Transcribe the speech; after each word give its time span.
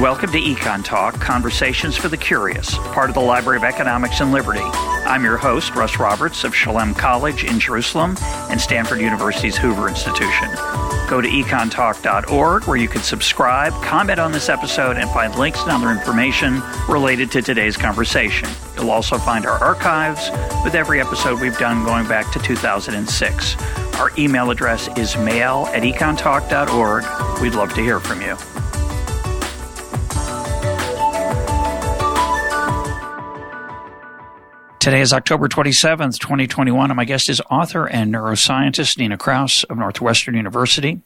Welcome 0.00 0.30
to 0.32 0.38
Econ 0.38 0.84
Talk, 0.84 1.14
Conversations 1.14 1.96
for 1.96 2.08
the 2.08 2.18
Curious, 2.18 2.76
part 2.76 3.08
of 3.08 3.14
the 3.14 3.22
Library 3.22 3.56
of 3.56 3.64
Economics 3.64 4.20
and 4.20 4.30
Liberty. 4.30 4.60
I'm 4.60 5.24
your 5.24 5.38
host, 5.38 5.74
Russ 5.74 5.98
Roberts 5.98 6.44
of 6.44 6.54
Shalem 6.54 6.92
College 6.92 7.44
in 7.44 7.58
Jerusalem 7.58 8.14
and 8.50 8.60
Stanford 8.60 9.00
University's 9.00 9.56
Hoover 9.56 9.88
Institution. 9.88 10.50
Go 11.08 11.22
to 11.22 11.28
econtalk.org 11.28 12.64
where 12.64 12.76
you 12.76 12.88
can 12.88 13.00
subscribe, 13.00 13.72
comment 13.82 14.20
on 14.20 14.32
this 14.32 14.50
episode, 14.50 14.98
and 14.98 15.08
find 15.12 15.34
links 15.36 15.62
and 15.62 15.70
other 15.70 15.90
information 15.90 16.60
related 16.90 17.30
to 17.30 17.40
today's 17.40 17.78
conversation. 17.78 18.50
You'll 18.76 18.90
also 18.90 19.16
find 19.16 19.46
our 19.46 19.64
archives 19.64 20.30
with 20.62 20.74
every 20.74 21.00
episode 21.00 21.40
we've 21.40 21.56
done 21.56 21.86
going 21.86 22.06
back 22.06 22.30
to 22.34 22.38
2006. 22.38 23.56
Our 23.94 24.12
email 24.18 24.50
address 24.50 24.88
is 24.98 25.16
mail 25.16 25.70
at 25.72 25.84
econtalk.org. 25.84 27.40
We'd 27.40 27.54
love 27.54 27.72
to 27.72 27.80
hear 27.80 27.98
from 27.98 28.20
you. 28.20 28.36
Today 34.86 35.00
is 35.00 35.12
October 35.12 35.48
27th, 35.48 36.20
2021, 36.20 36.92
and 36.92 36.96
my 36.96 37.04
guest 37.04 37.28
is 37.28 37.42
author 37.50 37.88
and 37.88 38.14
neuroscientist 38.14 38.96
Nina 38.96 39.18
Kraus 39.18 39.64
of 39.64 39.78
Northwestern 39.78 40.36
University. 40.36 41.00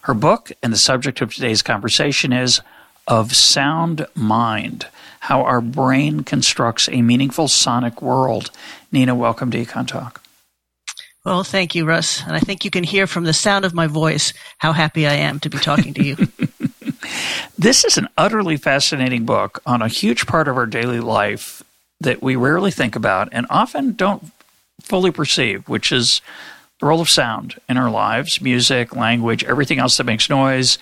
Her 0.00 0.14
book 0.14 0.50
and 0.64 0.72
the 0.72 0.76
subject 0.76 1.20
of 1.20 1.32
today's 1.32 1.62
conversation 1.62 2.32
is 2.32 2.60
Of 3.06 3.36
Sound 3.36 4.04
Mind 4.16 4.88
How 5.20 5.42
Our 5.42 5.60
Brain 5.60 6.24
Constructs 6.24 6.88
a 6.88 7.02
Meaningful 7.02 7.46
Sonic 7.46 8.02
World. 8.02 8.50
Nina, 8.90 9.14
welcome 9.14 9.52
to 9.52 9.64
Econ 9.64 9.86
Talk. 9.86 10.20
Well, 11.24 11.44
thank 11.44 11.76
you, 11.76 11.84
Russ. 11.84 12.24
And 12.24 12.34
I 12.34 12.40
think 12.40 12.64
you 12.64 12.70
can 12.72 12.82
hear 12.82 13.06
from 13.06 13.22
the 13.22 13.32
sound 13.32 13.64
of 13.64 13.72
my 13.72 13.86
voice 13.86 14.32
how 14.58 14.72
happy 14.72 15.06
I 15.06 15.14
am 15.14 15.38
to 15.38 15.48
be 15.48 15.58
talking 15.58 15.94
to 15.94 16.02
you. 16.02 16.16
this 17.56 17.84
is 17.84 17.96
an 17.96 18.08
utterly 18.16 18.56
fascinating 18.56 19.24
book 19.24 19.62
on 19.64 19.82
a 19.82 19.86
huge 19.86 20.26
part 20.26 20.48
of 20.48 20.56
our 20.56 20.66
daily 20.66 20.98
life 20.98 21.62
that 22.00 22.22
we 22.22 22.36
rarely 22.36 22.70
think 22.70 22.96
about 22.96 23.28
and 23.32 23.46
often 23.50 23.92
don't 23.92 24.32
fully 24.80 25.10
perceive, 25.10 25.68
which 25.68 25.92
is 25.92 26.20
the 26.80 26.86
role 26.86 27.00
of 27.00 27.08
sound 27.08 27.60
in 27.68 27.76
our 27.76 27.90
lives 27.90 28.40
music, 28.40 28.96
language, 28.96 29.44
everything 29.44 29.78
else 29.78 29.96
that 29.98 30.04
makes 30.04 30.30
noise, 30.30 30.78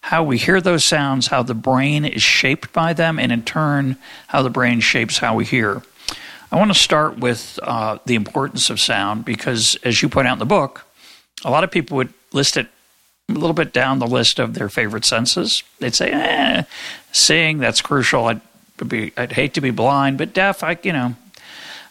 how 0.00 0.24
we 0.24 0.36
hear 0.36 0.60
those 0.60 0.84
sounds, 0.84 1.28
how 1.28 1.42
the 1.42 1.54
brain 1.54 2.04
is 2.04 2.22
shaped 2.22 2.72
by 2.72 2.92
them, 2.92 3.18
and 3.18 3.30
in 3.30 3.42
turn, 3.42 3.96
how 4.28 4.42
the 4.42 4.50
brain 4.50 4.80
shapes 4.80 5.18
how 5.18 5.34
we 5.34 5.44
hear. 5.44 5.82
I 6.50 6.56
want 6.56 6.72
to 6.72 6.78
start 6.78 7.18
with 7.18 7.58
uh, 7.62 7.98
the 8.04 8.14
importance 8.14 8.68
of 8.68 8.80
sound 8.80 9.24
because, 9.24 9.76
as 9.84 10.02
you 10.02 10.08
point 10.08 10.26
out 10.26 10.34
in 10.34 10.38
the 10.38 10.44
book, 10.44 10.84
a 11.44 11.50
lot 11.50 11.64
of 11.64 11.70
people 11.70 11.96
would 11.98 12.12
list 12.32 12.56
it 12.56 12.66
a 13.28 13.32
little 13.32 13.54
bit 13.54 13.72
down 13.72 14.00
the 14.00 14.06
list 14.06 14.38
of 14.38 14.54
their 14.54 14.68
favorite 14.68 15.04
senses. 15.04 15.62
They'd 15.78 15.94
say, 15.94 16.10
eh, 16.10 16.64
seeing, 17.12 17.58
that's 17.58 17.80
crucial. 17.80 18.26
I'd 18.26 18.40
be, 18.84 19.12
I'd 19.16 19.32
hate 19.32 19.54
to 19.54 19.60
be 19.60 19.70
blind, 19.70 20.18
but 20.18 20.32
deaf, 20.32 20.62
I, 20.62 20.78
you 20.82 20.92
know, 20.92 21.16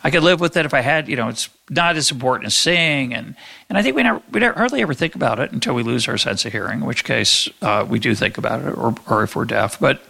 I 0.04 0.10
could 0.10 0.24
live 0.24 0.40
with 0.40 0.58
it 0.58 0.66
if 0.66 0.74
I 0.74 0.82
had, 0.82 1.08
you 1.08 1.16
know, 1.16 1.30
it's 1.30 1.50
not 1.70 1.96
as 1.96 2.12
important 2.12 2.48
as 2.48 2.58
seeing. 2.58 3.14
And, 3.14 3.36
and 3.70 3.78
I 3.78 3.84
think 3.84 3.96
we, 3.96 4.04
never, 4.04 4.22
we 4.32 4.40
never, 4.40 4.58
hardly 4.58 4.82
ever 4.82 4.94
think 4.94 5.14
about 5.16 5.40
it 5.40 5.52
until 5.52 5.76
we 5.76 5.84
lose 5.84 6.08
our 6.08 6.18
sense 6.18 6.44
of 6.44 6.52
hearing, 6.52 6.80
in 6.80 6.86
which 6.86 7.04
case 7.04 7.48
uh, 7.62 7.86
we 7.88 8.00
do 8.00 8.16
think 8.16 8.38
about 8.38 8.62
it, 8.62 8.78
or, 8.78 8.96
or 9.08 9.24
if 9.24 9.36
we're 9.36 9.46
deaf. 9.46 9.80
But 9.80 10.02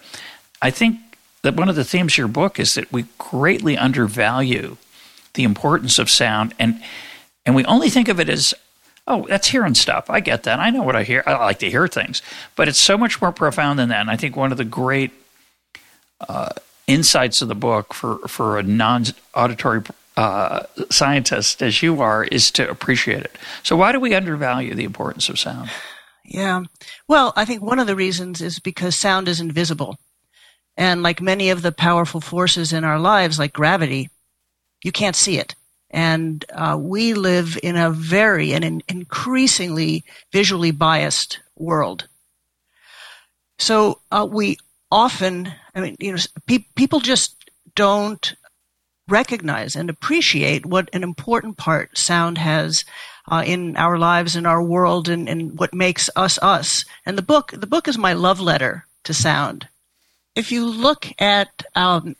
I 0.61 0.71
think 0.71 0.97
that 1.41 1.55
one 1.55 1.67
of 1.67 1.75
the 1.75 1.83
themes 1.83 2.13
of 2.13 2.17
your 2.17 2.27
book 2.27 2.59
is 2.59 2.75
that 2.75 2.91
we 2.91 3.05
greatly 3.17 3.77
undervalue 3.77 4.77
the 5.33 5.43
importance 5.43 5.99
of 5.99 6.09
sound. 6.09 6.53
And, 6.57 6.81
and 7.45 7.55
we 7.55 7.65
only 7.65 7.89
think 7.89 8.07
of 8.07 8.19
it 8.19 8.29
as, 8.29 8.53
oh, 9.07 9.25
that's 9.27 9.49
hearing 9.49 9.75
stuff. 9.75 10.09
I 10.09 10.21
get 10.21 10.43
that. 10.43 10.59
I 10.59 10.69
know 10.69 10.83
what 10.83 10.95
I 10.95 11.03
hear. 11.03 11.23
I 11.25 11.33
like 11.33 11.59
to 11.59 11.69
hear 11.69 11.87
things. 11.87 12.21
But 12.55 12.69
it's 12.69 12.79
so 12.79 12.97
much 12.97 13.21
more 13.21 13.31
profound 13.31 13.77
than 13.79 13.89
that. 13.89 14.01
And 14.01 14.09
I 14.09 14.15
think 14.15 14.37
one 14.37 14.51
of 14.53 14.57
the 14.57 14.65
great 14.65 15.11
uh, 16.29 16.49
insights 16.87 17.41
of 17.41 17.47
the 17.47 17.55
book 17.55 17.93
for, 17.93 18.17
for 18.27 18.59
a 18.59 18.63
non 18.63 19.05
auditory 19.33 19.81
uh, 20.17 20.63
scientist 20.89 21.61
as 21.61 21.81
you 21.81 22.01
are 22.01 22.23
is 22.25 22.51
to 22.51 22.69
appreciate 22.69 23.23
it. 23.23 23.37
So, 23.63 23.75
why 23.75 23.91
do 23.91 23.99
we 23.99 24.13
undervalue 24.13 24.75
the 24.75 24.83
importance 24.83 25.29
of 25.29 25.39
sound? 25.39 25.69
Yeah. 26.25 26.63
Well, 27.07 27.33
I 27.35 27.45
think 27.45 27.61
one 27.61 27.79
of 27.79 27.87
the 27.87 27.95
reasons 27.95 28.41
is 28.41 28.59
because 28.59 28.95
sound 28.95 29.27
is 29.27 29.39
invisible. 29.39 29.97
And 30.77 31.03
like 31.03 31.21
many 31.21 31.49
of 31.49 31.61
the 31.61 31.71
powerful 31.71 32.21
forces 32.21 32.71
in 32.73 32.83
our 32.83 32.99
lives, 32.99 33.37
like 33.37 33.53
gravity, 33.53 34.09
you 34.83 34.91
can't 34.91 35.15
see 35.15 35.37
it. 35.37 35.55
And 35.89 36.45
uh, 36.53 36.77
we 36.79 37.13
live 37.13 37.59
in 37.61 37.75
a 37.75 37.91
very 37.91 38.53
and 38.53 38.63
an 38.63 38.81
increasingly 38.87 40.05
visually 40.31 40.71
biased 40.71 41.39
world. 41.57 42.07
So 43.59 43.99
uh, 44.09 44.27
we 44.29 44.57
often, 44.89 45.53
I 45.73 45.81
mean, 45.81 45.95
you 45.99 46.11
know, 46.11 46.17
pe- 46.47 46.65
people 46.75 46.99
just 46.99 47.49
don't 47.75 48.35
recognize 49.07 49.75
and 49.75 49.89
appreciate 49.89 50.65
what 50.65 50.89
an 50.93 51.03
important 51.03 51.57
part 51.57 51.97
sound 51.97 52.37
has 52.37 52.85
uh, 53.29 53.43
in 53.45 53.77
our 53.77 53.97
lives, 53.97 54.35
in 54.35 54.45
our 54.45 54.63
world, 54.63 55.09
and, 55.09 55.29
and 55.29 55.59
what 55.59 55.73
makes 55.73 56.09
us 56.15 56.39
us. 56.41 56.85
And 57.05 57.17
the 57.17 57.21
book, 57.21 57.51
the 57.55 57.67
book 57.67 57.87
is 57.87 57.97
my 57.97 58.13
love 58.13 58.39
letter 58.39 58.85
to 59.03 59.13
sound. 59.13 59.67
If 60.33 60.51
you 60.51 60.65
look 60.65 61.07
at 61.19 61.63
um, 61.75 62.15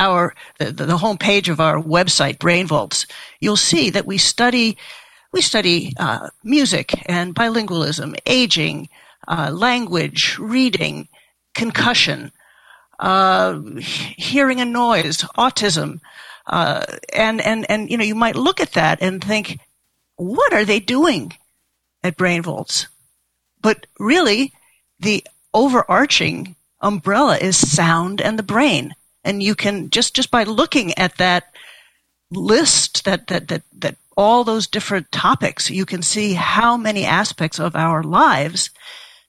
our 0.00 0.34
the, 0.58 0.72
the 0.72 0.98
home 0.98 1.16
page 1.18 1.48
of 1.48 1.60
our 1.60 1.80
website, 1.80 2.38
Brainvolts, 2.38 3.06
you'll 3.40 3.56
see 3.56 3.90
that 3.90 4.06
we 4.06 4.18
study 4.18 4.76
we 5.32 5.40
study 5.40 5.94
uh, 5.98 6.28
music 6.44 6.92
and 7.06 7.34
bilingualism, 7.34 8.16
aging, 8.26 8.88
uh, 9.28 9.50
language, 9.50 10.36
reading, 10.38 11.08
concussion, 11.54 12.32
uh, 13.02 13.60
hearing 13.78 14.60
a 14.60 14.64
noise, 14.64 15.18
autism, 15.36 16.00
uh, 16.46 16.86
and 17.12 17.40
and 17.40 17.68
and 17.68 17.90
you 17.90 17.98
know 17.98 18.04
you 18.04 18.14
might 18.14 18.36
look 18.36 18.60
at 18.60 18.72
that 18.72 19.02
and 19.02 19.22
think, 19.22 19.58
what 20.16 20.52
are 20.52 20.64
they 20.64 20.78
doing 20.78 21.32
at 22.04 22.16
Brainvolts? 22.16 22.86
But 23.60 23.86
really, 23.98 24.52
the 25.00 25.26
overarching 25.52 26.54
umbrella 26.80 27.36
is 27.38 27.56
sound 27.56 28.20
and 28.20 28.38
the 28.38 28.44
brain, 28.44 28.94
and 29.24 29.42
you 29.42 29.56
can 29.56 29.90
just 29.90 30.14
just 30.14 30.30
by 30.30 30.44
looking 30.44 30.96
at 30.96 31.18
that 31.18 31.52
list 32.30 33.04
that 33.04 33.26
that 33.26 33.48
that 33.48 33.62
that 33.72 33.96
all 34.16 34.44
those 34.44 34.68
different 34.68 35.10
topics, 35.10 35.70
you 35.70 35.84
can 35.84 36.02
see 36.02 36.34
how 36.34 36.76
many 36.76 37.04
aspects 37.04 37.58
of 37.58 37.74
our 37.74 38.04
lives 38.04 38.70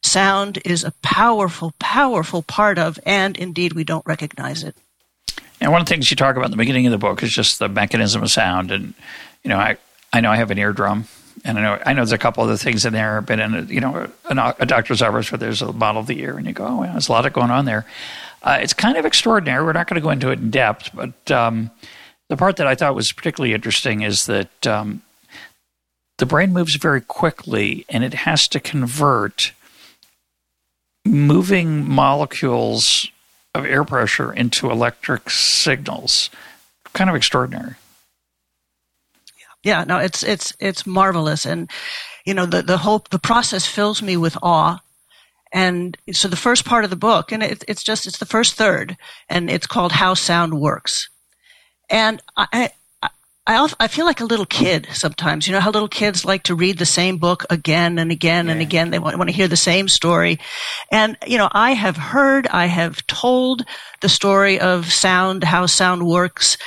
sound 0.04 0.60
is 0.66 0.84
a 0.84 0.92
powerful, 1.02 1.74
powerful 1.80 2.42
part 2.44 2.78
of, 2.78 3.00
and 3.06 3.38
indeed 3.38 3.74
we 3.74 3.84
don't 3.84 4.06
recognize 4.06 4.64
it. 4.64 4.76
And 5.60 5.72
one 5.72 5.82
of 5.82 5.88
the 5.88 5.94
things 5.94 6.12
you 6.12 6.18
talk 6.18 6.36
about 6.36 6.46
in 6.46 6.52
the 6.52 6.58
beginning 6.58 6.86
of 6.88 6.92
the 6.92 6.98
book 6.98 7.24
is 7.24 7.32
just 7.32 7.60
the 7.60 7.70
mechanism 7.70 8.22
of 8.22 8.30
sound. 8.30 8.72
And, 8.72 8.94
you 9.44 9.50
know, 9.50 9.58
I, 9.58 9.78
I 10.12 10.20
know 10.20 10.30
I 10.30 10.36
have 10.36 10.52
an 10.52 10.58
eardrum. 10.58 11.06
And 11.46 11.58
I 11.58 11.62
know 11.62 11.82
I 11.86 11.94
know 11.94 12.02
there's 12.02 12.12
a 12.12 12.18
couple 12.18 12.44
other 12.44 12.58
things 12.58 12.86
in 12.86 12.94
there. 12.94 13.20
but 13.20 13.40
in 13.40 13.54
a, 13.54 13.62
you 13.64 13.82
know 13.82 14.10
a, 14.26 14.56
a 14.60 14.66
doctor's 14.66 15.02
office 15.02 15.32
where 15.32 15.40
there's 15.40 15.62
a 15.62 15.74
model 15.74 16.00
of 16.00 16.08
the 16.08 16.20
ear, 16.22 16.38
and 16.38 16.46
you 16.46 16.54
go, 16.54 16.66
oh, 16.66 16.84
there's 16.84 17.10
a 17.10 17.12
lot 17.12 17.26
of 17.26 17.34
going 17.34 17.50
on 17.50 17.66
there. 17.66 17.86
Uh, 18.44 18.60
it's 18.62 18.74
kind 18.74 18.98
of 18.98 19.06
extraordinary. 19.06 19.64
We're 19.66 19.74
not 19.74 19.88
going 19.88 19.96
to 19.96 20.02
go 20.02 20.12
into 20.12 20.30
it 20.30 20.40
in 20.40 20.52
depth, 20.52 20.92
but 20.94 21.32
um, 21.32 21.72
the 22.30 22.38
part 22.38 22.58
that 22.58 22.68
I 22.68 22.76
thought 22.76 22.96
was 22.96 23.12
particularly 23.12 23.54
interesting 23.54 24.04
is 24.04 24.26
that 24.28 24.68
um, 24.68 25.02
the 26.18 26.26
brain 26.26 26.54
moves 26.54 26.76
very 26.76 27.02
quickly, 27.02 27.86
and 27.90 28.04
it 28.04 28.14
has 28.14 28.48
to 28.50 28.60
convert 28.60 29.54
moving 31.06 31.88
molecules 31.90 33.10
of 33.54 33.66
air 33.66 33.84
pressure 33.84 34.32
into 34.34 34.70
electric 34.70 35.30
signals. 35.30 36.30
Kind 36.94 37.10
of 37.10 37.16
extraordinary. 37.16 37.76
Yeah, 39.64 39.86
no, 39.86 39.98
it's 39.98 40.24
it's 40.24 40.54
it's 40.60 40.86
marvelous, 40.86 41.46
and 41.46 41.70
you 42.26 42.34
know 42.34 42.46
the 42.46 42.62
the 42.62 42.78
whole 42.78 43.06
the 43.12 43.20
process 43.20 43.66
fills 43.66 44.02
me 44.02 44.18
with 44.18 44.38
awe. 44.44 44.80
And 45.54 45.98
so 46.12 46.28
the 46.28 46.36
first 46.36 46.66
part 46.66 46.84
of 46.84 46.90
the 46.90 46.96
book, 46.96 47.32
and 47.32 47.44
it, 47.44 47.64
it's 47.68 47.84
just 47.84 48.08
it's 48.08 48.18
the 48.18 48.26
first 48.26 48.56
third, 48.56 48.98
and 49.30 49.50
it's 49.50 49.68
called 49.68 49.94
"How 49.94 50.16
Sound 50.16 50.60
Works." 50.60 51.10
And 51.90 52.22
I, 52.36 52.72
I, 53.46 53.70
I 53.80 53.88
feel 53.88 54.06
like 54.06 54.22
a 54.22 54.26
little 54.26 54.46
kid 54.46 54.88
sometimes. 54.94 55.48
You 55.48 55.54
know 55.54 55.60
how 55.60 55.72
little 55.72 55.90
kids 55.90 56.24
like 56.24 56.44
to 56.44 56.56
read 56.56 56.78
the 56.78 56.86
same 56.86 57.18
book 57.18 57.46
again 57.50 58.00
and 58.00 58.10
again 58.10 58.46
yeah. 58.46 58.54
and 58.54 58.62
again. 58.62 58.90
They 58.90 59.00
want, 59.00 59.18
want 59.18 59.30
to 59.30 59.36
hear 59.36 59.50
the 59.50 59.58
same 59.58 59.90
story. 59.90 60.40
And, 60.92 61.18
you 61.28 61.38
know, 61.38 61.50
I 61.52 61.72
have 61.72 61.98
heard, 61.98 62.48
I 62.48 62.68
have 62.68 63.06
told 63.08 63.66
the 64.00 64.08
story 64.08 64.60
of 64.60 64.92
sound, 64.92 65.44
how 65.44 65.66
sound 65.66 66.08
works. 66.08 66.58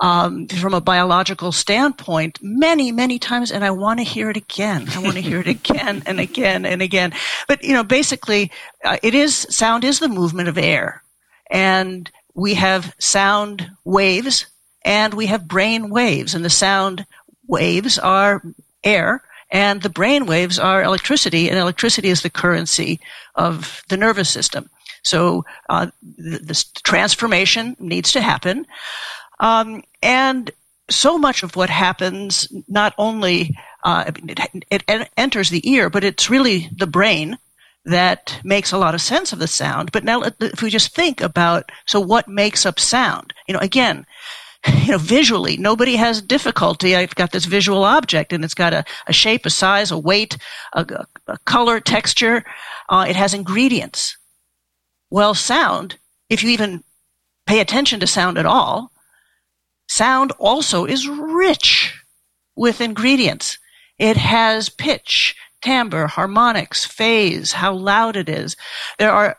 Um, 0.00 0.48
from 0.48 0.74
a 0.74 0.80
biological 0.80 1.52
standpoint 1.52 2.40
many, 2.42 2.90
many 2.90 3.20
times, 3.20 3.52
and 3.52 3.64
I 3.64 3.70
want 3.70 4.00
to 4.00 4.04
hear 4.04 4.28
it 4.28 4.36
again. 4.36 4.88
I 4.90 4.98
want 4.98 5.14
to 5.14 5.20
hear 5.20 5.38
it 5.38 5.46
again 5.46 6.02
and 6.04 6.18
again 6.18 6.66
and 6.66 6.82
again. 6.82 7.12
But 7.46 7.62
you 7.62 7.72
know, 7.72 7.84
basically, 7.84 8.50
uh, 8.84 8.98
it 9.04 9.14
is 9.14 9.46
sound 9.50 9.84
is 9.84 10.00
the 10.00 10.08
movement 10.08 10.48
of 10.48 10.58
air, 10.58 11.04
and 11.48 12.10
we 12.34 12.54
have 12.54 12.92
sound 12.98 13.70
waves 13.84 14.46
and 14.84 15.14
we 15.14 15.26
have 15.26 15.48
brain 15.48 15.90
waves, 15.90 16.34
and 16.34 16.44
the 16.44 16.50
sound 16.50 17.06
waves 17.46 17.98
are 17.98 18.42
air, 18.82 19.22
and 19.50 19.82
the 19.82 19.90
brain 19.90 20.26
waves 20.26 20.58
are 20.58 20.82
electricity, 20.82 21.48
and 21.48 21.58
electricity 21.58 22.08
is 22.08 22.22
the 22.22 22.30
currency 22.30 23.00
of 23.34 23.82
the 23.88 23.96
nervous 23.96 24.30
system. 24.30 24.68
So 25.02 25.44
uh, 25.68 25.88
this 26.02 26.64
transformation 26.64 27.76
needs 27.78 28.12
to 28.12 28.20
happen. 28.20 28.66
Um, 29.38 29.82
and 30.02 30.50
so 30.90 31.18
much 31.18 31.42
of 31.42 31.56
what 31.56 31.70
happens 31.70 32.48
not 32.68 32.94
only 32.98 33.56
uh, 33.84 34.10
it, 34.26 34.84
it, 34.88 35.08
enters 35.16 35.50
the 35.50 35.68
ear, 35.70 35.90
but 35.90 36.04
it's 36.04 36.30
really 36.30 36.70
the 36.76 36.86
brain 36.86 37.38
that 37.84 38.40
makes 38.44 38.72
a 38.72 38.78
lot 38.78 38.94
of 38.94 39.00
sense 39.02 39.32
of 39.32 39.38
the 39.38 39.46
sound. 39.46 39.92
But 39.92 40.04
now, 40.04 40.22
if 40.40 40.62
we 40.62 40.70
just 40.70 40.94
think 40.94 41.20
about 41.20 41.70
so 41.84 42.00
what 42.00 42.28
makes 42.28 42.64
up 42.64 42.80
sound, 42.80 43.34
you 43.46 43.52
know, 43.52 43.60
again, 43.60 44.06
you 44.84 44.92
know, 44.92 44.98
visually, 44.98 45.56
nobody 45.56 45.96
has 45.96 46.22
difficulty. 46.22 46.96
I've 46.96 47.14
got 47.14 47.32
this 47.32 47.44
visual 47.44 47.84
object 47.84 48.32
and 48.32 48.44
it's 48.44 48.54
got 48.54 48.72
a, 48.72 48.84
a 49.06 49.12
shape, 49.12 49.46
a 49.46 49.50
size, 49.50 49.90
a 49.90 49.98
weight, 49.98 50.38
a, 50.72 51.06
a 51.26 51.38
color, 51.44 51.80
texture. 51.80 52.44
Uh, 52.88 53.06
it 53.08 53.16
has 53.16 53.34
ingredients. 53.34 54.16
Well, 55.10 55.34
sound, 55.34 55.98
if 56.28 56.42
you 56.42 56.50
even 56.50 56.82
pay 57.46 57.60
attention 57.60 58.00
to 58.00 58.06
sound 58.06 58.38
at 58.38 58.46
all, 58.46 58.90
sound 59.88 60.32
also 60.38 60.84
is 60.84 61.06
rich 61.06 61.94
with 62.56 62.80
ingredients. 62.80 63.58
It 63.98 64.16
has 64.16 64.68
pitch, 64.68 65.36
timbre, 65.62 66.06
harmonics, 66.06 66.84
phase, 66.84 67.52
how 67.52 67.74
loud 67.74 68.16
it 68.16 68.28
is. 68.28 68.56
There 68.98 69.12
are 69.12 69.36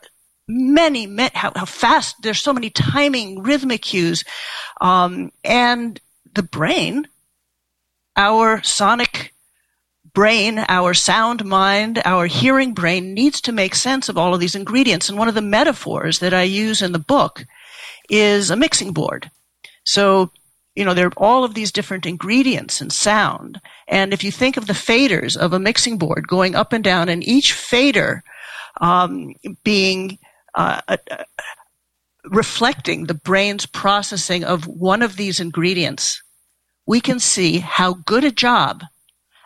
many, 0.47 1.07
many 1.07 1.31
how, 1.33 1.51
how, 1.55 1.65
fast, 1.65 2.15
there's 2.21 2.41
so 2.41 2.53
many 2.53 2.69
timing, 2.69 3.41
rhythmic 3.41 3.81
cues. 3.81 4.23
Um, 4.81 5.31
and 5.43 5.99
the 6.33 6.43
brain, 6.43 7.07
our 8.15 8.61
sonic 8.63 9.33
brain, 10.13 10.63
our 10.69 10.93
sound 10.93 11.45
mind, 11.45 12.01
our 12.05 12.25
hearing 12.25 12.73
brain 12.73 13.13
needs 13.13 13.41
to 13.41 13.51
make 13.51 13.75
sense 13.75 14.09
of 14.09 14.17
all 14.17 14.33
of 14.33 14.39
these 14.39 14.55
ingredients. 14.55 15.09
And 15.09 15.17
one 15.17 15.27
of 15.27 15.35
the 15.35 15.41
metaphors 15.41 16.19
that 16.19 16.33
I 16.33 16.43
use 16.43 16.81
in 16.81 16.93
the 16.93 16.99
book 16.99 17.45
is 18.09 18.49
a 18.49 18.55
mixing 18.55 18.93
board. 18.93 19.29
So, 19.83 20.31
you 20.75 20.83
know, 20.85 20.93
there 20.93 21.07
are 21.07 21.13
all 21.17 21.43
of 21.43 21.53
these 21.53 21.71
different 21.71 22.05
ingredients 22.05 22.81
in 22.81 22.89
sound. 22.89 23.61
And 23.87 24.13
if 24.13 24.23
you 24.23 24.31
think 24.31 24.57
of 24.57 24.67
the 24.67 24.73
faders 24.73 25.37
of 25.37 25.53
a 25.53 25.59
mixing 25.59 25.97
board 25.97 26.27
going 26.27 26.55
up 26.55 26.73
and 26.73 26.83
down, 26.83 27.09
and 27.09 27.25
each 27.27 27.53
fader 27.53 28.23
um, 28.81 29.35
being 29.63 30.17
uh, 30.55 30.81
uh, 30.87 30.97
reflecting 32.29 33.05
the 33.05 33.13
brain's 33.13 33.65
processing 33.65 34.43
of 34.43 34.67
one 34.67 35.01
of 35.01 35.15
these 35.15 35.39
ingredients, 35.39 36.21
we 36.85 36.99
can 36.99 37.19
see 37.19 37.57
how 37.59 37.93
good 38.05 38.23
a 38.23 38.31
job 38.31 38.83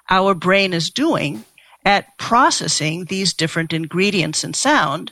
our 0.10 0.34
brain 0.34 0.74
is 0.74 0.90
doing 0.90 1.44
at 1.86 2.18
processing 2.18 3.06
these 3.06 3.34
different 3.34 3.74
ingredients 3.74 4.44
in 4.44 4.54
sound. 4.54 5.12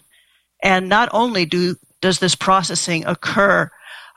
And 0.62 0.90
not 0.90 1.10
only 1.12 1.46
do 1.46 1.76
does 2.02 2.20
this 2.20 2.36
processing 2.36 3.06
occur 3.06 3.70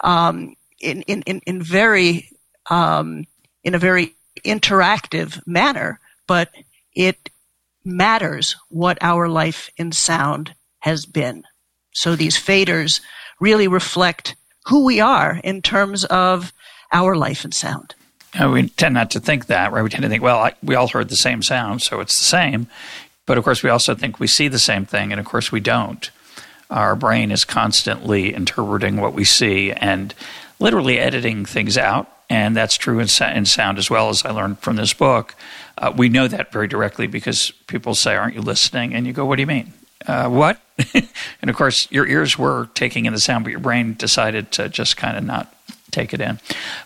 um, 0.03 0.55
in, 0.81 1.03
in, 1.03 1.23
in, 1.23 1.41
in 1.47 1.63
very 1.63 2.29
um, 2.69 3.27
in 3.63 3.75
a 3.75 3.79
very 3.79 4.15
interactive 4.45 5.41
manner, 5.47 6.01
but 6.27 6.51
it 6.95 7.31
matters 7.85 8.57
what 8.69 8.99
our 9.01 9.29
life 9.29 9.71
in 9.77 9.93
sound 9.93 10.55
has 10.81 11.07
been. 11.07 11.45
So 11.93 12.17
these 12.17 12.37
faders 12.39 13.01
really 13.41 13.69
reflect 13.69 14.37
who 14.67 14.85
we 14.85 15.01
are 15.01 15.41
in 15.43 15.63
terms 15.63 16.05
of 16.05 16.53
our 16.93 17.17
life 17.17 17.45
and 17.45 17.55
sound. 17.55 17.95
We 18.39 18.69
tend 18.69 18.95
not 18.95 19.11
to 19.13 19.21
think 19.21 19.47
that, 19.47 19.73
right? 19.73 19.83
We 19.83 19.91
tend 19.91 20.03
to 20.03 20.09
think, 20.09 20.23
well, 20.23 20.39
I, 20.39 20.53
we 20.63 20.77
all 20.77 20.87
heard 20.87 21.09
the 21.09 21.17
same 21.17 21.43
sound, 21.43 21.83
so 21.83 22.01
it's 22.01 22.17
the 22.17 22.25
same. 22.25 22.69
But 23.27 23.39
of 23.39 23.45
course, 23.45 23.63
we 23.63 23.71
also 23.71 23.95
think 23.95 24.21
we 24.21 24.27
see 24.27 24.49
the 24.49 24.59
same 24.59 24.87
thing, 24.87 25.11
and 25.13 25.19
of 25.19 25.27
course, 25.27 25.51
we 25.51 25.61
don't. 25.61 26.11
Our 26.71 26.95
brain 26.95 27.33
is 27.33 27.45
constantly 27.45 28.33
interpreting 28.33 28.99
what 28.99 29.15
we 29.15 29.25
see 29.25 29.73
and 29.73 30.15
literally 30.61 30.99
editing 30.99 31.45
things 31.45 31.77
out. 31.77 32.09
And 32.29 32.57
that's 32.57 32.77
true 32.77 33.01
in, 33.01 33.09
in 33.35 33.47
sound 33.47 33.79
as 33.79 33.91
well, 33.91 34.09
as 34.09 34.25
I 34.25 34.31
learned 34.31 34.61
from 34.61 34.77
this 34.77 34.95
book. 34.95 35.35
Uh, 35.77 35.93
we 35.97 36.09
know 36.09 36.29
that 36.29 36.53
very 36.53 36.69
directly 36.69 37.09
because 37.09 37.51
people 37.67 37.97
say, 37.97 38.15
Aren't 38.15 38.35
you 38.35 38.41
listening? 38.41 38.95
And 38.95 39.05
you 39.05 39.13
go, 39.13 39.25
What 39.25 39.37
do 39.37 39.43
you 39.43 39.49
mean? 39.49 39.73
Uh, 40.07 40.29
what? 40.29 40.61
and 40.95 41.51
of 41.51 41.57
course, 41.57 41.91
your 41.91 42.07
ears 42.07 42.39
were 42.39 42.69
taking 42.75 43.07
in 43.07 43.13
the 43.13 43.21
sound, 43.21 43.45
but 43.45 43.51
your 43.51 43.61
brain 43.61 43.95
decided 43.95 44.51
to 44.53 44.69
just 44.69 44.97
kind 44.97 45.17
of 45.17 45.25
not 45.25 45.55
take 45.91 46.15
it 46.15 46.21
in. 46.21 46.39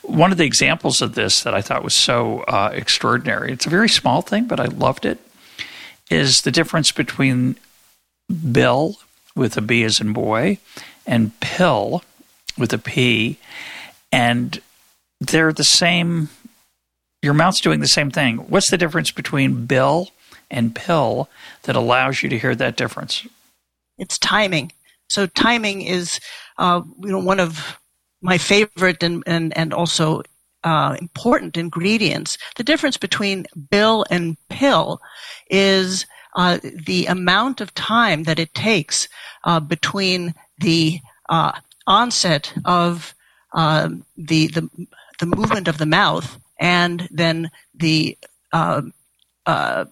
One 0.03 0.33
of 0.33 0.39
the 0.39 0.45
examples 0.45 1.03
of 1.03 1.15
this 1.15 1.43
that 1.43 1.55
I 1.55 1.61
thought 1.61 1.85
was 1.85 1.95
so 1.95 2.41
uh, 2.43 2.71
extraordinary, 2.73 3.53
it's 3.53 3.67
a 3.67 3.71
very 3.71 3.89
small 3.89 4.23
thing, 4.23 4.47
but 4.47 4.61
I 4.61 4.67
loved 4.67 5.05
it, 5.05 5.19
is 6.11 6.43
the 6.43 6.51
difference 6.51 6.93
between 6.93 7.57
Bill 8.53 8.99
with 9.37 9.57
a 9.57 9.61
B 9.61 9.83
as 9.85 10.01
in 10.01 10.13
boy 10.13 10.59
and 11.07 11.39
pill 11.41 12.03
with 12.57 12.73
a 12.73 12.79
P. 12.79 13.39
And 14.13 14.61
they're 15.21 15.53
the 15.53 15.65
same, 15.65 16.29
your 17.23 17.35
mouth's 17.35 17.61
doing 17.61 17.81
the 17.81 17.89
same 17.89 18.11
thing. 18.11 18.39
What's 18.39 18.71
the 18.71 18.79
difference 18.79 19.11
between 19.11 19.67
Bill 19.67 20.11
and 20.51 20.75
pill 20.75 21.29
that 21.63 21.77
allows 21.77 22.23
you 22.23 22.29
to 22.29 22.39
hear 22.39 22.55
that 22.55 22.77
difference? 22.77 23.27
It's 23.99 24.19
timing. 24.19 24.73
So 25.09 25.27
timing 25.27 25.83
is, 25.83 26.21
uh, 26.59 26.83
you 27.01 27.11
know, 27.11 27.19
one 27.19 27.41
of 27.41 27.79
my 28.23 28.39
favorite 28.39 29.03
and 29.03 29.23
and 29.27 29.57
and 29.57 29.73
also 29.73 30.23
uh, 30.65 30.97
important 31.01 31.57
ingredients. 31.57 32.39
The 32.57 32.65
difference 32.65 32.97
between 32.97 33.47
bill 33.71 34.05
and 34.11 34.37
pill 34.49 35.01
is 35.51 36.07
uh, 36.37 36.59
the 36.63 37.07
amount 37.07 37.61
of 37.61 37.75
time 37.75 38.25
that 38.25 38.39
it 38.39 38.55
takes 38.55 39.09
uh, 39.45 39.61
between 39.61 40.35
the 40.59 41.01
uh, 41.29 41.53
onset 41.87 42.53
of 42.65 43.15
um, 43.53 44.05
the 44.17 44.49
the 44.49 44.69
the 45.21 45.27
movement 45.27 45.69
of 45.69 45.79
the 45.79 45.87
mouth 45.87 46.39
and 46.59 47.09
then 47.11 47.51
the 47.75 48.17
uh, 48.53 48.83
uh, 49.47 49.85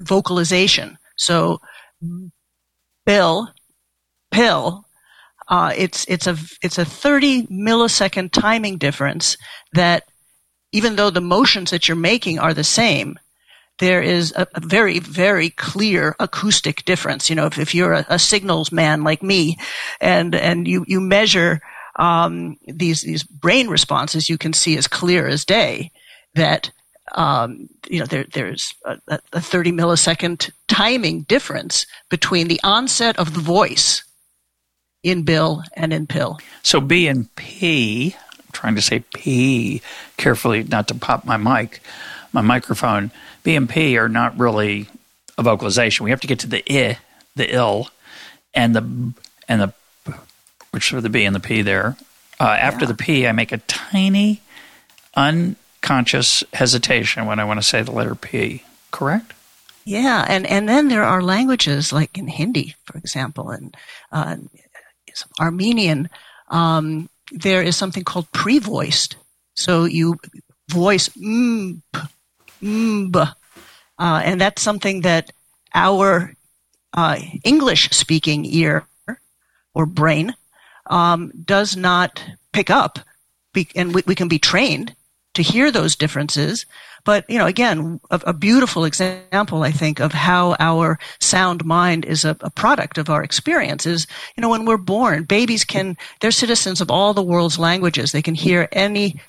vocalization. 0.00 0.98
So, 1.16 1.60
bill, 3.06 3.48
pill, 4.30 4.84
uh, 5.48 5.72
it's 5.76 6.04
it's 6.08 6.26
a 6.26 6.36
it's 6.62 6.78
a 6.78 6.84
30 6.84 7.46
millisecond 7.48 8.30
timing 8.32 8.78
difference 8.78 9.36
that 9.72 10.04
even 10.72 10.96
though 10.96 11.10
the 11.10 11.20
motions 11.20 11.70
that 11.70 11.88
you're 11.88 11.96
making 11.96 12.38
are 12.38 12.54
the 12.54 12.64
same, 12.64 13.18
there 13.80 14.00
is 14.00 14.32
a, 14.36 14.46
a 14.54 14.60
very 14.60 15.00
very 15.00 15.50
clear 15.50 16.14
acoustic 16.20 16.84
difference. 16.84 17.28
You 17.28 17.36
know, 17.36 17.46
if, 17.46 17.58
if 17.58 17.74
you're 17.74 17.94
a, 17.94 18.06
a 18.08 18.18
signals 18.18 18.70
man 18.70 19.02
like 19.02 19.22
me, 19.22 19.56
and 20.00 20.34
and 20.34 20.68
you 20.68 20.84
you 20.86 21.00
measure 21.00 21.60
um, 21.98 22.56
these 22.66 23.02
these 23.02 23.24
brain 23.24 23.68
responses, 23.68 24.28
you 24.28 24.38
can 24.38 24.52
see 24.52 24.76
as 24.76 24.86
clear 24.86 25.26
as 25.26 25.44
day 25.44 25.90
that 26.34 26.70
um, 27.12 27.68
you 27.88 28.00
know, 28.00 28.06
there, 28.06 28.24
there's 28.32 28.74
a, 28.84 29.18
a 29.32 29.40
30 29.40 29.72
millisecond 29.72 30.50
timing 30.68 31.22
difference 31.22 31.86
between 32.08 32.48
the 32.48 32.60
onset 32.62 33.18
of 33.18 33.34
the 33.34 33.40
voice 33.40 34.04
in 35.02 35.22
Bill 35.22 35.62
and 35.74 35.92
in 35.92 36.06
Pill. 36.06 36.38
So 36.62 36.80
B 36.80 37.06
and 37.08 37.34
P, 37.36 38.14
I'm 38.32 38.44
trying 38.52 38.74
to 38.74 38.82
say 38.82 39.00
P 39.14 39.82
carefully, 40.16 40.62
not 40.62 40.88
to 40.88 40.94
pop 40.94 41.24
my 41.24 41.36
mic, 41.36 41.80
my 42.32 42.42
microphone. 42.42 43.10
B 43.42 43.56
and 43.56 43.68
P 43.68 43.96
are 43.98 44.08
not 44.08 44.38
really 44.38 44.88
a 45.38 45.42
vocalization. 45.42 46.04
We 46.04 46.10
have 46.10 46.20
to 46.20 46.26
get 46.26 46.40
to 46.40 46.46
the 46.46 46.62
I, 46.68 46.98
the 47.34 47.54
ill, 47.54 47.88
and 48.52 48.76
the 48.76 49.14
and 49.48 49.60
the 49.60 49.72
which 50.70 50.92
are 50.92 51.00
the 51.00 51.08
B 51.08 51.24
and 51.24 51.34
the 51.34 51.40
P 51.40 51.62
there. 51.62 51.96
Uh, 52.38 52.44
after 52.44 52.84
yeah. 52.84 52.88
the 52.88 52.94
P, 52.94 53.26
I 53.26 53.32
make 53.32 53.52
a 53.52 53.58
tiny, 53.58 54.42
un 55.14 55.56
conscious 55.90 56.44
hesitation 56.52 57.26
when 57.26 57.40
I 57.40 57.44
want 57.44 57.58
to 57.60 57.66
say 57.66 57.82
the 57.82 57.90
letter 57.90 58.14
P, 58.14 58.62
correct? 58.92 59.32
Yeah, 59.84 60.24
and, 60.28 60.46
and 60.46 60.68
then 60.68 60.86
there 60.86 61.02
are 61.02 61.20
languages 61.20 61.92
like 61.92 62.16
in 62.16 62.28
Hindi, 62.28 62.76
for 62.84 62.96
example, 62.96 63.50
and 63.50 63.76
uh, 64.12 64.36
Armenian. 65.40 66.08
Um, 66.46 67.10
there 67.32 67.60
is 67.60 67.76
something 67.76 68.04
called 68.04 68.30
pre-voiced. 68.30 69.16
So 69.54 69.84
you 69.84 70.20
voice 70.68 71.08
mm, 71.08 71.82
uh, 72.62 73.32
and 73.98 74.40
that's 74.40 74.62
something 74.62 75.00
that 75.00 75.32
our 75.74 76.32
uh, 76.94 77.18
English-speaking 77.42 78.44
ear 78.44 78.86
or 79.74 79.86
brain 79.86 80.36
um, 80.86 81.32
does 81.44 81.76
not 81.76 82.22
pick 82.52 82.70
up, 82.70 83.00
and 83.74 83.92
we, 83.92 84.04
we 84.06 84.14
can 84.14 84.28
be 84.28 84.38
trained 84.38 84.94
to 85.34 85.42
hear 85.42 85.70
those 85.70 85.96
differences. 85.96 86.66
But, 87.04 87.24
you 87.30 87.38
know, 87.38 87.46
again, 87.46 88.00
a, 88.10 88.20
a 88.26 88.32
beautiful 88.32 88.84
example, 88.84 89.62
I 89.62 89.70
think, 89.70 90.00
of 90.00 90.12
how 90.12 90.56
our 90.58 90.98
sound 91.20 91.64
mind 91.64 92.04
is 92.04 92.24
a, 92.24 92.36
a 92.40 92.50
product 92.50 92.98
of 92.98 93.08
our 93.08 93.22
experiences. 93.22 94.06
You 94.36 94.42
know, 94.42 94.50
when 94.50 94.66
we're 94.66 94.76
born, 94.76 95.24
babies 95.24 95.64
can, 95.64 95.96
they're 96.20 96.30
citizens 96.30 96.80
of 96.80 96.90
all 96.90 97.14
the 97.14 97.22
world's 97.22 97.58
languages. 97.58 98.12
They 98.12 98.22
can 98.22 98.34
hear 98.34 98.68
any, 98.72 99.20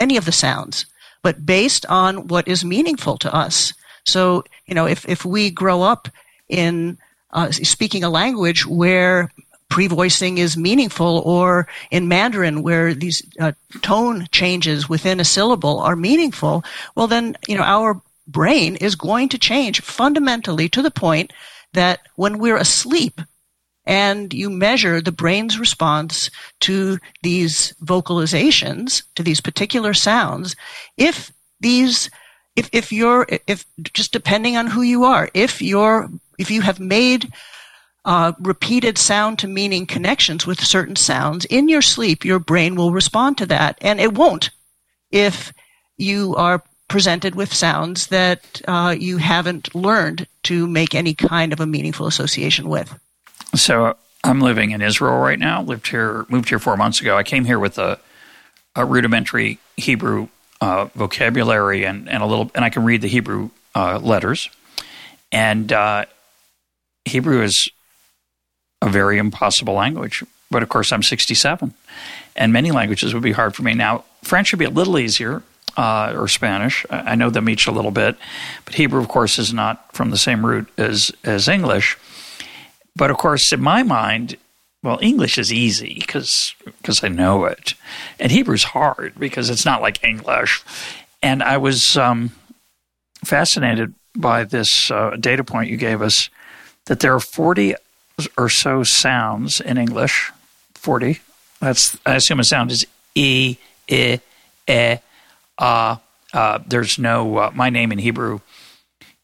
any 0.00 0.16
of 0.16 0.24
the 0.24 0.32
sounds, 0.32 0.86
but 1.22 1.46
based 1.46 1.86
on 1.86 2.26
what 2.26 2.48
is 2.48 2.64
meaningful 2.64 3.18
to 3.18 3.32
us. 3.32 3.72
So, 4.04 4.42
you 4.66 4.74
know, 4.74 4.86
if, 4.86 5.08
if 5.08 5.24
we 5.24 5.50
grow 5.50 5.82
up 5.82 6.08
in 6.48 6.98
uh, 7.32 7.52
speaking 7.52 8.02
a 8.02 8.10
language 8.10 8.66
where 8.66 9.30
pre-voicing 9.72 10.36
is 10.36 10.54
meaningful 10.54 11.20
or 11.20 11.66
in 11.90 12.06
Mandarin 12.06 12.62
where 12.62 12.92
these 12.92 13.22
uh, 13.40 13.52
tone 13.80 14.26
changes 14.30 14.86
within 14.86 15.18
a 15.18 15.24
syllable 15.24 15.78
are 15.80 15.96
meaningful, 15.96 16.62
well 16.94 17.06
then, 17.06 17.38
you 17.48 17.56
know, 17.56 17.62
our 17.62 17.98
brain 18.26 18.76
is 18.76 18.94
going 18.94 19.30
to 19.30 19.38
change 19.38 19.80
fundamentally 19.80 20.68
to 20.68 20.82
the 20.82 20.90
point 20.90 21.32
that 21.72 22.00
when 22.16 22.38
we're 22.38 22.58
asleep 22.58 23.22
and 23.86 24.34
you 24.34 24.50
measure 24.50 25.00
the 25.00 25.10
brain's 25.10 25.58
response 25.58 26.28
to 26.60 26.98
these 27.22 27.72
vocalizations, 27.82 29.02
to 29.14 29.22
these 29.22 29.40
particular 29.40 29.94
sounds, 29.94 30.54
if 30.98 31.32
these 31.60 32.10
if 32.56 32.68
if 32.74 32.92
you're 32.92 33.26
if 33.46 33.64
just 33.94 34.12
depending 34.12 34.58
on 34.58 34.66
who 34.66 34.82
you 34.82 35.04
are, 35.04 35.30
if 35.32 35.62
you're 35.62 36.10
if 36.38 36.50
you 36.50 36.60
have 36.60 36.78
made 36.78 37.32
uh, 38.04 38.32
repeated 38.40 38.98
sound 38.98 39.38
to 39.38 39.48
meaning 39.48 39.86
connections 39.86 40.46
with 40.46 40.60
certain 40.60 40.96
sounds 40.96 41.44
in 41.46 41.68
your 41.68 41.82
sleep, 41.82 42.24
your 42.24 42.38
brain 42.38 42.74
will 42.74 42.92
respond 42.92 43.38
to 43.38 43.46
that, 43.46 43.78
and 43.80 44.00
it 44.00 44.14
won't 44.14 44.50
if 45.10 45.52
you 45.96 46.34
are 46.36 46.62
presented 46.88 47.34
with 47.34 47.52
sounds 47.52 48.08
that 48.08 48.60
uh, 48.68 48.94
you 48.98 49.16
haven't 49.16 49.74
learned 49.74 50.26
to 50.42 50.66
make 50.66 50.94
any 50.94 51.14
kind 51.14 51.52
of 51.52 51.60
a 51.60 51.66
meaningful 51.66 52.06
association 52.06 52.68
with. 52.68 52.98
So 53.54 53.96
I'm 54.24 54.40
living 54.40 54.72
in 54.72 54.82
Israel 54.82 55.18
right 55.18 55.38
now. 55.38 55.62
Lived 55.62 55.88
here, 55.88 56.26
moved 56.28 56.48
here 56.48 56.58
four 56.58 56.76
months 56.76 57.00
ago. 57.00 57.16
I 57.16 57.22
came 57.22 57.44
here 57.44 57.58
with 57.58 57.78
a, 57.78 57.98
a 58.76 58.84
rudimentary 58.84 59.58
Hebrew 59.76 60.28
uh, 60.60 60.86
vocabulary 60.94 61.84
and, 61.84 62.08
and 62.08 62.22
a 62.22 62.26
little, 62.26 62.50
and 62.54 62.64
I 62.64 62.70
can 62.70 62.84
read 62.84 63.00
the 63.00 63.08
Hebrew 63.08 63.50
uh, 63.74 63.98
letters. 63.98 64.50
And 65.30 65.72
uh, 65.72 66.04
Hebrew 67.04 67.42
is 67.42 67.68
a 68.82 68.90
very 68.90 69.16
impossible 69.16 69.74
language. 69.74 70.22
But 70.50 70.62
of 70.62 70.68
course, 70.68 70.92
I'm 70.92 71.02
67, 71.02 71.72
and 72.36 72.52
many 72.52 72.70
languages 72.70 73.14
would 73.14 73.22
be 73.22 73.32
hard 73.32 73.54
for 73.54 73.62
me. 73.62 73.72
Now, 73.72 74.04
French 74.22 74.52
would 74.52 74.58
be 74.58 74.66
a 74.66 74.70
little 74.70 74.98
easier, 74.98 75.42
uh, 75.76 76.12
or 76.14 76.28
Spanish. 76.28 76.84
I 76.90 77.14
know 77.14 77.30
them 77.30 77.48
each 77.48 77.66
a 77.66 77.72
little 77.72 77.90
bit, 77.90 78.16
but 78.66 78.74
Hebrew, 78.74 79.00
of 79.00 79.08
course, 79.08 79.38
is 79.38 79.54
not 79.54 79.94
from 79.94 80.10
the 80.10 80.18
same 80.18 80.44
root 80.44 80.68
as 80.76 81.10
as 81.24 81.48
English. 81.48 81.96
But 82.94 83.10
of 83.10 83.16
course, 83.16 83.52
in 83.52 83.62
my 83.62 83.82
mind, 83.82 84.36
well, 84.82 84.98
English 85.00 85.38
is 85.38 85.52
easy 85.52 85.94
because 86.00 86.54
because 86.64 87.02
I 87.02 87.08
know 87.08 87.44
it, 87.44 87.74
and 88.18 88.30
Hebrew's 88.30 88.64
hard 88.64 89.14
because 89.18 89.48
it's 89.48 89.64
not 89.64 89.80
like 89.80 90.04
English. 90.04 90.62
And 91.22 91.42
I 91.42 91.56
was 91.56 91.96
um, 91.96 92.32
fascinated 93.24 93.94
by 94.14 94.44
this 94.44 94.90
uh, 94.90 95.16
data 95.18 95.44
point 95.44 95.70
you 95.70 95.76
gave 95.76 96.02
us 96.02 96.28
that 96.86 97.00
there 97.00 97.14
are 97.14 97.20
forty 97.20 97.74
or 98.36 98.48
so 98.48 98.82
sounds 98.82 99.60
in 99.60 99.78
English. 99.78 100.32
Forty. 100.74 101.20
That's 101.60 101.96
I 102.04 102.16
assume 102.16 102.40
a 102.40 102.44
sound 102.44 102.72
is 102.72 102.86
e, 103.14 103.56
i, 103.88 103.94
e, 104.72 104.98
uh, 105.58 105.96
uh, 106.32 106.58
there's 106.66 106.98
no 106.98 107.36
uh, 107.38 107.50
my 107.54 107.70
name 107.70 107.92
in 107.92 107.98
Hebrew 107.98 108.40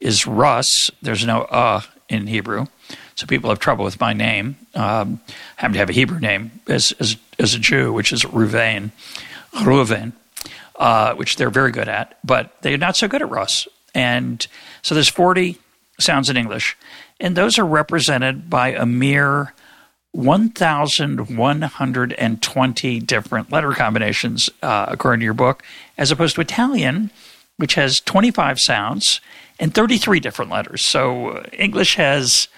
is 0.00 0.26
Russ. 0.26 0.90
There's 1.02 1.26
no 1.26 1.42
uh 1.42 1.82
in 2.08 2.26
Hebrew. 2.26 2.66
So 3.14 3.26
people 3.26 3.50
have 3.50 3.58
trouble 3.58 3.84
with 3.84 4.00
my 4.00 4.12
name. 4.12 4.56
Um, 4.74 5.20
I 5.28 5.62
happen 5.62 5.72
to 5.72 5.78
have 5.80 5.90
a 5.90 5.92
Hebrew 5.92 6.20
name 6.20 6.52
as, 6.68 6.92
as, 7.00 7.16
as 7.38 7.54
a 7.54 7.58
Jew, 7.58 7.92
which 7.92 8.12
is 8.12 8.22
Ruvain, 8.22 8.92
Ruvain, 9.54 10.12
uh, 10.76 11.14
which 11.14 11.34
they're 11.34 11.50
very 11.50 11.72
good 11.72 11.88
at, 11.88 12.16
but 12.24 12.56
they're 12.62 12.78
not 12.78 12.96
so 12.96 13.08
good 13.08 13.20
at 13.20 13.28
Russ. 13.28 13.66
And 13.94 14.46
so 14.82 14.94
there's 14.94 15.08
40 15.08 15.58
sounds 15.98 16.30
in 16.30 16.36
English, 16.36 16.76
and 17.20 17.36
those 17.36 17.58
are 17.58 17.66
represented 17.66 18.48
by 18.48 18.68
a 18.68 18.86
mere 18.86 19.52
1,120 20.12 23.00
different 23.00 23.52
letter 23.52 23.72
combinations, 23.72 24.48
uh, 24.62 24.86
according 24.88 25.20
to 25.20 25.24
your 25.24 25.34
book, 25.34 25.62
as 25.96 26.10
opposed 26.10 26.34
to 26.36 26.40
Italian, 26.40 27.10
which 27.56 27.74
has 27.74 28.00
25 28.00 28.58
sounds 28.58 29.20
and 29.60 29.74
33 29.74 30.20
different 30.20 30.50
letters. 30.50 30.82
So 30.82 31.28
uh, 31.28 31.44
English 31.52 31.96
has 31.96 32.48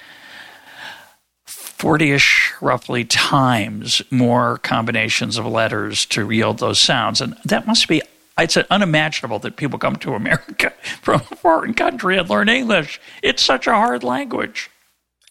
40 1.47 2.12
ish, 2.12 2.52
roughly, 2.61 3.05
times 3.05 4.02
more 4.11 4.59
combinations 4.59 5.38
of 5.38 5.47
letters 5.47 6.05
to 6.07 6.31
yield 6.31 6.59
those 6.59 6.79
sounds. 6.79 7.23
And 7.23 7.37
that 7.47 7.67
must 7.67 7.88
be, 7.88 8.02
it's 8.39 8.57
unimaginable 8.57 9.39
that 9.41 9.57
people 9.57 9.79
come 9.79 9.97
to 9.97 10.15
America 10.15 10.73
from 11.03 11.21
a 11.31 11.37
foreign 11.37 11.75
country 11.75 12.19
and 12.19 12.29
learn 12.29 12.49
English. 12.49 13.01
It's 13.23 13.43
such 13.43 13.67
a 13.67 13.73
hard 13.75 14.03
language. 14.05 14.71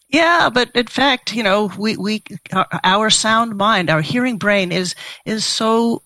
Yeah, 0.10 0.50
but 0.50 0.72
in 0.74 0.88
fact, 0.88 1.36
you 1.36 1.44
know, 1.44 1.72
we, 1.78 1.96
we, 1.96 2.24
uh, 2.52 2.66
our 2.84 3.12
sound 3.12 3.58
mind, 3.58 3.90
our 3.92 4.02
hearing 4.02 4.38
brain 4.38 4.72
is, 4.72 4.96
is 5.26 5.46
so 5.46 6.02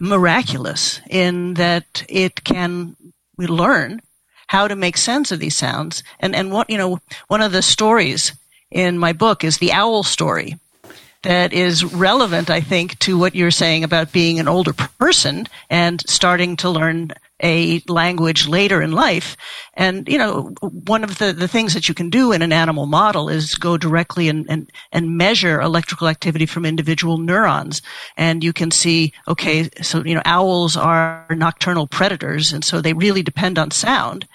miraculous 0.00 1.00
in 1.08 1.54
that 1.54 2.04
it 2.08 2.42
can, 2.42 2.96
we 3.36 3.46
learn 3.46 4.00
how 4.48 4.66
to 4.66 4.74
make 4.74 4.96
sense 4.96 5.30
of 5.30 5.38
these 5.38 5.56
sounds. 5.56 6.02
And, 6.18 6.34
and 6.34 6.50
what, 6.50 6.68
you 6.68 6.76
know, 6.76 6.98
one 7.28 7.40
of 7.40 7.52
the 7.52 7.62
stories 7.62 8.32
in 8.70 8.98
my 8.98 9.12
book 9.12 9.44
is 9.44 9.58
the 9.58 9.72
owl 9.72 10.02
story 10.02 10.58
that 11.24 11.52
is 11.52 11.84
relevant, 11.84 12.48
I 12.48 12.60
think, 12.60 12.98
to 13.00 13.18
what 13.18 13.34
you're 13.34 13.50
saying 13.50 13.84
about 13.84 14.12
being 14.12 14.38
an 14.38 14.48
older 14.48 14.72
person 14.72 15.46
and 15.68 16.02
starting 16.08 16.56
to 16.56 16.70
learn 16.70 17.12
a 17.42 17.82
language 17.88 18.46
later 18.46 18.80
in 18.80 18.92
life. 18.92 19.36
And, 19.74 20.08
you 20.08 20.18
know, 20.18 20.54
one 20.60 21.02
of 21.02 21.18
the, 21.18 21.32
the 21.32 21.48
things 21.48 21.74
that 21.74 21.88
you 21.88 21.94
can 21.94 22.08
do 22.08 22.32
in 22.32 22.42
an 22.42 22.52
animal 22.52 22.86
model 22.86 23.28
is 23.28 23.56
go 23.56 23.76
directly 23.76 24.28
and, 24.28 24.46
and, 24.48 24.70
and 24.92 25.18
measure 25.18 25.60
electrical 25.60 26.08
activity 26.08 26.46
from 26.46 26.64
individual 26.64 27.18
neurons. 27.18 27.82
And 28.16 28.44
you 28.44 28.52
can 28.52 28.70
see, 28.70 29.12
okay, 29.26 29.68
so, 29.82 30.04
you 30.04 30.14
know, 30.14 30.22
owls 30.24 30.76
are 30.76 31.26
nocturnal 31.30 31.88
predators, 31.88 32.52
and 32.52 32.64
so 32.64 32.80
they 32.80 32.92
really 32.92 33.22
depend 33.22 33.58
on 33.58 33.72
sound. 33.72 34.28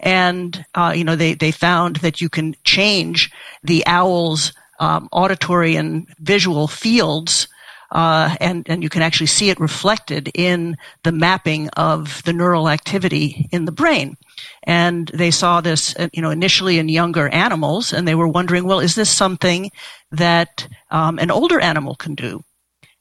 And, 0.00 0.64
uh, 0.74 0.94
you 0.96 1.04
know, 1.04 1.16
they, 1.16 1.34
they 1.34 1.52
found 1.52 1.96
that 1.96 2.20
you 2.20 2.28
can 2.28 2.56
change 2.64 3.30
the 3.62 3.84
owl's 3.86 4.52
um, 4.78 5.08
auditory 5.12 5.76
and 5.76 6.06
visual 6.20 6.68
fields 6.68 7.48
uh, 7.90 8.36
and 8.40 8.68
and 8.68 8.82
you 8.82 8.88
can 8.88 9.02
actually 9.02 9.26
see 9.26 9.50
it 9.50 9.58
reflected 9.58 10.30
in 10.34 10.76
the 11.04 11.12
mapping 11.12 11.68
of 11.70 12.22
the 12.24 12.32
neural 12.32 12.68
activity 12.68 13.48
in 13.50 13.64
the 13.64 13.72
brain. 13.72 14.16
And 14.64 15.10
they 15.14 15.30
saw 15.30 15.60
this, 15.60 15.96
uh, 15.96 16.08
you 16.12 16.20
know, 16.20 16.30
initially 16.30 16.78
in 16.78 16.88
younger 16.88 17.28
animals, 17.28 17.92
and 17.92 18.06
they 18.06 18.14
were 18.14 18.28
wondering, 18.28 18.64
well, 18.64 18.80
is 18.80 18.94
this 18.94 19.10
something 19.10 19.70
that 20.12 20.68
um, 20.90 21.18
an 21.18 21.30
older 21.30 21.60
animal 21.60 21.94
can 21.94 22.14
do? 22.14 22.44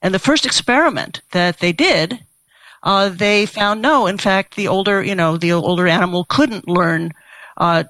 And 0.01 0.13
the 0.13 0.19
first 0.19 0.45
experiment 0.45 1.21
that 1.31 1.59
they 1.59 1.73
did, 1.73 2.19
uh, 2.83 3.09
they 3.09 3.45
found 3.45 3.81
no. 3.81 4.07
In 4.07 4.17
fact, 4.17 4.55
the 4.55 4.69
older, 4.69 5.03
you 5.03 5.15
know, 5.15 5.37
the 5.37 5.51
older 5.51 5.87
animal 5.87 6.23
couldn't 6.23 6.67
learn 6.67 7.11
uh, 7.57 7.83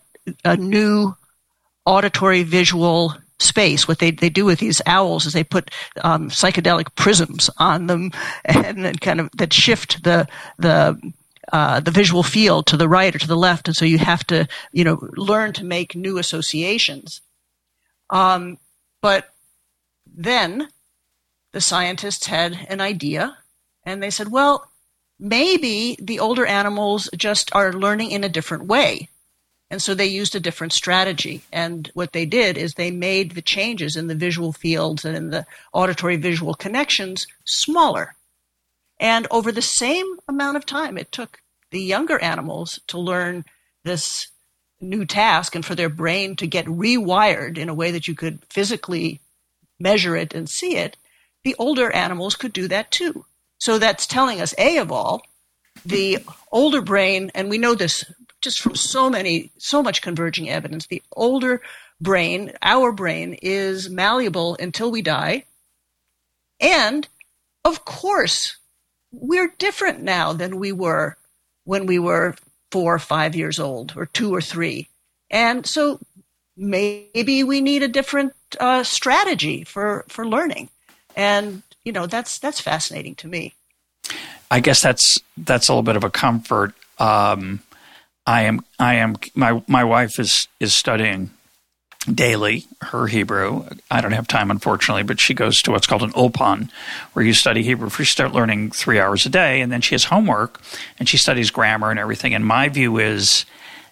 a 0.43 0.57
new 0.57 1.15
auditory 1.85 2.43
visual 2.43 3.13
space. 3.39 3.87
What 3.87 3.99
they, 3.99 4.11
they 4.11 4.29
do 4.29 4.45
with 4.45 4.59
these 4.59 4.81
owls 4.85 5.25
is 5.25 5.33
they 5.33 5.43
put 5.43 5.71
um, 6.03 6.29
psychedelic 6.29 6.95
prisms 6.95 7.49
on 7.57 7.87
them 7.87 8.11
and 8.45 8.83
then 8.83 8.95
kind 8.95 9.19
of 9.19 9.29
that 9.37 9.53
shift 9.53 10.03
the 10.03 10.27
the 10.57 10.99
uh, 11.53 11.79
the 11.79 11.91
visual 11.91 12.23
field 12.23 12.67
to 12.67 12.75
the 12.75 12.89
right 12.89 13.15
or 13.15 13.19
to 13.19 13.27
the 13.27 13.37
left, 13.37 13.67
and 13.69 13.77
so 13.77 13.85
you 13.85 13.97
have 13.97 14.25
to 14.27 14.47
you 14.71 14.83
know 14.83 14.99
learn 15.15 15.53
to 15.53 15.63
make 15.63 15.95
new 15.95 16.17
associations. 16.17 17.21
Um, 18.09 18.57
but 19.01 19.29
then 20.05 20.69
the 21.53 21.61
scientists 21.61 22.25
had 22.25 22.53
an 22.69 22.81
idea, 22.81 23.37
and 23.85 24.01
they 24.03 24.09
said, 24.09 24.29
well, 24.29 24.69
maybe 25.19 25.97
the 26.01 26.19
older 26.19 26.45
animals 26.45 27.09
just 27.15 27.53
are 27.55 27.73
learning 27.73 28.11
in 28.11 28.23
a 28.23 28.29
different 28.29 28.65
way. 28.65 29.09
And 29.69 29.81
so 29.81 29.93
they 29.93 30.05
used 30.05 30.35
a 30.35 30.39
different 30.39 30.73
strategy. 30.73 31.43
And 31.51 31.91
what 31.93 32.13
they 32.13 32.25
did 32.25 32.57
is 32.57 32.73
they 32.73 32.91
made 32.91 33.31
the 33.31 33.41
changes 33.41 33.95
in 33.95 34.07
the 34.07 34.15
visual 34.15 34.53
fields 34.53 35.03
and 35.03 35.15
in 35.15 35.29
the 35.29 35.45
auditory 35.73 36.15
visual 36.15 36.53
connections 36.53 37.27
smaller. 37.45 38.15
And 38.99 39.27
over 39.29 39.51
the 39.51 39.61
same 39.61 40.05
amount 40.27 40.57
of 40.57 40.65
time 40.65 40.97
it 40.97 41.11
took 41.11 41.41
the 41.71 41.81
younger 41.81 42.19
animals 42.21 42.79
to 42.87 42.97
learn 42.97 43.43
this 43.83 44.27
new 44.79 45.05
task 45.05 45.55
and 45.55 45.65
for 45.65 45.75
their 45.75 45.89
brain 45.89 46.35
to 46.37 46.47
get 46.47 46.65
rewired 46.65 47.57
in 47.57 47.67
a 47.67 47.73
way 47.73 47.91
that 47.91 48.07
you 48.07 48.15
could 48.15 48.39
physically 48.49 49.19
measure 49.79 50.15
it 50.15 50.33
and 50.33 50.49
see 50.49 50.77
it, 50.77 50.97
the 51.43 51.55
older 51.59 51.91
animals 51.93 52.35
could 52.35 52.53
do 52.53 52.67
that 52.67 52.91
too. 52.91 53.25
So 53.59 53.79
that's 53.79 54.05
telling 54.05 54.39
us, 54.39 54.53
A, 54.57 54.77
of 54.77 54.91
all, 54.91 55.23
the 55.85 56.19
older 56.51 56.81
brain, 56.81 57.31
and 57.35 57.49
we 57.49 57.57
know 57.57 57.75
this 57.75 58.05
just 58.47 58.61
from 58.61 58.75
so 58.75 59.09
many, 59.09 59.51
so 59.57 59.83
much 59.83 60.01
converging 60.01 60.49
evidence. 60.49 60.87
The 60.87 61.03
older 61.11 61.61
brain, 61.99 62.53
our 62.61 62.93
brain, 62.93 63.37
is 63.41 63.89
malleable 63.89 64.55
until 64.57 64.89
we 64.89 65.01
die. 65.01 65.43
And 66.61 67.05
of 67.65 67.83
course, 67.83 68.55
we're 69.11 69.53
different 69.57 70.01
now 70.01 70.31
than 70.31 70.59
we 70.59 70.71
were 70.71 71.17
when 71.65 71.87
we 71.87 71.99
were 71.99 72.35
four 72.71 72.95
or 72.95 72.99
five 72.99 73.35
years 73.35 73.59
old, 73.59 73.93
or 73.97 74.05
two 74.05 74.33
or 74.33 74.39
three. 74.41 74.87
And 75.29 75.65
so 75.65 75.99
maybe 76.55 77.43
we 77.43 77.59
need 77.59 77.83
a 77.83 77.89
different 77.89 78.33
uh, 78.61 78.83
strategy 78.83 79.65
for 79.65 80.05
for 80.07 80.25
learning, 80.25 80.69
and 81.17 81.63
you 81.83 81.91
know 81.91 82.07
that's 82.07 82.39
that's 82.39 82.61
fascinating 82.61 83.15
to 83.15 83.27
me. 83.27 83.53
I 84.49 84.61
guess 84.61 84.81
that's 84.81 85.19
that's 85.35 85.67
a 85.67 85.73
little 85.73 85.83
bit 85.83 85.97
of 85.97 86.05
a 86.05 86.09
comfort. 86.09 86.73
Um, 86.99 87.59
I 88.27 88.41
am 88.43 88.59
I 88.77 88.95
am 88.95 89.15
my 89.33 89.63
my 89.67 89.85
wife 89.85 90.19
is 90.19 90.49
is 90.59 90.75
studying 90.75 91.31
daily 92.13 92.65
her 92.81 93.07
Hebrew. 93.07 93.65
I 93.89 94.01
don't 94.01 94.11
have 94.11 94.27
time, 94.27 94.51
unfortunately, 94.51 95.03
but 95.03 95.19
she 95.19 95.33
goes 95.33 95.61
to 95.63 95.71
what's 95.71 95.87
called 95.87 96.03
an 96.03 96.11
ulpan, 96.11 96.69
where 97.13 97.25
you 97.25 97.33
study 97.33 97.63
Hebrew. 97.63 97.89
First, 97.89 98.11
start 98.11 98.33
learning 98.33 98.71
three 98.71 98.99
hours 98.99 99.25
a 99.25 99.29
day, 99.29 99.61
and 99.61 99.71
then 99.71 99.81
she 99.81 99.95
has 99.95 100.05
homework, 100.05 100.61
and 100.99 101.07
she 101.07 101.17
studies 101.17 101.51
grammar 101.51 101.89
and 101.89 101.99
everything. 101.99 102.33
And 102.33 102.45
my 102.45 102.67
view 102.69 102.99
is 102.99 103.45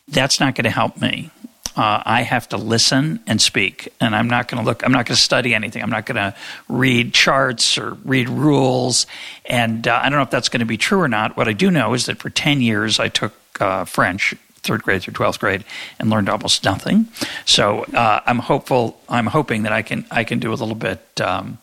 that's 0.08 0.39
not 0.39 0.54
going 0.56 0.65
to 0.65 0.70
help 0.70 1.01
me. 1.01 1.32
Uh, 1.77 2.01
I 2.06 2.22
have 2.22 2.48
to 2.50 2.58
listen 2.58 3.20
and 3.27 3.42
speak, 3.42 3.89
and 4.00 4.15
I'm 4.15 4.30
not 4.30 4.50
going 4.50 4.62
to 4.62 4.65
look. 4.65 4.86
I'm 4.86 4.92
not 4.92 5.06
going 5.06 5.15
to 5.15 5.22
study 5.22 5.54
anything. 5.54 5.82
I'm 5.82 5.89
not 5.89 6.06
going 6.06 6.18
to 6.18 6.36
read 6.70 7.13
charts 7.13 7.77
or 7.77 7.98
read 8.06 8.30
rules. 8.30 9.08
And 9.46 9.88
uh, 9.88 10.00
I 10.01 10.10
don't 10.10 10.20
know 10.20 10.24
if 10.24 10.30
that's 10.30 10.50
going 10.50 10.60
to 10.60 10.65
be 10.65 10.77
true 10.77 11.00
or 11.00 11.10
not. 11.10 11.38
What 11.38 11.48
I 11.48 11.54
do 11.54 11.72
know 11.72 11.94
is 11.94 12.06
that 12.06 12.18
for 12.18 12.30
ten 12.30 12.62
years 12.62 13.00
I 13.00 13.08
took 13.08 13.34
uh, 13.62 13.85
French 13.85 14.35
third 14.65 14.83
grade 14.83 15.03
through 15.03 15.13
12th 15.13 15.39
grade 15.39 15.63
and 16.00 16.09
learned 16.09 16.27
almost 16.27 16.65
nothing. 16.65 17.07
So 17.45 17.83
uh, 17.93 18.21
I'm 18.25 18.39
hopeful. 18.39 19.00
I'm 19.07 19.27
hoping 19.27 19.63
that 19.63 19.71
I 19.71 19.81
can 19.81 20.05
I 20.12 20.24
can 20.24 20.39
do 20.39 20.51
a 20.51 20.55
little 20.55 20.75
bit. 20.75 21.21
Um, 21.21 21.59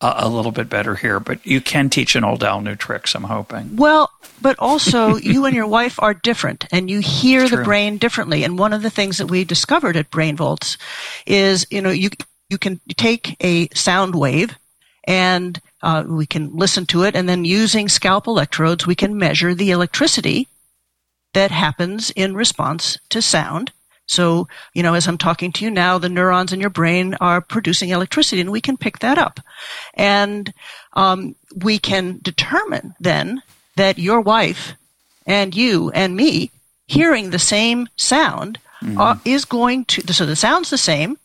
a, 0.00 0.28
little 0.28 0.52
bit 0.52 0.68
better 0.68 0.94
here, 0.94 1.18
but 1.18 1.44
you 1.44 1.60
can 1.60 1.90
teach 1.90 2.14
an 2.14 2.22
old 2.22 2.44
owl 2.44 2.60
new 2.60 2.76
tricks. 2.76 3.16
I'm 3.16 3.24
hoping. 3.24 3.74
Well, 3.74 4.08
but 4.40 4.56
also 4.60 5.16
you 5.32 5.44
and 5.44 5.56
your 5.56 5.66
wife 5.66 6.00
are 6.00 6.14
different, 6.14 6.66
and 6.70 6.88
you 6.88 7.00
hear 7.00 7.48
the 7.48 7.64
brain 7.64 7.98
differently. 7.98 8.44
And 8.44 8.56
one 8.56 8.72
of 8.72 8.82
the 8.82 8.90
things 8.90 9.18
that 9.18 9.26
we 9.26 9.42
discovered 9.42 9.96
at 9.96 10.08
Brain 10.08 10.36
Volts 10.36 10.78
is, 11.26 11.66
you 11.70 11.82
know, 11.82 11.90
you 11.90 12.10
you 12.48 12.58
can 12.58 12.80
take 12.96 13.36
a 13.42 13.68
sound 13.74 14.14
wave, 14.14 14.56
and 15.04 15.60
uh, 15.82 16.04
we 16.06 16.26
can 16.26 16.54
listen 16.54 16.86
to 16.86 17.02
it, 17.02 17.16
and 17.16 17.28
then 17.28 17.44
using 17.44 17.88
scalp 17.88 18.28
electrodes, 18.28 18.86
we 18.86 18.94
can 18.94 19.18
measure 19.18 19.52
the 19.52 19.72
electricity 19.72 20.46
that 21.34 21.50
happens 21.50 22.10
in 22.10 22.34
response 22.34 22.98
to 23.10 23.22
sound. 23.22 23.72
So, 24.06 24.48
you 24.72 24.82
know, 24.82 24.94
as 24.94 25.06
I'm 25.06 25.18
talking 25.18 25.52
to 25.52 25.64
you 25.64 25.70
now, 25.70 25.98
the 25.98 26.08
neurons 26.08 26.52
in 26.52 26.60
your 26.60 26.70
brain 26.70 27.14
are 27.20 27.42
producing 27.42 27.90
electricity 27.90 28.40
and 28.40 28.50
we 28.50 28.62
can 28.62 28.78
pick 28.78 29.00
that 29.00 29.18
up. 29.18 29.38
And 29.94 30.52
um, 30.94 31.34
we 31.54 31.78
can 31.78 32.18
determine 32.22 32.94
then 32.98 33.42
that 33.76 33.98
your 33.98 34.22
wife 34.22 34.72
and 35.26 35.54
you 35.54 35.90
and 35.90 36.16
me 36.16 36.50
hearing 36.86 37.30
the 37.30 37.38
same 37.38 37.86
sound 37.96 38.58
mm-hmm. 38.82 38.98
uh, 38.98 39.16
is 39.26 39.44
going 39.44 39.84
to, 39.84 40.12
so 40.14 40.24
the 40.24 40.34
sound's 40.34 40.70
the 40.70 40.78
same, 40.78 41.18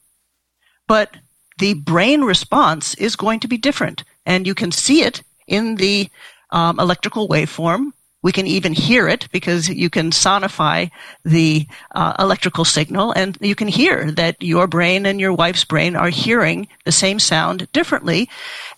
but 0.85 1.15
the 1.59 1.75
brain 1.75 2.21
response 2.21 2.95
is 2.95 3.15
going 3.15 3.39
to 3.39 3.47
be 3.47 3.57
different. 3.57 4.03
And 4.25 4.45
you 4.45 4.53
can 4.53 4.73
see 4.73 5.03
it 5.03 5.23
in 5.47 5.75
the 5.75 6.09
um, 6.51 6.79
electrical 6.79 7.29
waveform 7.29 7.93
we 8.23 8.31
can 8.31 8.47
even 8.47 8.73
hear 8.73 9.07
it 9.07 9.27
because 9.31 9.69
you 9.69 9.89
can 9.89 10.09
sonify 10.09 10.89
the 11.23 11.67
uh, 11.93 12.15
electrical 12.17 12.65
signal 12.65 13.11
and 13.11 13.37
you 13.41 13.53
can 13.53 13.67
hear 13.67 14.11
that 14.11 14.41
your 14.41 14.65
brain 14.65 15.05
and 15.05 15.19
your 15.19 15.33
wife's 15.33 15.65
brain 15.65 15.95
are 15.95 16.09
hearing 16.09 16.67
the 16.85 16.91
same 16.91 17.19
sound 17.19 17.71
differently. 17.73 18.29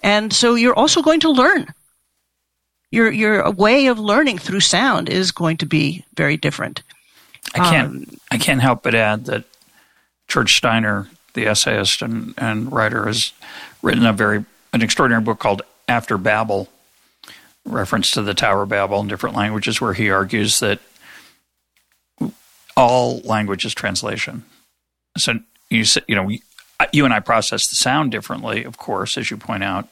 And 0.04 0.34
so 0.34 0.56
you're 0.56 0.78
also 0.78 1.02
going 1.02 1.22
to 1.22 1.30
learn. 1.30 1.68
Your, 2.92 3.12
your 3.12 3.50
way 3.52 3.88
of 3.88 4.00
learning 4.00 4.40
through 4.40 4.62
sound 4.62 5.10
is 5.10 5.32
going 5.32 5.58
to 5.58 5.66
be 5.66 6.04
very 6.16 6.38
different. 6.38 6.82
I 7.54 7.60
can't, 7.60 7.88
um, 7.88 8.06
I 8.32 8.38
can't 8.38 8.62
help 8.62 8.84
but 8.84 8.96
add 8.96 9.26
that 9.26 9.44
George 10.28 10.56
Steiner, 10.56 11.08
the 11.34 11.46
essayist 11.46 12.02
and, 12.02 12.34
and 12.38 12.72
writer, 12.72 13.06
has 13.06 13.32
written 13.84 14.06
a 14.06 14.14
very, 14.14 14.44
an 14.74 14.82
extraordinary 14.82 15.22
book 15.22 15.40
called 15.40 15.62
After 15.88 16.18
Babel, 16.18 16.70
reference 17.66 18.12
to 18.12 18.22
the 18.22 18.34
Tower 18.34 18.64
of 18.64 18.70
Babel 18.70 19.00
in 19.00 19.08
different 19.08 19.36
languages, 19.36 19.82
where 19.82 19.94
he 19.94 20.10
argues 20.10 20.60
that 20.60 20.80
all 22.78 23.20
language 23.22 23.66
is 23.66 23.74
translation. 23.74 24.44
So 25.18 25.40
you 25.70 25.84
you 26.08 26.16
know 26.16 26.30
you 26.92 27.06
and 27.06 27.14
I 27.14 27.20
process 27.20 27.68
the 27.68 27.76
sound 27.76 28.12
differently, 28.12 28.64
of 28.64 28.78
course, 28.78 29.18
as 29.18 29.32
you 29.32 29.38
point 29.38 29.64
out, 29.64 29.88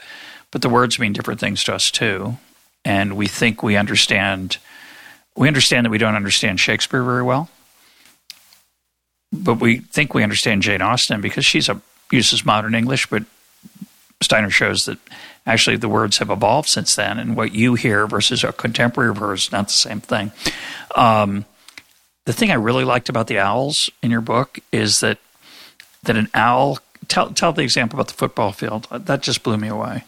but 0.52 0.62
the 0.62 0.70
words 0.70 1.00
mean 1.00 1.14
different 1.14 1.40
things 1.40 1.64
to 1.66 1.74
us 1.74 1.90
too, 1.90 2.38
and 2.86 3.18
we 3.18 3.28
think 3.28 3.64
we 3.64 3.76
understand. 3.76 4.58
We 5.36 5.48
understand 5.48 5.86
that 5.86 5.90
we 5.90 5.98
don't 5.98 6.16
understand 6.16 6.60
Shakespeare 6.60 7.02
very 7.02 7.24
well, 7.24 7.50
but 9.32 9.56
we 9.56 9.80
think 9.80 10.14
we 10.14 10.22
understand 10.22 10.62
Jane 10.62 10.82
Austen 10.82 11.22
because 11.22 11.44
she's 11.44 11.70
a 11.70 11.82
uses 12.12 12.46
modern 12.46 12.76
English, 12.76 13.08
but 13.08 13.24
Steiner 14.22 14.52
shows 14.52 14.86
that 14.86 15.00
actually 15.46 15.78
the 15.78 15.90
words 15.90 16.18
have 16.18 16.30
evolved 16.30 16.70
since 16.70 16.96
then, 16.96 17.20
and 17.20 17.36
what 17.36 17.54
you 17.54 17.76
hear 17.76 18.08
versus 18.08 18.44
a 18.44 18.54
contemporary 18.54 19.16
hers 19.16 19.46
is 19.46 19.52
not 19.52 19.68
the 19.68 19.74
same 19.74 20.02
thing. 20.02 20.32
Um, 20.96 21.46
the 22.26 22.34
thing 22.34 22.52
I 22.52 22.56
really 22.56 22.86
liked 22.86 23.10
about 23.10 23.28
the 23.28 23.40
owls 23.40 23.90
in 24.02 24.12
your 24.12 24.22
book 24.22 24.60
is 24.72 25.00
that 25.02 25.18
that 26.04 26.16
an 26.16 26.30
owl. 26.34 26.80
Tell 27.08 27.32
tell 27.32 27.52
the 27.52 27.64
example 27.64 28.00
about 28.00 28.08
the 28.08 28.14
football 28.14 28.52
field. 28.52 28.88
That 28.92 29.22
just 29.22 29.44
blew 29.44 29.58
me 29.58 29.68
away. 29.68 30.04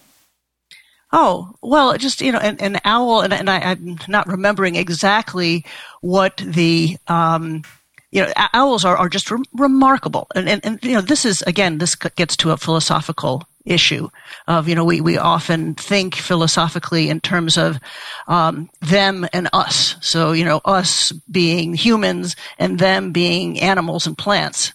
Oh 1.11 1.53
well, 1.61 1.97
just 1.97 2.21
you 2.21 2.31
know, 2.31 2.39
an, 2.39 2.57
an 2.59 2.79
owl, 2.85 3.21
and, 3.21 3.33
and 3.33 3.49
I, 3.49 3.71
am 3.71 3.97
not 4.07 4.27
remembering 4.27 4.75
exactly 4.75 5.65
what 6.01 6.37
the. 6.37 6.97
Um, 7.07 7.63
you 8.11 8.21
know, 8.21 8.31
owls 8.53 8.85
are, 8.85 8.95
are 8.95 9.09
just 9.09 9.29
re- 9.29 9.43
remarkable. 9.51 10.27
And, 10.33 10.47
and, 10.47 10.65
and, 10.65 10.79
you 10.81 10.93
know, 10.93 11.01
this 11.01 11.25
is, 11.25 11.41
again, 11.41 11.79
this 11.79 11.95
gets 11.95 12.37
to 12.37 12.51
a 12.51 12.57
philosophical 12.57 13.45
issue 13.65 14.09
of, 14.47 14.67
you 14.67 14.75
know, 14.75 14.85
we, 14.85 15.01
we 15.01 15.17
often 15.17 15.75
think 15.75 16.15
philosophically 16.15 17.09
in 17.09 17.19
terms 17.19 17.57
of 17.57 17.79
um, 18.27 18.69
them 18.81 19.27
and 19.33 19.49
us. 19.53 19.95
So, 20.01 20.31
you 20.31 20.45
know, 20.45 20.61
us 20.65 21.11
being 21.31 21.73
humans 21.73 22.35
and 22.59 22.79
them 22.79 23.11
being 23.11 23.59
animals 23.59 24.07
and 24.07 24.17
plants. 24.17 24.73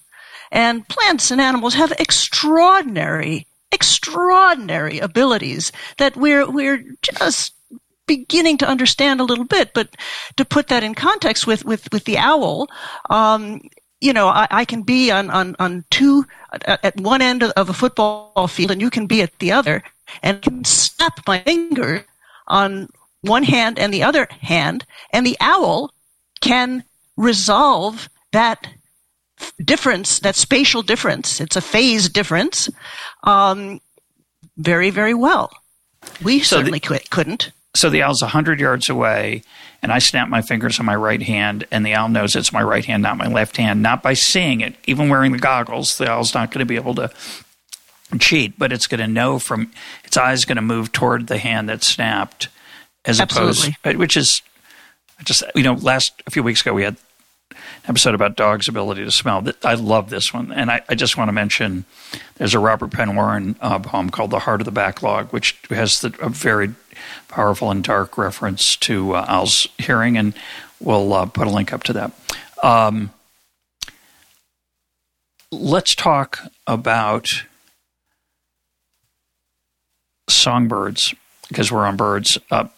And 0.51 0.87
plants 0.89 1.31
and 1.31 1.41
animals 1.41 1.75
have 1.75 1.93
extraordinary, 1.99 3.47
extraordinary 3.71 4.99
abilities 4.99 5.71
that 5.99 6.17
we're, 6.17 6.51
we're 6.51 6.85
just 7.03 7.55
beginning 8.07 8.59
to 8.59 8.69
understand 8.69 9.21
a 9.21 9.25
little 9.25 9.45
bit. 9.45 9.73
But 9.73 9.97
to 10.37 10.45
put 10.45 10.67
that 10.69 10.83
in 10.83 10.97
context 10.97 11.47
with, 11.47 11.65
with, 11.65 11.89
with 11.93 12.05
the 12.05 12.19
owl, 12.19 12.69
um, 13.09 13.61
you 14.01 14.13
know, 14.13 14.29
I, 14.29 14.47
I, 14.51 14.65
can 14.65 14.83
be 14.83 15.11
on, 15.11 15.31
on, 15.31 15.57
on 15.59 15.85
two, 15.91 16.27
at 16.65 16.99
one 16.99 17.23
end 17.23 17.43
of 17.43 17.69
a 17.69 17.75
football 17.75 18.49
field 18.49 18.71
and 18.71 18.81
you 18.81 18.91
can 18.91 19.07
be 19.07 19.23
at 19.23 19.39
the 19.39 19.53
other 19.53 19.83
and 20.23 20.41
can 20.43 20.65
snap 20.65 21.21
my 21.27 21.41
finger 21.41 22.05
on 22.49 22.89
one 23.21 23.43
hand 23.43 23.79
and 23.79 23.93
the 23.93 24.03
other 24.03 24.27
hand 24.41 24.85
and 25.13 25.27
the 25.27 25.37
owl 25.41 25.93
can 26.41 26.83
resolve 27.17 28.09
that 28.33 28.67
difference, 29.63 30.21
that 30.21 30.37
spatial 30.37 30.83
difference. 30.83 31.41
It's 31.41 31.57
a 31.57 31.61
phase 31.61 32.09
difference, 32.09 32.69
um, 33.25 33.81
very, 34.57 34.91
very 34.91 35.15
well. 35.15 35.51
We 36.23 36.41
so 36.41 36.57
certainly 36.57 36.79
the, 36.79 37.01
couldn't. 37.11 37.53
So 37.75 37.89
the 37.89 38.03
owl's 38.03 38.23
100 38.23 38.61
yards 38.61 38.89
away 38.89 39.43
and 39.83 39.93
I 39.93 39.99
snap 39.99 40.29
my 40.29 40.43
fingers 40.43 40.79
on 40.79 40.87
my 40.87 40.95
right 40.95 41.23
hand, 41.23 41.67
and 41.71 41.85
the 41.87 41.95
owl 41.95 42.09
knows 42.09 42.37
it's 42.37 42.53
my 42.53 42.63
right 42.63 42.85
hand, 42.85 43.03
not 43.03 43.17
my 43.17 43.29
left 43.29 43.57
hand, 43.57 43.83
not 43.83 44.03
by 44.03 44.13
seeing 44.13 44.61
it. 44.61 44.75
Even 44.87 45.09
wearing 45.09 45.33
the 45.33 45.39
goggles, 45.39 45.97
the 45.97 46.11
owl's 46.11 46.35
not 46.35 46.51
going 46.51 46.59
to 46.59 46.67
be 46.67 46.77
able 46.77 46.95
to 46.97 47.11
cheat, 48.19 48.59
but 48.59 48.73
it's 48.73 48.87
going 48.87 49.01
to 49.01 49.07
know 49.07 49.39
from 49.39 49.71
its 50.05 50.17
eyes 50.17 50.45
going 50.45 50.57
to 50.57 50.63
move 50.63 50.93
toward 50.93 51.29
the 51.29 51.39
hand 51.39 51.69
that 51.69 51.83
snapped, 51.83 52.49
as 53.07 53.21
Absolutely. 53.21 53.77
opposed, 53.83 53.99
which 53.99 54.17
is 54.17 54.43
just 55.25 55.43
you 55.55 55.63
know, 55.63 55.75
last 55.75 56.23
a 56.27 56.31
few 56.31 56.43
weeks 56.43 56.61
ago 56.61 56.75
we 56.75 56.83
had 56.83 56.97
episode 57.91 58.15
about 58.15 58.37
dogs' 58.37 58.69
ability 58.69 59.05
to 59.05 59.11
smell. 59.11 59.45
I 59.65 59.75
love 59.75 60.11
this 60.11 60.33
one, 60.33 60.53
and 60.53 60.71
I, 60.71 60.81
I 60.89 60.95
just 60.95 61.17
want 61.17 61.29
to 61.29 61.33
mention 61.33 61.85
there's 62.37 62.55
a 62.55 62.61
Robert 62.61 62.93
Penn 62.93 63.17
Warren 63.17 63.57
uh, 63.61 63.81
poem 63.81 64.11
called 64.11 64.31
"The 64.31 64.39
Heart 64.39 64.61
of 64.61 64.65
the 64.65 64.71
Backlog," 64.71 65.33
which 65.33 65.59
has 65.71 66.01
the, 66.01 66.15
a 66.23 66.29
very 66.29 66.73
powerful 67.29 67.71
and 67.71 67.83
dark 67.83 68.17
reference 68.17 68.77
to 68.77 69.17
uh, 69.17 69.27
Al's 69.29 69.67
hearing, 69.77 70.17
and 70.17 70.35
we'll 70.79 71.13
uh, 71.13 71.27
put 71.27 71.49
a 71.49 71.51
link 71.51 71.73
up 71.73 71.83
to 71.83 71.93
that. 71.95 72.13
Um, 72.63 73.11
let's 75.51 75.97
talk 75.97 76.39
about 76.69 77.29
songbirds 80.29 81.13
because 81.49 81.73
we're 81.73 81.85
on 81.87 81.97
birds. 81.97 82.39
Uh, 82.53 82.69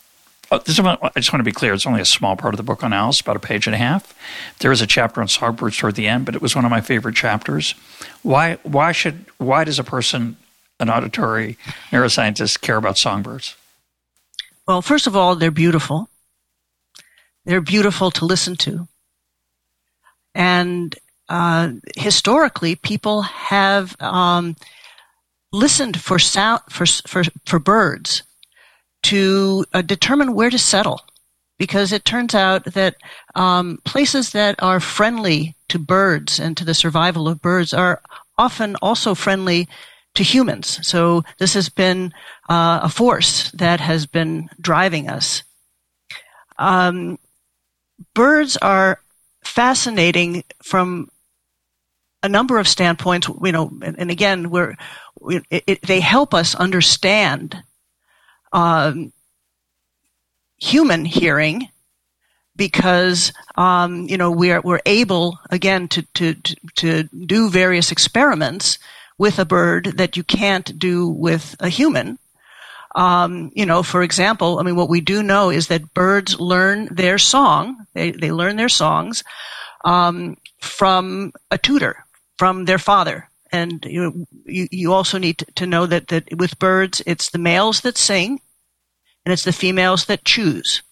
uh 0.53 0.97
I 1.03 1.21
just 1.21 1.33
want 1.33 1.41
to 1.41 1.45
be 1.45 1.53
clear. 1.53 1.73
It's 1.73 1.87
only 1.87 2.01
a 2.01 2.05
small 2.07 2.37
part 2.37 2.55
of 2.55 2.59
the 2.59 2.63
book 2.63 2.85
on 2.85 2.93
owls, 2.93 3.21
about 3.21 3.37
a 3.37 3.41
page 3.41 3.67
and 3.67 3.75
a 3.75 3.79
half. 3.79 4.15
There 4.59 4.73
is 4.73 4.81
a 4.81 4.87
chapter 4.87 5.21
on 5.21 5.29
songbirds 5.29 5.77
toward 5.77 5.95
the 5.95 6.07
end, 6.07 6.27
but 6.27 6.35
it 6.35 6.43
was 6.43 6.55
one 6.55 6.65
of 6.65 6.71
my 6.71 6.81
favorite 6.81 7.17
chapters. 7.17 7.75
Why? 8.23 8.59
Why 8.63 8.93
should? 8.93 9.25
Why 9.39 9.65
does 9.65 9.79
a 9.79 9.85
person, 9.85 10.37
an 10.79 10.91
auditory 10.91 11.57
neuroscientist, 11.91 12.61
care 12.61 12.77
about 12.77 12.99
songbirds? 12.99 13.57
Well, 14.67 14.83
first 14.83 15.07
of 15.07 15.17
all, 15.17 15.37
they're 15.37 15.51
beautiful. 15.51 16.09
They're 17.45 17.61
beautiful 17.61 18.11
to 18.13 18.25
listen 18.25 18.57
to. 18.57 18.87
And 20.35 20.95
uh, 21.29 21.73
historically, 21.97 22.77
people 22.77 23.23
have 23.23 23.97
um, 24.01 24.55
listened 25.53 26.01
for 26.01 26.19
sound 26.19 26.61
for 26.69 26.87
for 26.87 27.23
for 27.47 27.59
birds 27.59 28.23
to 29.03 29.65
uh, 29.73 29.83
determine 29.83 30.35
where 30.35 30.51
to 30.51 30.59
settle, 30.59 31.01
because 31.59 31.93
it 31.93 32.05
turns 32.05 32.35
out 32.35 32.65
that 32.65 32.97
um, 33.35 33.79
places 33.85 34.31
that 34.31 34.63
are 34.63 34.81
friendly 34.81 35.55
to 35.69 35.79
birds 35.79 36.41
and 36.41 36.57
to 36.57 36.65
the 36.65 36.75
survival 36.75 37.29
of 37.29 37.41
birds 37.41 37.73
are 37.73 38.01
often 38.39 38.77
also 38.83 39.15
friendly 39.15 39.69
to 40.15 40.23
humans. 40.23 40.87
So 40.87 41.23
this 41.39 41.55
has 41.55 41.69
been 41.69 42.13
uh, 42.49 42.81
a 42.83 42.89
force 42.89 43.51
that 43.53 43.81
has 43.81 44.07
been 44.07 44.49
driving 44.61 45.09
us. 45.09 45.43
Um, 46.59 47.19
birds 48.15 48.57
are 48.59 49.01
fascinating 49.43 50.45
from 50.63 51.09
a 52.23 52.29
number 52.29 52.59
of 52.59 52.69
standpoints. 52.69 53.29
You 53.43 53.53
know, 53.53 53.73
and, 53.83 53.99
and 53.99 54.11
again, 54.11 54.51
we're 54.51 54.77
it, 55.51 55.65
it, 55.67 55.83
they 55.83 56.01
help 56.01 56.35
us 56.35 56.55
understand 56.55 57.63
um, 58.53 59.13
human 60.59 61.05
hearing 61.05 61.69
because 62.57 63.33
um, 63.57 64.07
you 64.09 64.17
know 64.17 64.31
we're 64.31 64.61
we're 64.61 64.81
able 64.87 65.39
again 65.51 65.89
to, 65.89 66.03
to 66.15 66.35
to 66.77 67.05
do 67.05 67.51
various 67.51 67.91
experiments 67.91 68.79
with 69.19 69.39
a 69.39 69.45
bird 69.45 69.95
that 69.97 70.17
you 70.17 70.25
can't 70.25 70.79
do 70.79 71.09
with 71.09 71.55
a 71.61 71.69
human. 71.69 72.19
Um, 72.95 73.51
you 73.55 73.65
know, 73.65 73.83
for 73.83 74.03
example, 74.03 74.59
I 74.59 74.63
mean, 74.63 74.77
what 74.77 74.91
we 74.91 75.01
do 75.01 75.23
know 75.23 75.49
is 75.51 75.69
that 75.69 75.95
birds 75.95 76.39
learn 76.39 76.89
their 76.95 77.19
song. 77.19 77.87
They 77.95 78.11
they 78.11 78.33
learn 78.33 78.57
their 78.57 78.69
songs 78.69 79.25
um, 79.85 80.37
from 80.61 81.33
a 81.51 81.59
tutor, 81.59 82.05
from 82.37 82.67
their 82.67 82.79
father. 82.79 83.29
And 83.53 83.85
you, 83.85 84.27
you, 84.47 84.93
also 84.93 85.19
need 85.19 85.39
to, 85.39 85.47
to 85.57 85.67
know 85.67 85.85
that, 85.87 86.09
that 86.09 86.25
with 86.39 86.59
birds, 86.59 87.03
it's 87.07 87.31
the 87.31 87.39
males 87.39 87.83
that 87.83 87.99
sing 87.99 88.41
and 89.25 89.33
it's 89.33 89.45
the 89.45 89.53
females 89.53 90.07
that 90.07 90.25
choose. 90.25 90.83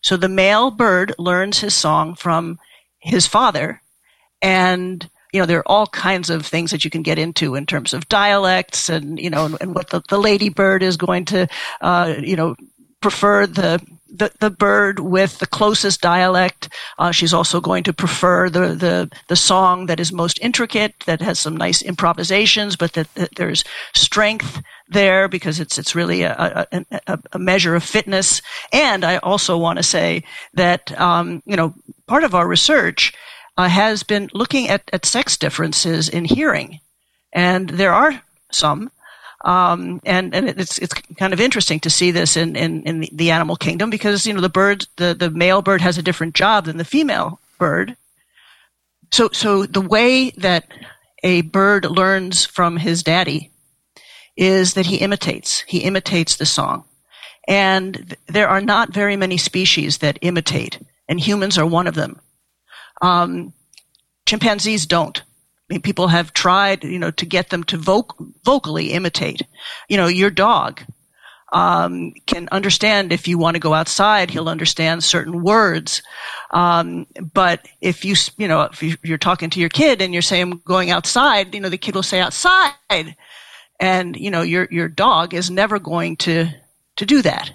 So 0.00 0.16
the 0.16 0.28
male 0.28 0.70
bird 0.70 1.12
learns 1.18 1.58
his 1.58 1.74
song 1.74 2.14
from 2.14 2.58
his 3.00 3.26
father 3.26 3.82
and 4.40 5.08
you 5.32 5.40
know, 5.40 5.46
there 5.46 5.58
are 5.58 5.68
all 5.68 5.88
kinds 5.88 6.30
of 6.30 6.46
things 6.46 6.70
that 6.70 6.84
you 6.84 6.92
can 6.92 7.02
get 7.02 7.18
into 7.18 7.56
in 7.56 7.66
terms 7.66 7.92
of 7.92 8.08
dialects 8.08 8.88
and, 8.88 9.18
you 9.18 9.28
know, 9.28 9.46
and, 9.46 9.56
and 9.60 9.74
what 9.74 9.90
the, 9.90 10.00
the 10.08 10.16
ladybird 10.16 10.80
is 10.80 10.96
going 10.96 11.24
to, 11.24 11.48
uh, 11.80 12.14
you 12.20 12.36
know, 12.36 12.54
prefer 13.00 13.44
the 13.44 13.84
the, 14.14 14.30
the 14.38 14.50
bird 14.50 15.00
with 15.00 15.38
the 15.38 15.46
closest 15.46 16.00
dialect. 16.00 16.68
Uh, 16.98 17.10
she's 17.10 17.34
also 17.34 17.60
going 17.60 17.82
to 17.84 17.92
prefer 17.92 18.48
the, 18.48 18.68
the, 18.68 19.10
the 19.28 19.36
song 19.36 19.86
that 19.86 20.00
is 20.00 20.12
most 20.12 20.38
intricate, 20.40 20.94
that 21.06 21.20
has 21.20 21.38
some 21.38 21.56
nice 21.56 21.82
improvisations, 21.82 22.76
but 22.76 22.92
that, 22.92 23.12
that 23.14 23.34
there's 23.36 23.64
strength 23.94 24.62
there 24.88 25.28
because 25.28 25.58
it's, 25.58 25.78
it's 25.78 25.94
really 25.94 26.22
a, 26.22 26.66
a, 26.72 27.18
a, 27.32 27.38
measure 27.38 27.74
of 27.74 27.82
fitness. 27.82 28.40
And 28.72 29.04
I 29.04 29.16
also 29.18 29.58
want 29.58 29.78
to 29.78 29.82
say 29.82 30.22
that, 30.54 30.98
um, 31.00 31.42
you 31.44 31.56
know, 31.56 31.74
part 32.06 32.22
of 32.22 32.34
our 32.34 32.46
research 32.46 33.12
uh, 33.56 33.68
has 33.68 34.02
been 34.02 34.30
looking 34.32 34.68
at, 34.68 34.82
at 34.92 35.06
sex 35.06 35.36
differences 35.36 36.08
in 36.08 36.24
hearing. 36.24 36.80
And 37.32 37.70
there 37.70 37.92
are 37.92 38.22
some. 38.52 38.90
Um, 39.44 40.00
and, 40.06 40.34
and 40.34 40.48
it's, 40.48 40.78
it's 40.78 40.94
kind 41.18 41.34
of 41.34 41.40
interesting 41.40 41.78
to 41.80 41.90
see 41.90 42.10
this 42.10 42.36
in, 42.36 42.56
in, 42.56 42.82
in 42.84 43.08
the 43.12 43.30
animal 43.30 43.56
kingdom 43.56 43.90
because, 43.90 44.26
you 44.26 44.32
know, 44.32 44.40
the 44.40 44.48
bird, 44.48 44.86
the, 44.96 45.14
the 45.14 45.30
male 45.30 45.60
bird 45.60 45.82
has 45.82 45.98
a 45.98 46.02
different 46.02 46.34
job 46.34 46.64
than 46.64 46.78
the 46.78 46.84
female 46.84 47.38
bird. 47.58 47.94
So, 49.12 49.28
so 49.32 49.66
the 49.66 49.82
way 49.82 50.30
that 50.30 50.66
a 51.22 51.42
bird 51.42 51.84
learns 51.84 52.46
from 52.46 52.78
his 52.78 53.02
daddy 53.02 53.50
is 54.36 54.74
that 54.74 54.86
he 54.86 54.96
imitates. 54.96 55.60
He 55.60 55.80
imitates 55.80 56.36
the 56.36 56.46
song. 56.46 56.84
And 57.46 58.16
there 58.26 58.48
are 58.48 58.62
not 58.62 58.94
very 58.94 59.16
many 59.16 59.36
species 59.36 59.98
that 59.98 60.18
imitate, 60.22 60.78
and 61.06 61.20
humans 61.20 61.58
are 61.58 61.66
one 61.66 61.86
of 61.86 61.94
them. 61.94 62.18
Um, 63.02 63.52
chimpanzees 64.26 64.86
don't. 64.86 65.22
I 65.68 65.74
mean, 65.74 65.82
people 65.82 66.08
have 66.08 66.34
tried, 66.34 66.84
you 66.84 66.98
know, 66.98 67.10
to 67.12 67.24
get 67.24 67.50
them 67.50 67.64
to 67.64 67.78
voc- 67.78 68.32
vocally 68.44 68.92
imitate. 68.92 69.42
You 69.88 69.96
know, 69.96 70.08
your 70.08 70.30
dog 70.30 70.82
um, 71.54 72.12
can 72.26 72.48
understand 72.52 73.12
if 73.12 73.26
you 73.26 73.38
want 73.38 73.54
to 73.54 73.60
go 73.60 73.72
outside. 73.72 74.30
He'll 74.30 74.48
understand 74.48 75.04
certain 75.04 75.42
words. 75.42 76.02
Um, 76.50 77.06
but 77.32 77.66
if 77.80 78.04
you, 78.04 78.14
you 78.36 78.46
know, 78.46 78.62
if 78.62 78.82
you're 79.04 79.16
talking 79.16 79.50
to 79.50 79.60
your 79.60 79.70
kid 79.70 80.02
and 80.02 80.12
you're 80.12 80.22
saying 80.22 80.60
going 80.66 80.90
outside, 80.90 81.54
you 81.54 81.60
know, 81.60 81.70
the 81.70 81.78
kid 81.78 81.94
will 81.94 82.02
say 82.02 82.20
outside, 82.20 83.16
and 83.80 84.16
you 84.16 84.30
know, 84.30 84.42
your 84.42 84.68
your 84.70 84.88
dog 84.88 85.32
is 85.32 85.50
never 85.50 85.78
going 85.78 86.16
to 86.16 86.48
to 86.96 87.06
do 87.06 87.22
that. 87.22 87.52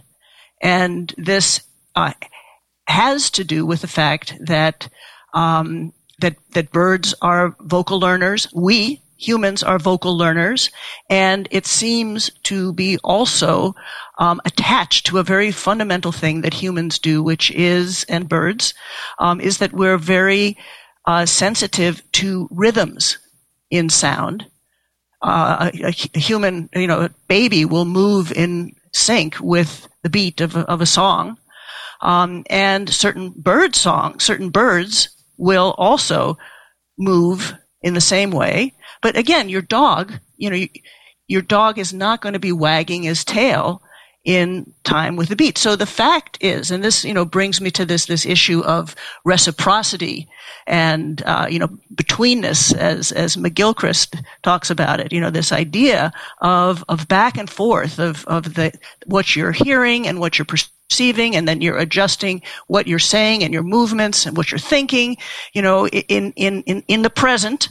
And 0.62 1.14
this 1.18 1.62
uh, 1.96 2.14
has 2.88 3.30
to 3.32 3.44
do 3.44 3.66
with 3.66 3.82
the 3.82 3.88
fact 3.88 4.36
that 4.42 4.90
um, 5.34 5.94
that 6.20 6.36
that 6.54 6.72
birds 6.72 7.14
are 7.22 7.56
vocal 7.62 8.00
learners. 8.00 8.48
We 8.54 9.02
humans 9.20 9.62
are 9.64 9.78
vocal 9.78 10.18
learners, 10.18 10.72
and 11.10 11.48
it 11.52 11.66
seems 11.66 12.32
to 12.44 12.74
be 12.74 12.98
also 13.04 13.76
um, 14.18 14.42
attached 14.46 15.06
to 15.06 15.18
a 15.18 15.24
very 15.24 15.52
fundamental 15.52 16.12
thing 16.12 16.42
that 16.42 16.54
humans 16.54 16.98
do, 16.98 17.22
which 17.22 17.52
is 17.52 18.06
and 18.06 18.30
birds 18.30 18.74
um, 19.20 19.42
is 19.42 19.58
that 19.58 19.74
we're 19.74 19.98
very 19.98 20.58
uh, 21.06 21.26
sensitive 21.26 22.02
to 22.14 22.48
rhythms 22.52 23.18
in 23.70 23.90
sound. 23.90 24.46
Uh, 25.22 25.70
a, 25.74 25.88
a, 25.88 26.20
human, 26.20 26.70
you 26.74 26.88
know, 26.88 27.02
a 27.02 27.10
baby 27.28 27.66
will 27.66 27.86
move 27.86 28.32
in 28.32 28.74
sync 28.94 29.36
with 29.42 29.88
the 30.02 30.10
beat 30.10 30.40
of 30.40 30.56
a, 30.56 30.62
of 30.62 30.82
a 30.82 30.86
song. 30.86 31.38
Um, 32.02 32.46
and 32.50 32.90
certain 32.90 33.32
bird 33.32 33.76
songs, 33.76 34.24
certain 34.24 34.50
birds 34.50 35.10
will 35.40 35.74
also 35.78 36.38
move 36.98 37.56
in 37.82 37.96
the 37.96 38.02
same 38.02 38.30
way. 38.30 38.74
But 39.02 39.18
again, 39.18 39.50
your 39.50 39.62
dog, 39.64 40.14
you 40.38 40.50
know, 40.50 40.68
your 41.28 41.42
dog 41.42 41.80
is 41.80 41.94
not 41.94 42.22
going 42.22 42.34
to 42.34 42.40
be 42.40 42.52
wagging 42.52 43.04
his 43.04 43.24
tail 43.24 43.82
in 44.26 44.74
time 44.84 45.16
with 45.16 45.30
the 45.30 45.36
beat. 45.36 45.58
So 45.58 45.78
the 45.78 45.86
fact 45.86 46.38
is, 46.42 46.72
and 46.72 46.84
this, 46.84 47.06
you 47.06 47.14
know, 47.14 47.24
brings 47.24 47.62
me 47.62 47.72
to 47.72 47.86
this, 47.86 48.06
this 48.06 48.26
issue 48.26 48.60
of 48.62 48.96
reciprocity 49.24 50.28
and, 50.68 51.24
uh, 51.26 51.48
you 51.50 51.58
know, 51.58 51.70
betweenness 51.96 52.76
as, 52.76 53.14
as 53.14 53.38
McGilchrist 53.38 54.22
talks 54.44 54.70
about 54.70 55.00
it, 55.00 55.14
you 55.14 55.22
know, 55.22 55.30
this 55.30 55.54
idea 55.54 56.12
of, 56.42 56.84
of 56.90 57.08
back 57.08 57.38
and 57.38 57.50
forth 57.50 57.98
of, 57.98 58.26
of 58.26 58.56
the, 58.56 58.74
what 59.06 59.36
you're 59.38 59.54
hearing 59.54 60.06
and 60.06 60.20
what 60.20 60.38
you're 60.38 60.46
perceiving 60.46 60.74
and 60.92 61.48
then 61.48 61.62
you're 61.62 61.78
adjusting 61.78 62.42
what 62.68 62.88
you're 62.88 63.00
saying 63.00 63.44
and 63.44 63.54
your 63.54 63.64
movements 63.64 64.26
and 64.26 64.36
what 64.36 64.52
you're 64.52 64.60
thinking, 64.60 65.18
you 65.54 65.62
know, 65.62 65.88
in, 65.88 66.34
in, 66.36 66.64
in, 66.64 66.84
in 66.88 67.02
the 67.04 67.10
present, 67.10 67.70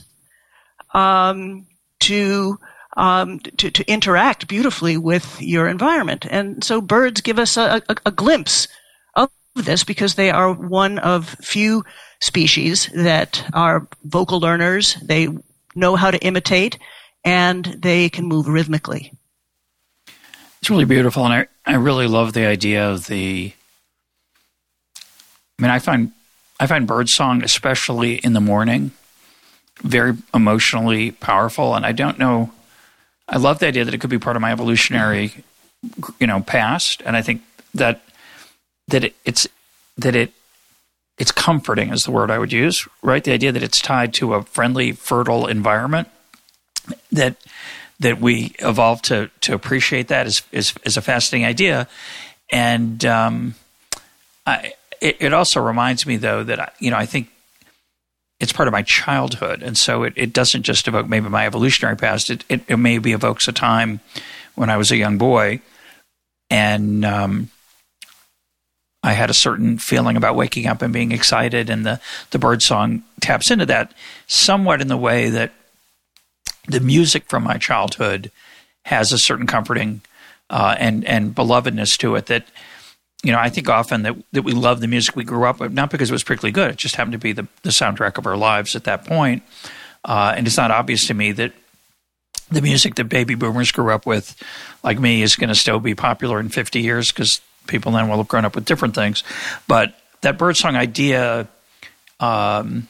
um, 0.94 1.66
to, 2.00 2.58
um, 2.96 3.40
to, 3.40 3.70
to 3.70 3.84
interact 3.90 4.48
beautifully 4.48 4.96
with 4.96 5.40
your 5.40 5.68
environment. 5.68 6.26
And 6.30 6.62
so 6.62 6.80
birds 6.80 7.20
give 7.20 7.38
us 7.38 7.56
a, 7.56 7.82
a, 7.88 7.96
a 8.06 8.10
glimpse 8.10 8.68
of 9.14 9.30
this 9.56 9.84
because 9.84 10.14
they 10.14 10.30
are 10.30 10.52
one 10.52 10.98
of 11.00 11.28
few 11.42 11.84
species 12.20 12.88
that 12.94 13.44
are 13.52 13.86
vocal 14.04 14.40
learners. 14.40 14.94
They 15.02 15.28
know 15.74 15.96
how 15.96 16.10
to 16.10 16.18
imitate 16.24 16.78
and 17.24 17.64
they 17.64 18.08
can 18.08 18.26
move 18.26 18.46
rhythmically. 18.46 19.12
It's 20.60 20.70
really 20.70 20.84
beautiful. 20.84 21.24
And 21.24 21.34
I, 21.34 21.46
I 21.68 21.76
really 21.76 22.06
love 22.06 22.32
the 22.32 22.46
idea 22.46 22.88
of 22.88 23.06
the, 23.06 23.52
I 25.58 25.62
mean, 25.62 25.70
I 25.70 25.78
find, 25.78 26.12
I 26.58 26.66
find 26.66 26.86
birdsong, 26.86 27.44
especially 27.44 28.16
in 28.16 28.32
the 28.32 28.40
morning, 28.40 28.90
very 29.82 30.16
emotionally 30.34 31.12
powerful. 31.12 31.74
And 31.74 31.86
I 31.86 31.92
don't 31.92 32.18
know 32.18 32.52
I 33.28 33.36
love 33.36 33.58
the 33.58 33.66
idea 33.66 33.84
that 33.84 33.92
it 33.92 33.98
could 33.98 34.10
be 34.10 34.18
part 34.18 34.36
of 34.36 34.42
my 34.42 34.52
evolutionary, 34.52 35.44
you 36.18 36.26
know, 36.26 36.40
past, 36.40 37.02
and 37.04 37.16
I 37.16 37.22
think 37.22 37.42
that 37.74 38.00
that 38.88 39.04
it, 39.04 39.14
it's 39.24 39.46
that 39.98 40.16
it 40.16 40.32
it's 41.18 41.32
comforting 41.32 41.90
is 41.90 42.04
the 42.04 42.10
word 42.10 42.30
I 42.30 42.38
would 42.38 42.52
use, 42.52 42.88
right? 43.02 43.22
The 43.22 43.32
idea 43.32 43.52
that 43.52 43.62
it's 43.62 43.80
tied 43.80 44.14
to 44.14 44.34
a 44.34 44.42
friendly, 44.42 44.92
fertile 44.92 45.46
environment 45.46 46.08
that 47.12 47.36
that 48.00 48.20
we 48.20 48.54
evolved 48.60 49.06
to 49.06 49.30
to 49.42 49.54
appreciate 49.54 50.08
that 50.08 50.26
is 50.26 50.42
is, 50.52 50.74
is 50.84 50.96
a 50.96 51.02
fascinating 51.02 51.46
idea, 51.46 51.88
and 52.50 53.04
um, 53.04 53.54
I, 54.46 54.74
it, 55.00 55.16
it 55.20 55.32
also 55.32 55.60
reminds 55.60 56.06
me 56.06 56.16
though 56.16 56.44
that 56.44 56.60
I, 56.60 56.70
you 56.78 56.90
know 56.90 56.96
I 56.96 57.06
think 57.06 57.30
it's 58.40 58.52
part 58.52 58.68
of 58.68 58.72
my 58.72 58.82
childhood. 58.82 59.62
And 59.62 59.76
so 59.76 60.04
it, 60.04 60.12
it 60.16 60.32
doesn't 60.32 60.62
just 60.62 60.86
evoke 60.86 61.08
maybe 61.08 61.28
my 61.28 61.46
evolutionary 61.46 61.96
past, 61.96 62.30
it, 62.30 62.44
it, 62.48 62.60
it 62.68 62.76
maybe 62.76 63.12
evokes 63.12 63.48
a 63.48 63.52
time 63.52 64.00
when 64.54 64.70
I 64.70 64.76
was 64.76 64.90
a 64.90 64.96
young 64.96 65.18
boy. 65.18 65.60
And 66.50 67.04
um, 67.04 67.50
I 69.02 69.12
had 69.12 69.30
a 69.30 69.34
certain 69.34 69.78
feeling 69.78 70.16
about 70.16 70.36
waking 70.36 70.66
up 70.66 70.82
and 70.82 70.92
being 70.92 71.12
excited, 71.12 71.68
and 71.68 71.84
the 71.84 72.00
the 72.30 72.38
bird 72.38 72.62
song 72.62 73.02
taps 73.20 73.50
into 73.50 73.66
that 73.66 73.92
somewhat 74.26 74.80
in 74.80 74.88
the 74.88 74.96
way 74.96 75.28
that 75.28 75.52
the 76.66 76.80
music 76.80 77.24
from 77.28 77.42
my 77.42 77.58
childhood 77.58 78.30
has 78.84 79.12
a 79.12 79.18
certain 79.18 79.46
comforting 79.46 80.00
uh, 80.50 80.74
and 80.78 81.04
and 81.04 81.34
belovedness 81.34 81.96
to 81.98 82.14
it 82.16 82.26
that 82.26 82.46
you 83.22 83.32
know 83.32 83.38
I 83.38 83.50
think 83.50 83.68
often 83.68 84.02
that 84.02 84.16
that 84.32 84.42
we 84.42 84.52
love 84.52 84.80
the 84.80 84.88
music 84.88 85.16
we 85.16 85.24
grew 85.24 85.44
up 85.44 85.60
with 85.60 85.72
not 85.72 85.90
because 85.90 86.10
it 86.10 86.12
was 86.12 86.22
particularly 86.22 86.52
good 86.52 86.70
it 86.70 86.76
just 86.76 86.96
happened 86.96 87.12
to 87.12 87.18
be 87.18 87.32
the 87.32 87.46
the 87.62 87.70
soundtrack 87.70 88.18
of 88.18 88.26
our 88.26 88.36
lives 88.36 88.74
at 88.76 88.84
that 88.84 89.04
point 89.04 89.42
uh, 90.04 90.34
and 90.36 90.46
it's 90.46 90.56
not 90.56 90.70
obvious 90.70 91.06
to 91.06 91.14
me 91.14 91.32
that 91.32 91.52
the 92.50 92.62
music 92.62 92.94
that 92.94 93.04
baby 93.04 93.34
boomers 93.34 93.72
grew 93.72 93.92
up 93.92 94.06
with 94.06 94.42
like 94.82 94.98
me 94.98 95.22
is 95.22 95.36
going 95.36 95.48
to 95.48 95.54
still 95.54 95.80
be 95.80 95.94
popular 95.94 96.40
in 96.40 96.48
50 96.48 96.80
years 96.80 97.12
because 97.12 97.40
people 97.66 97.92
then 97.92 98.08
will 98.08 98.16
have 98.16 98.28
grown 98.28 98.46
up 98.46 98.54
with 98.54 98.64
different 98.64 98.94
things 98.94 99.22
but 99.66 99.98
that 100.22 100.38
birdsong 100.38 100.76
idea 100.76 101.46
um, 102.20 102.88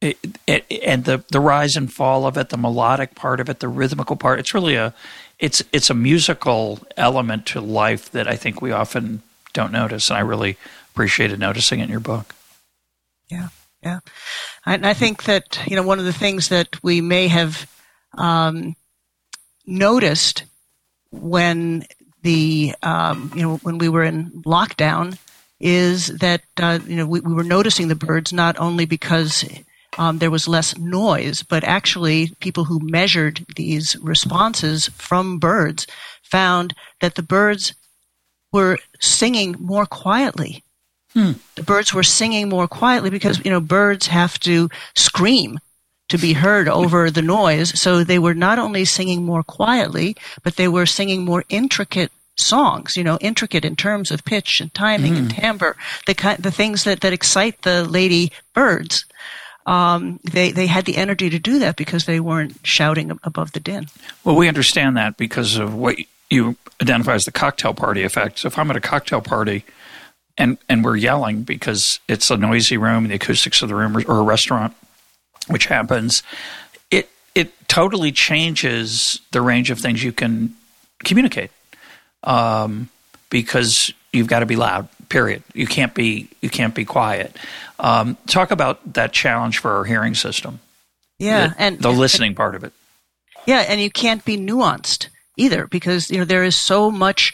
it, 0.00 0.18
it, 0.46 0.64
and 0.84 1.04
the 1.04 1.24
the 1.30 1.40
rise 1.40 1.76
and 1.76 1.92
fall 1.92 2.26
of 2.26 2.36
it, 2.36 2.50
the 2.50 2.56
melodic 2.56 3.14
part 3.14 3.40
of 3.40 3.48
it, 3.48 3.60
the 3.60 3.68
rhythmical 3.68 4.16
part. 4.16 4.38
It's 4.38 4.54
really 4.54 4.76
a 4.76 4.94
it's 5.38 5.62
it's 5.72 5.90
a 5.90 5.94
musical 5.94 6.80
element 6.96 7.46
to 7.46 7.60
life 7.60 8.10
that 8.12 8.28
I 8.28 8.36
think 8.36 8.62
we 8.62 8.72
often 8.72 9.22
don't 9.52 9.72
notice, 9.72 10.10
and 10.10 10.16
I 10.16 10.20
really 10.20 10.56
appreciated 10.90 11.40
noticing 11.40 11.80
it 11.80 11.84
in 11.84 11.90
your 11.90 12.00
book. 12.00 12.34
Yeah, 13.28 13.48
yeah, 13.82 14.00
and 14.64 14.86
I 14.86 14.94
think 14.94 15.24
that 15.24 15.60
you 15.66 15.76
know 15.76 15.82
one 15.82 15.98
of 15.98 16.04
the 16.04 16.12
things 16.12 16.48
that 16.48 16.82
we 16.82 17.00
may 17.00 17.28
have 17.28 17.68
um, 18.16 18.76
noticed 19.66 20.44
when 21.10 21.84
the 22.22 22.74
um, 22.82 23.32
you 23.34 23.42
know 23.42 23.56
when 23.58 23.78
we 23.78 23.88
were 23.88 24.04
in 24.04 24.30
lockdown 24.44 25.18
is 25.60 26.06
that 26.18 26.42
uh, 26.58 26.78
you 26.86 26.96
know 26.96 27.06
we, 27.06 27.18
we, 27.20 27.34
were 27.34 27.42
noticing 27.42 27.88
the 27.88 27.96
birds 27.96 28.32
not 28.32 28.58
only 28.58 28.86
because 28.86 29.44
um, 29.98 30.18
there 30.18 30.30
was 30.30 30.48
less 30.48 30.78
noise, 30.78 31.42
but 31.42 31.64
actually, 31.64 32.32
people 32.40 32.64
who 32.64 32.78
measured 32.80 33.44
these 33.56 33.96
responses 33.96 34.86
from 34.94 35.38
birds 35.38 35.86
found 36.22 36.74
that 37.00 37.16
the 37.16 37.22
birds 37.22 37.74
were 38.52 38.78
singing 39.00 39.56
more 39.58 39.86
quietly. 39.86 40.62
Hmm. 41.14 41.32
The 41.56 41.64
birds 41.64 41.92
were 41.92 42.04
singing 42.04 42.48
more 42.48 42.68
quietly 42.68 43.10
because 43.10 43.44
you 43.44 43.50
know 43.50 43.60
birds 43.60 44.06
have 44.06 44.38
to 44.40 44.68
scream 44.94 45.58
to 46.08 46.18
be 46.18 46.32
heard 46.32 46.68
over 46.68 47.10
the 47.10 47.22
noise. 47.22 47.78
So 47.78 48.04
they 48.04 48.18
were 48.18 48.34
not 48.34 48.58
only 48.58 48.84
singing 48.84 49.24
more 49.24 49.42
quietly, 49.42 50.16
but 50.42 50.56
they 50.56 50.68
were 50.68 50.86
singing 50.86 51.24
more 51.24 51.44
intricate 51.48 52.12
songs, 52.36 52.96
you 52.96 53.04
know, 53.04 53.18
intricate 53.20 53.64
in 53.64 53.74
terms 53.74 54.10
of 54.10 54.24
pitch 54.24 54.60
and 54.60 54.72
timing 54.72 55.14
mm. 55.14 55.18
and 55.18 55.32
hmm. 55.32 55.40
timbre, 55.40 55.76
the 56.06 56.36
the 56.38 56.52
things 56.52 56.84
that, 56.84 57.00
that 57.00 57.12
excite 57.12 57.62
the 57.62 57.84
lady 57.84 58.30
birds 58.54 59.04
um, 59.68 60.18
they 60.24 60.50
they 60.50 60.66
had 60.66 60.86
the 60.86 60.96
energy 60.96 61.28
to 61.28 61.38
do 61.38 61.58
that 61.58 61.76
because 61.76 62.06
they 62.06 62.20
weren't 62.20 62.56
shouting 62.62 63.10
above 63.22 63.52
the 63.52 63.60
din. 63.60 63.86
Well, 64.24 64.34
we 64.34 64.48
understand 64.48 64.96
that 64.96 65.18
because 65.18 65.58
of 65.58 65.74
what 65.74 65.96
you 66.30 66.56
identify 66.80 67.12
as 67.12 67.26
the 67.26 67.32
cocktail 67.32 67.74
party 67.74 68.02
effect. 68.02 68.38
So 68.38 68.46
if 68.48 68.58
I'm 68.58 68.70
at 68.70 68.76
a 68.76 68.80
cocktail 68.80 69.20
party 69.20 69.64
and 70.38 70.56
and 70.70 70.82
we're 70.82 70.96
yelling 70.96 71.42
because 71.42 72.00
it's 72.08 72.30
a 72.30 72.38
noisy 72.38 72.78
room, 72.78 73.04
and 73.04 73.10
the 73.10 73.16
acoustics 73.16 73.60
of 73.60 73.68
the 73.68 73.74
room, 73.74 73.94
or 74.08 74.18
a 74.18 74.22
restaurant, 74.22 74.74
which 75.48 75.66
happens, 75.66 76.22
it 76.90 77.10
it 77.34 77.52
totally 77.68 78.10
changes 78.10 79.20
the 79.32 79.42
range 79.42 79.70
of 79.70 79.78
things 79.78 80.02
you 80.02 80.12
can 80.12 80.56
communicate. 81.04 81.50
Um, 82.24 82.88
because 83.28 83.92
you've 84.12 84.26
got 84.26 84.40
to 84.40 84.46
be 84.46 84.56
loud. 84.56 84.88
Period. 85.08 85.42
You 85.54 85.66
can't 85.66 85.94
be 85.94 86.28
you 86.40 86.50
can't 86.50 86.74
be 86.74 86.84
quiet. 86.84 87.36
Um, 87.78 88.16
talk 88.26 88.50
about 88.50 88.94
that 88.94 89.12
challenge 89.12 89.58
for 89.58 89.76
our 89.76 89.84
hearing 89.84 90.14
system. 90.14 90.60
Yeah, 91.18 91.48
the, 91.48 91.62
and 91.62 91.78
the 91.78 91.90
listening 91.90 92.34
part 92.34 92.54
of 92.54 92.64
it. 92.64 92.72
Yeah, 93.46 93.60
and 93.60 93.80
you 93.80 93.90
can't 93.90 94.24
be 94.24 94.36
nuanced 94.36 95.08
either 95.36 95.66
because 95.66 96.10
you 96.10 96.18
know 96.18 96.24
there 96.24 96.44
is 96.44 96.56
so 96.56 96.90
much 96.90 97.32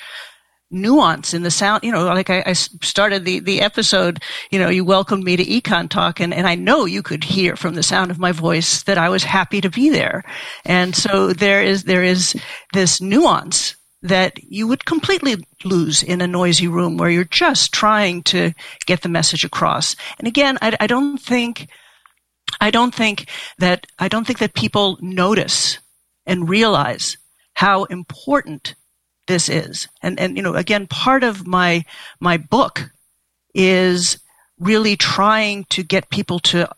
nuance 0.74 1.32
in 1.32 1.42
the 1.42 1.50
sound. 1.50 1.84
You 1.84 1.92
know, 1.92 2.04
like 2.06 2.30
I, 2.30 2.42
I, 2.46 2.52
started 2.52 3.24
the, 3.24 3.40
the 3.40 3.60
episode, 3.60 4.22
you 4.50 4.58
know, 4.58 4.68
you 4.68 4.84
welcomed 4.84 5.24
me 5.24 5.36
to 5.36 5.44
Econ 5.44 5.88
Talk 5.88 6.20
and, 6.20 6.34
and 6.34 6.46
I 6.46 6.56
know 6.56 6.84
you 6.84 7.02
could 7.02 7.24
hear 7.24 7.56
from 7.56 7.74
the 7.74 7.82
sound 7.82 8.10
of 8.10 8.18
my 8.18 8.32
voice 8.32 8.82
that 8.84 8.98
I 8.98 9.08
was 9.08 9.24
happy 9.24 9.60
to 9.60 9.70
be 9.70 9.90
there. 9.90 10.24
And 10.64 10.94
so 10.94 11.32
there 11.32 11.62
is, 11.62 11.84
there 11.84 12.02
is 12.02 12.34
this 12.72 13.00
nuance 13.00 13.76
that 14.04 14.44
you 14.44 14.68
would 14.68 14.84
completely 14.84 15.36
lose 15.64 16.02
in 16.02 16.20
a 16.20 16.26
noisy 16.26 16.68
room 16.68 16.98
where 16.98 17.08
you're 17.08 17.24
just 17.24 17.72
trying 17.72 18.22
to 18.22 18.52
get 18.84 19.00
the 19.00 19.08
message 19.08 19.44
across. 19.44 19.96
And 20.18 20.28
again, 20.28 20.58
I, 20.60 20.76
I 20.78 20.86
don't 20.86 21.16
think, 21.16 21.68
I 22.60 22.70
don't 22.70 22.94
think 22.94 23.28
that, 23.58 23.86
I 23.98 24.08
don't 24.08 24.26
think 24.26 24.40
that 24.40 24.52
people 24.52 24.98
notice 25.00 25.78
and 26.26 26.48
realize 26.48 27.16
how 27.54 27.84
important 27.84 28.74
this 29.26 29.48
is. 29.48 29.88
And, 30.02 30.20
and, 30.20 30.36
you 30.36 30.42
know, 30.42 30.54
again, 30.54 30.86
part 30.86 31.24
of 31.24 31.46
my, 31.46 31.82
my 32.20 32.36
book 32.36 32.90
is 33.54 34.18
really 34.58 34.96
trying 34.96 35.64
to 35.70 35.82
get 35.82 36.10
people 36.10 36.40
to 36.40 36.68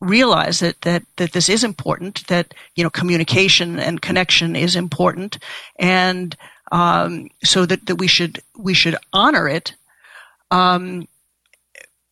realize 0.00 0.58
that, 0.58 0.80
that, 0.80 1.04
that 1.16 1.30
this 1.30 1.48
is 1.48 1.62
important, 1.62 2.26
that, 2.26 2.54
you 2.74 2.82
know, 2.82 2.90
communication 2.90 3.78
and 3.78 4.02
connection 4.02 4.56
is 4.56 4.74
important. 4.74 5.38
And 5.78 6.36
um, 6.72 7.28
so 7.44 7.64
that, 7.66 7.86
that 7.86 7.96
we 7.96 8.08
should 8.08 8.42
we 8.58 8.74
should 8.74 8.96
honor 9.12 9.48
it. 9.48 9.74
Um, 10.50 11.06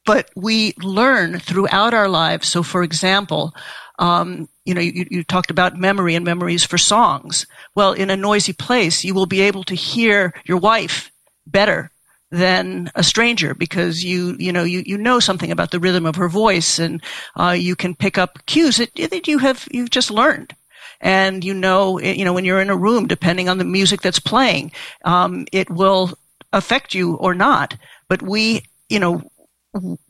but 0.07 0.31
we 0.37 0.75
learn 0.83 1.39
throughout 1.39 1.95
our 1.95 2.09
lives. 2.09 2.49
So, 2.49 2.63
for 2.63 2.83
example, 2.83 3.55
um, 3.99 4.49
you 4.65 4.75
know, 4.75 4.81
you, 4.81 5.07
you, 5.11 5.25
talked 5.25 5.51
about 5.51 5.77
memory 5.77 6.15
and 6.15 6.25
memories 6.25 6.65
for 6.65 6.79
songs. 6.79 7.47
Well, 7.75 7.93
in 7.93 8.09
a 8.09 8.17
noisy 8.17 8.55
place, 8.55 9.05
you 9.05 9.13
will 9.13 9.27
be 9.27 9.43
able 9.43 9.63
to 9.65 9.75
hear 9.75 10.33
your 10.47 10.57
wife 10.57 11.11
better 11.47 11.91
than 12.31 12.91
a 12.95 13.03
stranger 13.03 13.55
because 13.55 14.05
you 14.05 14.37
you 14.39 14.53
know 14.53 14.63
you, 14.63 14.85
you 14.87 14.97
know 14.97 15.19
something 15.19 15.51
about 15.51 15.73
the 15.73 15.81
rhythm 15.81 16.07
of 16.07 16.15
her 16.15 16.29
voice 16.29 16.79
and 16.79 17.03
uh, 17.39 17.51
you 17.51 17.75
can 17.75 17.95
pick 17.95 18.17
up 18.19 18.39
cues 18.47 18.77
that, 18.77 18.95
that 18.95 19.27
you 19.27 19.39
have 19.39 19.67
you've 19.73 19.91
just 19.91 20.13
learned 20.13 20.55
and 21.01 21.45
you 21.45 21.55
know, 21.55 21.99
you 22.01 22.25
know, 22.25 22.33
when 22.33 22.45
you're 22.45 22.61
in 22.61 22.71
a 22.71 22.77
room, 22.77 23.07
depending 23.07 23.49
on 23.49 23.59
the 23.59 23.65
music 23.65 24.01
that's 24.03 24.21
playing, 24.21 24.73
um, 25.05 25.47
it 25.53 25.71
will 25.71 26.13
affect 26.53 26.95
you 26.95 27.15
or 27.17 27.35
not. 27.35 27.77
But 28.09 28.23
we, 28.23 28.63
you 28.89 28.99
know, 28.99 29.23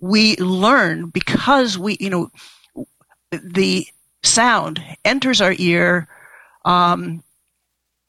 we 0.01 0.37
learn 0.37 1.11
because 1.11 1.79
we, 1.79 1.97
you 2.01 2.11
know, 2.11 2.31
the 3.31 3.87
sound 4.23 4.83
enters 5.05 5.41
our 5.41 5.55
ear, 5.59 6.09
um, 6.65 7.23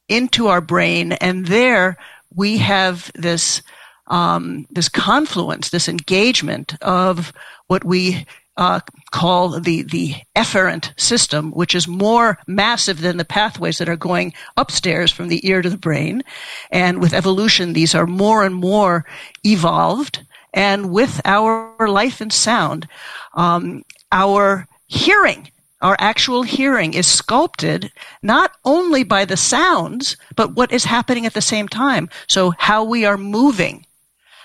into 0.10 0.48
our 0.48 0.62
brain, 0.62 1.14
and 1.14 1.46
there 1.46 1.98
we 2.36 2.58
have 2.58 3.12
this 3.16 3.62
um, 4.08 4.68
this 4.70 4.90
confluence, 4.90 5.70
this 5.70 5.88
engagement 5.88 6.76
of 6.82 7.32
what 7.68 7.86
we 7.86 8.26
uh, 8.58 8.80
call 9.12 9.60
the 9.60 9.84
the 9.84 10.16
efferent 10.36 10.98
system, 11.00 11.52
which 11.52 11.76
is 11.76 11.88
more 11.88 12.38
massive 12.48 13.02
than 13.02 13.18
the 13.18 13.26
pathways 13.26 13.78
that 13.78 13.90
are 13.90 13.96
going 13.96 14.34
upstairs 14.58 15.12
from 15.12 15.30
the 15.30 15.48
ear 15.48 15.62
to 15.62 15.70
the 15.70 15.78
brain. 15.78 16.24
And 16.72 17.02
with 17.02 17.14
evolution, 17.14 17.74
these 17.74 17.96
are 17.96 18.08
more 18.08 18.44
and 18.44 18.56
more 18.56 19.06
evolved. 19.44 20.26
And 20.54 20.92
with 20.92 21.22
our 21.24 21.88
life 21.88 22.20
and 22.20 22.32
sound, 22.32 22.88
um, 23.36 23.84
our 24.12 24.68
hearing, 24.88 25.50
our 25.82 25.96
actual 25.98 26.44
hearing, 26.44 26.94
is 26.94 27.08
sculpted 27.08 27.90
not 28.22 28.52
only 28.66 29.04
by 29.04 29.24
the 29.24 29.38
sounds, 29.38 30.18
but 30.36 30.56
what 30.56 30.74
is 30.74 30.84
happening 30.84 31.26
at 31.26 31.34
the 31.34 31.42
same 31.42 31.70
time. 31.70 32.10
So 32.28 32.54
how 32.58 32.84
we 32.84 33.06
are 33.06 33.18
moving, 33.18 33.86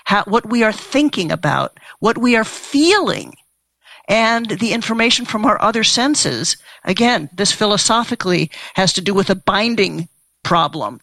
how, 0.05 0.23
what 0.23 0.49
we 0.49 0.63
are 0.63 0.71
thinking 0.71 1.29
about, 1.29 1.77
what 1.99 2.17
we 2.17 2.37
are 2.37 2.45
feeling 2.45 3.35
and 4.07 4.49
the 4.49 4.73
information 4.73 5.25
from 5.25 5.45
our 5.45 5.61
other 5.61 5.83
senses. 5.83 6.57
Again, 6.83 7.29
this 7.33 7.51
philosophically 7.51 8.51
has 8.75 8.93
to 8.93 9.01
do 9.01 9.13
with 9.13 9.29
a 9.29 9.35
binding 9.35 10.07
problem. 10.43 11.01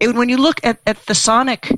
It, 0.00 0.14
when 0.14 0.28
you 0.28 0.38
look 0.38 0.64
at, 0.64 0.80
at 0.86 1.04
the 1.06 1.14
sonic 1.14 1.70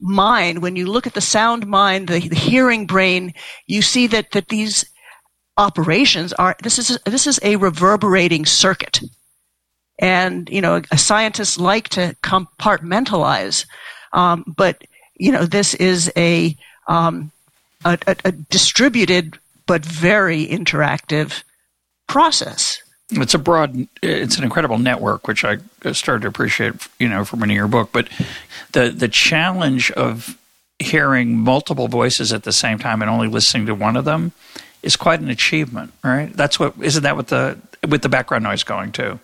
mind, 0.00 0.62
when 0.62 0.76
you 0.76 0.86
look 0.86 1.06
at 1.06 1.14
the 1.14 1.20
sound 1.20 1.66
mind, 1.66 2.08
the, 2.08 2.20
the 2.20 2.36
hearing 2.36 2.86
brain, 2.86 3.34
you 3.66 3.82
see 3.82 4.06
that, 4.08 4.32
that 4.32 4.48
these 4.48 4.84
operations 5.56 6.32
are, 6.34 6.56
this 6.62 6.78
is, 6.78 6.90
a, 6.90 7.10
this 7.10 7.26
is 7.26 7.40
a 7.42 7.56
reverberating 7.56 8.44
circuit. 8.46 9.00
And, 9.98 10.48
you 10.50 10.60
know, 10.60 10.82
scientists 10.94 11.58
like 11.58 11.88
to 11.90 12.14
compartmentalize, 12.22 13.66
um, 14.12 14.44
but, 14.56 14.82
you 15.14 15.32
know, 15.32 15.46
this 15.46 15.72
is 15.74 16.12
a, 16.16 16.54
um, 16.86 17.32
a, 17.84 17.98
a, 18.06 18.16
a 18.26 18.32
distributed 18.32 19.38
but 19.66 19.84
very 19.84 20.46
interactive 20.46 21.42
process. 22.08 22.82
It's 23.10 23.34
a 23.34 23.38
broad, 23.38 23.86
it's 24.02 24.36
an 24.36 24.44
incredible 24.44 24.78
network, 24.78 25.28
which 25.28 25.44
I 25.44 25.58
started 25.92 26.22
to 26.22 26.28
appreciate, 26.28 26.74
you 26.98 27.08
know, 27.08 27.24
from 27.24 27.40
reading 27.40 27.56
your 27.56 27.68
book. 27.68 27.90
But 27.92 28.08
the 28.72 28.90
the 28.90 29.08
challenge 29.08 29.92
of 29.92 30.36
hearing 30.78 31.38
multiple 31.38 31.88
voices 31.88 32.32
at 32.32 32.42
the 32.42 32.52
same 32.52 32.78
time 32.78 33.02
and 33.02 33.10
only 33.10 33.28
listening 33.28 33.66
to 33.66 33.74
one 33.74 33.96
of 33.96 34.04
them 34.04 34.32
is 34.82 34.96
quite 34.96 35.20
an 35.20 35.30
achievement, 35.30 35.92
right? 36.02 36.32
That's 36.32 36.58
what 36.58 36.74
isn't 36.80 37.02
that 37.04 37.16
what 37.16 37.28
the 37.28 37.58
with 37.88 38.02
the 38.02 38.08
background 38.08 38.44
noise 38.44 38.64
going 38.64 38.92
too? 38.92 39.20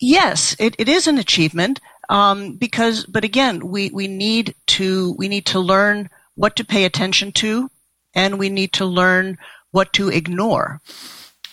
Yes, 0.00 0.56
it, 0.58 0.74
it 0.78 0.88
is 0.88 1.06
an 1.06 1.16
achievement 1.16 1.80
um, 2.08 2.56
because, 2.56 3.06
but 3.06 3.24
again, 3.24 3.68
we, 3.68 3.90
we 3.90 4.08
need 4.08 4.54
to 4.66 5.14
we 5.16 5.28
need 5.28 5.46
to 5.46 5.60
learn 5.60 6.10
what 6.34 6.56
to 6.56 6.64
pay 6.64 6.84
attention 6.84 7.32
to, 7.32 7.70
and 8.14 8.38
we 8.38 8.48
need 8.48 8.72
to 8.74 8.84
learn 8.84 9.38
what 9.70 9.92
to 9.94 10.08
ignore. 10.08 10.80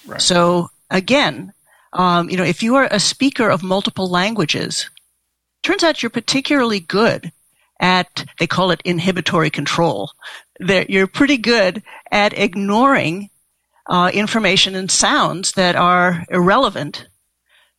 Right. 0.05 0.21
So 0.21 0.69
again, 0.89 1.53
um, 1.93 2.29
you 2.29 2.37
know, 2.37 2.43
if 2.43 2.61
you 2.61 2.75
are 2.75 2.87
a 2.91 2.99
speaker 2.99 3.49
of 3.49 3.63
multiple 3.63 4.09
languages, 4.09 4.89
turns 5.63 5.83
out 5.83 6.03
you're 6.03 6.09
particularly 6.09 6.79
good 6.79 7.31
at 7.79 8.25
they 8.39 8.47
call 8.47 8.71
it 8.71 8.81
inhibitory 8.85 9.49
control. 9.49 10.11
That 10.59 10.89
you're 10.89 11.07
pretty 11.07 11.37
good 11.37 11.81
at 12.11 12.37
ignoring 12.37 13.29
uh, 13.87 14.11
information 14.13 14.75
and 14.75 14.91
sounds 14.91 15.53
that 15.53 15.75
are 15.75 16.25
irrelevant, 16.29 17.07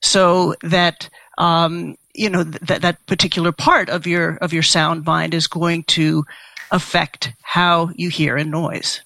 so 0.01 0.55
that 0.63 1.09
um, 1.39 1.97
you 2.15 2.31
know 2.31 2.43
that 2.43 2.83
that 2.83 3.07
particular 3.07 3.53
part 3.53 3.91
of 3.91 4.07
your 4.07 4.37
of 4.37 4.53
your 4.53 4.63
sound 4.63 5.05
mind 5.05 5.35
is 5.35 5.47
going 5.47 5.85
to 5.85 6.25
affect 6.71 7.33
how 7.43 7.91
you 7.95 8.09
hear 8.09 8.37
a 8.37 8.45
noise. 8.45 9.01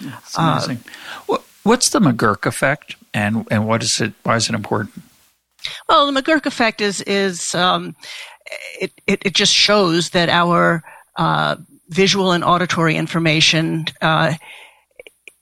That's 0.00 0.38
amazing. 0.38 0.84
Uh, 1.28 1.38
what's 1.62 1.90
the 1.90 2.00
McGurk 2.00 2.46
effect, 2.46 2.96
and 3.12 3.46
and 3.50 3.66
what 3.66 3.82
is 3.82 4.00
it? 4.00 4.12
Why 4.22 4.36
is 4.36 4.48
it 4.48 4.54
important? 4.54 5.02
Well, 5.88 6.10
the 6.10 6.22
McGurk 6.22 6.46
effect 6.46 6.80
is 6.80 7.00
is 7.02 7.54
um, 7.54 7.96
it, 8.80 8.92
it, 9.06 9.26
it 9.26 9.34
just 9.34 9.54
shows 9.54 10.10
that 10.10 10.28
our 10.28 10.82
uh, 11.16 11.56
visual 11.88 12.32
and 12.32 12.44
auditory 12.44 12.96
information 12.96 13.86
uh, 14.02 14.34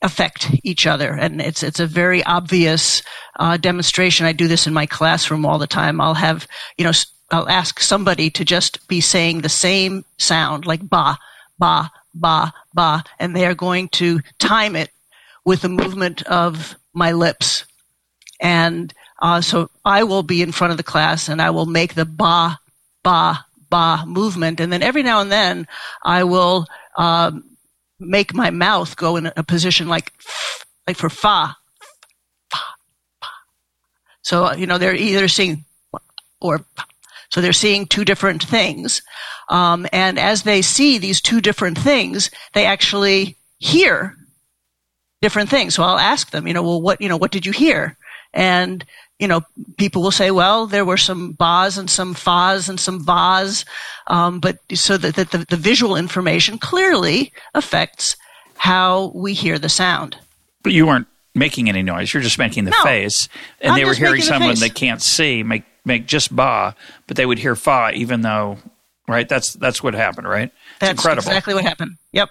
affect 0.03 0.51
each 0.63 0.87
other, 0.87 1.13
and 1.13 1.41
it's 1.41 1.63
it's 1.63 1.81
a 1.81 1.87
very 1.87 2.23
obvious 2.25 3.03
uh, 3.39 3.57
demonstration. 3.57 4.27
I 4.27 4.33
do 4.33 4.49
this 4.49 4.67
in 4.67 4.75
my 4.75 4.87
classroom 4.87 5.47
all 5.47 5.59
the 5.59 5.67
time. 5.67 6.01
I'll 6.01 6.15
have 6.15 6.47
you 6.77 6.85
know 6.85 6.93
I'll 7.31 7.49
ask 7.49 7.81
somebody 7.81 8.31
to 8.31 8.45
just 8.45 8.87
be 8.89 9.01
saying 9.01 9.41
the 9.41 9.49
same 9.49 10.05
sound 10.19 10.67
like 10.67 10.89
ba 10.89 11.19
ba 11.63 11.93
ba 12.13 12.53
ba, 12.75 13.05
and 13.21 13.37
they 13.37 13.47
are 13.47 13.55
going 13.55 13.89
to 13.89 14.21
time 14.39 14.75
it 14.75 14.91
with 15.45 15.63
the 15.63 15.69
movement 15.69 16.23
of 16.25 16.77
my 16.93 17.13
lips, 17.13 17.65
and 18.41 18.93
uh, 19.23 19.41
so 19.41 19.71
I 19.85 20.03
will 20.03 20.25
be 20.25 20.43
in 20.43 20.51
front 20.51 20.73
of 20.73 20.77
the 20.77 20.83
class 20.93 21.29
and 21.29 21.41
I 21.41 21.51
will 21.51 21.67
make 21.67 21.95
the 21.95 22.05
ba 22.05 22.59
ba 23.05 23.45
ba 23.71 24.05
movement, 24.07 24.59
and 24.59 24.73
then 24.73 24.83
every 24.83 25.05
now 25.05 25.21
and 25.21 25.31
then 25.31 25.67
I 26.03 26.25
will 26.25 26.67
uh, 26.99 27.31
make 28.01 28.35
my 28.35 28.51
mouth 28.51 28.97
go 28.97 29.17
in 29.17 29.31
a 29.37 29.45
position 29.45 29.87
like 29.89 30.13
like 30.89 30.97
for 30.97 31.09
fa, 31.09 31.57
fa, 32.51 32.59
fa. 33.23 33.29
So 34.23 34.53
you 34.55 34.67
know 34.67 34.79
they're 34.79 34.97
either 34.97 35.29
seeing 35.29 35.65
or 36.41 36.65
so 37.33 37.41
they're 37.41 37.55
seeing 37.55 37.87
two 37.87 38.05
different 38.05 38.43
things, 38.43 39.01
um, 39.49 39.87
and 39.91 40.19
as 40.19 40.43
they 40.43 40.61
see 40.61 40.99
these 40.99 41.23
two 41.23 41.41
different 41.41 41.79
things, 41.79 42.31
they 42.53 42.67
actually 42.67 43.37
hear 43.59 44.15
different 45.23 45.49
things. 45.49 45.75
So 45.75 45.83
I'll 45.83 45.99
ask 45.99 46.31
them, 46.31 46.47
you 46.47 46.53
know, 46.53 46.63
well, 46.63 46.83
what 46.83 47.01
you 47.01 47.09
know, 47.09 47.17
what 47.17 47.33
did 47.33 47.47
you 47.47 47.53
hear? 47.53 47.97
And 48.35 48.85
you 49.19 49.29
know, 49.29 49.41
people 49.79 50.03
will 50.03 50.11
say, 50.11 50.31
well, 50.31 50.67
there 50.67 50.85
were 50.85 50.97
some 50.99 51.33
bas 51.33 51.79
and 51.79 51.89
some 51.89 52.13
fas 52.13 52.69
and 52.69 52.79
some 52.79 53.03
vas, 53.03 53.65
um, 54.09 54.41
but 54.41 54.59
so 54.75 54.99
that, 54.99 55.15
that 55.15 55.31
the, 55.31 55.47
the, 55.49 55.57
visual 55.57 55.95
information 55.95 56.59
clearly 56.59 57.33
affects 57.55 58.17
how 58.57 59.13
we 59.15 59.33
hear 59.33 59.61
the 59.61 59.69
sound. 59.69 60.17
But 60.65 60.73
you 60.73 60.87
weren't 60.87 61.07
making 61.37 61.69
any 61.69 61.83
noise; 61.83 62.13
you're 62.13 62.23
just 62.23 62.39
making 62.39 62.65
the 62.65 62.73
no, 62.73 62.83
face, 62.83 63.29
and 63.61 63.73
I'm 63.73 63.79
they 63.79 63.85
were 63.85 63.95
hearing 63.95 64.23
someone 64.23 64.59
they 64.59 64.69
can't 64.69 65.01
see 65.01 65.45
make 65.45 65.63
make 65.85 66.07
just 66.07 66.35
ba, 66.35 66.75
but 67.07 67.17
they 67.17 67.27
would 67.27 67.39
hear 67.39 67.57
fa, 67.57 67.91
even 67.95 68.23
though, 68.23 68.59
right? 69.09 69.29
That's 69.29 69.55
that's 69.55 69.83
what 69.83 69.95
happened, 69.95 70.29
right? 70.29 70.51
It's 70.51 70.79
that's 70.81 70.93
incredible. 70.93 71.29
exactly 71.29 71.55
what 71.55 71.65
happened. 71.65 71.97
Yep. 72.13 72.31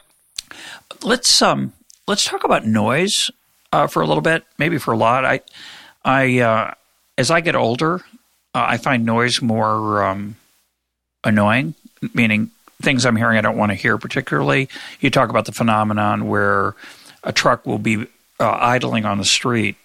Let's 1.03 1.41
um 1.41 1.73
let's 2.07 2.23
talk 2.23 2.43
about 2.43 2.65
noise 2.65 3.29
uh, 3.71 3.87
for 3.87 4.01
a 4.01 4.07
little 4.07 4.21
bit, 4.21 4.43
maybe 4.57 4.77
for 4.77 4.93
a 4.93 4.97
lot. 4.97 5.25
I 5.25 5.41
I 6.03 6.39
uh, 6.39 6.73
as 7.17 7.31
I 7.31 7.41
get 7.41 7.55
older, 7.55 8.01
uh, 8.53 8.65
I 8.67 8.77
find 8.77 9.05
noise 9.05 9.41
more 9.41 10.03
um, 10.03 10.35
annoying, 11.23 11.75
meaning 12.13 12.51
things 12.81 13.05
I'm 13.05 13.15
hearing 13.15 13.37
I 13.37 13.41
don't 13.41 13.57
want 13.57 13.71
to 13.71 13.75
hear 13.75 13.97
particularly. 13.97 14.69
You 14.99 15.09
talk 15.09 15.29
about 15.29 15.45
the 15.45 15.51
phenomenon 15.51 16.27
where 16.27 16.75
a 17.23 17.31
truck 17.31 17.65
will 17.65 17.77
be 17.77 18.07
uh, 18.39 18.57
idling 18.59 19.05
on 19.05 19.19
the 19.19 19.25
street. 19.25 19.75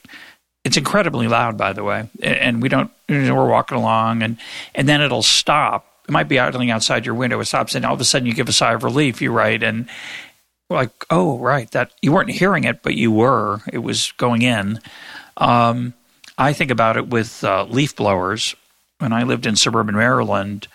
It's 0.67 0.77
incredibly 0.77 1.29
loud, 1.29 1.57
by 1.57 1.73
the 1.73 1.85
way, 1.85 2.11
and 2.21 2.61
we 2.61 2.69
don't. 2.69 2.91
You 3.07 3.21
know, 3.21 3.37
we're 3.37 3.49
walking 3.49 3.79
along, 3.79 4.25
and 4.25 4.37
and 4.75 4.89
then 4.89 5.01
it'll 5.01 5.23
stop. 5.23 5.87
It 6.09 6.11
might 6.11 6.27
be 6.27 6.41
idling 6.41 6.73
outside 6.73 7.07
your 7.07 7.15
window. 7.15 7.39
It 7.39 7.45
stops, 7.45 7.77
and 7.77 7.87
all 7.87 7.95
of 7.95 8.01
a 8.01 8.05
sudden 8.05 8.27
you 8.27 8.35
give 8.35 8.49
a 8.49 8.53
sigh 8.53 8.73
of 8.73 8.83
relief. 8.83 9.23
You 9.23 9.31
write, 9.31 9.63
and 9.63 9.89
like, 10.69 10.91
oh, 11.09 11.39
right, 11.39 11.71
that 11.71 11.93
you 12.03 12.11
weren't 12.11 12.33
hearing 12.33 12.65
it, 12.65 12.83
but 12.83 12.97
you 12.97 13.13
were. 13.13 13.61
It 13.73 13.79
was 13.79 14.11
going 14.17 14.43
in. 14.43 14.81
Um, 15.37 15.95
I 16.37 16.53
think 16.53 16.73
about 16.73 16.97
it 16.97 17.07
with 17.07 17.45
uh, 17.45 17.67
leaf 17.67 17.95
blowers. 17.95 18.57
When 18.99 19.13
I 19.13 19.23
lived 19.23 19.47
in 19.47 19.55
suburban 19.55 19.95
Maryland, 19.95 20.67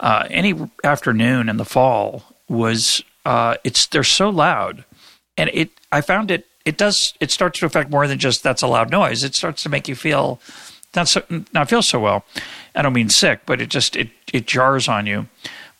uh, 0.00 0.26
any 0.30 0.68
afternoon 0.82 1.48
in 1.48 1.58
the 1.58 1.64
fall 1.64 2.24
was 2.48 3.04
uh, 3.24 3.54
it's 3.62 3.86
they're 3.86 4.02
so 4.02 4.30
loud, 4.30 4.84
and 5.36 5.48
it 5.54 5.70
I 5.92 6.00
found 6.00 6.32
it 6.32 6.47
it 6.68 6.76
does 6.76 7.14
it 7.18 7.30
starts 7.30 7.58
to 7.60 7.66
affect 7.66 7.90
more 7.90 8.06
than 8.06 8.18
just 8.18 8.42
that's 8.42 8.62
a 8.62 8.66
loud 8.66 8.90
noise. 8.90 9.24
It 9.24 9.34
starts 9.34 9.62
to 9.62 9.68
make 9.68 9.88
you 9.88 9.94
feel 9.94 10.40
not 10.94 11.08
so 11.08 11.22
not 11.52 11.68
feel 11.68 11.82
so 11.82 11.98
well. 11.98 12.24
I 12.74 12.82
don't 12.82 12.92
mean 12.92 13.08
sick, 13.08 13.40
but 13.46 13.60
it 13.60 13.70
just 13.70 13.96
it 13.96 14.10
it 14.32 14.46
jars 14.46 14.86
on 14.86 15.06
you. 15.06 15.28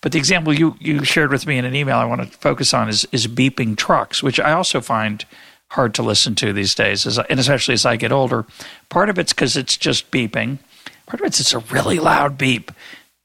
But 0.01 0.13
the 0.13 0.19
example 0.19 0.53
you 0.53 0.77
you 0.81 1.05
shared 1.05 1.31
with 1.31 1.47
me 1.47 1.59
in 1.59 1.65
an 1.65 1.75
email 1.75 1.99
I 1.99 2.07
want 2.07 2.23
to 2.23 2.39
focus 2.39 2.73
on 2.73 2.89
is 2.89 3.07
is 3.13 3.27
beeping 3.27 3.77
trucks, 3.77 4.23
which 4.23 4.41
I 4.41 4.53
also 4.53 4.81
find 4.81 5.25
hard 5.73 5.93
to 5.95 6.03
listen 6.03 6.35
to 6.37 6.55
these 6.55 6.75
days, 6.75 7.07
and 7.19 7.39
especially 7.39 7.75
as 7.75 7.85
I 7.85 7.97
get 7.97 8.11
older. 8.11 8.47
Part 8.89 9.11
of 9.11 9.19
it's 9.19 9.35
because 9.35 9.57
it's 9.57 9.77
just 9.77 10.11
beeping. 10.11 10.59
Part 11.07 11.21
of 11.21 11.27
it's 11.27 11.41
it's 11.41 11.53
a 11.53 11.59
really 11.59 11.99
loud 11.99 12.39
beep, 12.39 12.73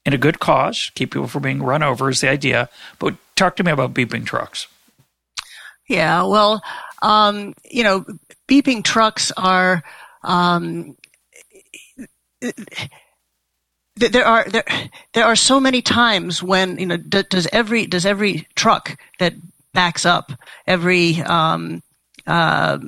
in 0.04 0.12
a 0.12 0.18
good 0.18 0.38
cause, 0.38 0.90
keep 0.94 1.12
people 1.12 1.28
from 1.28 1.42
being 1.42 1.62
run 1.62 1.82
over 1.82 2.10
is 2.10 2.20
the 2.20 2.28
idea. 2.28 2.68
But 2.98 3.16
talk 3.36 3.56
to 3.56 3.64
me 3.64 3.72
about 3.72 3.94
beeping 3.94 4.26
trucks. 4.26 4.66
Yeah, 5.88 6.22
well, 6.22 6.62
um, 7.04 7.54
you 7.70 7.84
know, 7.84 8.04
beeping 8.48 8.82
trucks 8.82 9.30
are. 9.36 9.82
Um, 10.22 10.96
there 13.96 14.26
are 14.26 14.44
there 14.48 14.64
there 15.12 15.24
are 15.24 15.36
so 15.36 15.60
many 15.60 15.80
times 15.82 16.42
when 16.42 16.78
you 16.78 16.86
know 16.86 16.96
does 16.96 17.46
every 17.52 17.86
does 17.86 18.06
every 18.06 18.46
truck 18.54 18.98
that 19.18 19.34
backs 19.72 20.04
up 20.04 20.32
every 20.66 21.20
um, 21.22 21.82
uh, 22.26 22.78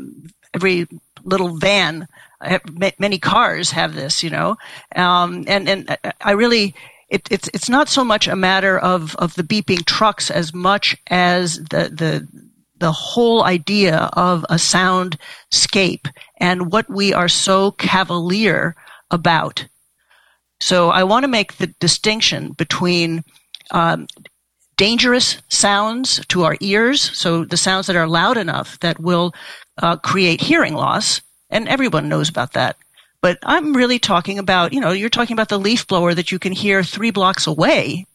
every 0.55 0.89
little 1.23 1.59
van, 1.59 2.09
many 2.99 3.19
cars 3.19 3.71
have 3.73 3.95
this, 3.95 4.23
you 4.23 4.31
know, 4.31 4.57
um, 4.95 5.45
and 5.47 5.69
and 5.69 5.99
I 6.21 6.33
really. 6.33 6.75
It, 7.09 7.29
it's 7.31 7.49
it's 7.55 7.69
not 7.69 7.89
so 7.89 8.03
much 8.03 8.27
a 8.27 8.35
matter 8.35 8.77
of, 8.77 9.15
of 9.15 9.37
the 9.37 9.45
beeping 9.45 9.85
trucks 9.85 10.29
as 10.29 10.53
much 10.53 10.97
as 11.07 11.59
the 11.59 11.89
the 11.89 12.27
the 12.79 12.93
whole 12.93 13.45
idea 13.45 14.11
of 14.12 14.45
a 14.45 14.55
soundscape 14.55 16.09
and 16.39 16.73
what 16.73 16.89
we 16.89 17.12
are 17.15 17.29
so 17.29 17.73
cavalier 17.73 18.75
about. 19.11 19.67
So 20.61 20.91
I 20.91 21.05
want 21.05 21.25
to 21.25 21.29
make 21.29 21.57
the 21.57 21.69
distinction 21.81 22.53
between 22.53 23.25
um, 23.71 24.07
dangerous 24.77 25.39
sounds 25.49 26.25
to 26.27 26.45
our 26.45 26.57
ears, 26.61 27.17
so 27.17 27.45
the 27.45 27.57
sounds 27.57 27.87
that 27.87 27.97
are 27.97 28.09
loud 28.09 28.37
enough 28.37 28.79
that 28.81 29.01
will 29.01 29.35
uh, 29.79 29.97
create 29.97 30.41
hearing 30.41 30.74
loss, 30.74 31.20
and 31.51 31.68
everyone 31.68 32.09
knows 32.09 32.29
about 32.29 32.53
that. 32.53 32.77
But 33.20 33.39
I'm 33.43 33.74
really 33.74 33.99
talking 33.99 34.39
about, 34.39 34.72
you 34.72 34.81
know, 34.81 34.93
you're 34.93 35.09
talking 35.09 35.35
about 35.35 35.49
the 35.49 35.59
leaf 35.59 35.87
blower 35.87 36.14
that 36.14 36.31
you 36.31 36.39
can 36.39 36.53
hear 36.53 36.83
three 36.83 37.11
blocks 37.11 37.47
away. 37.47 38.07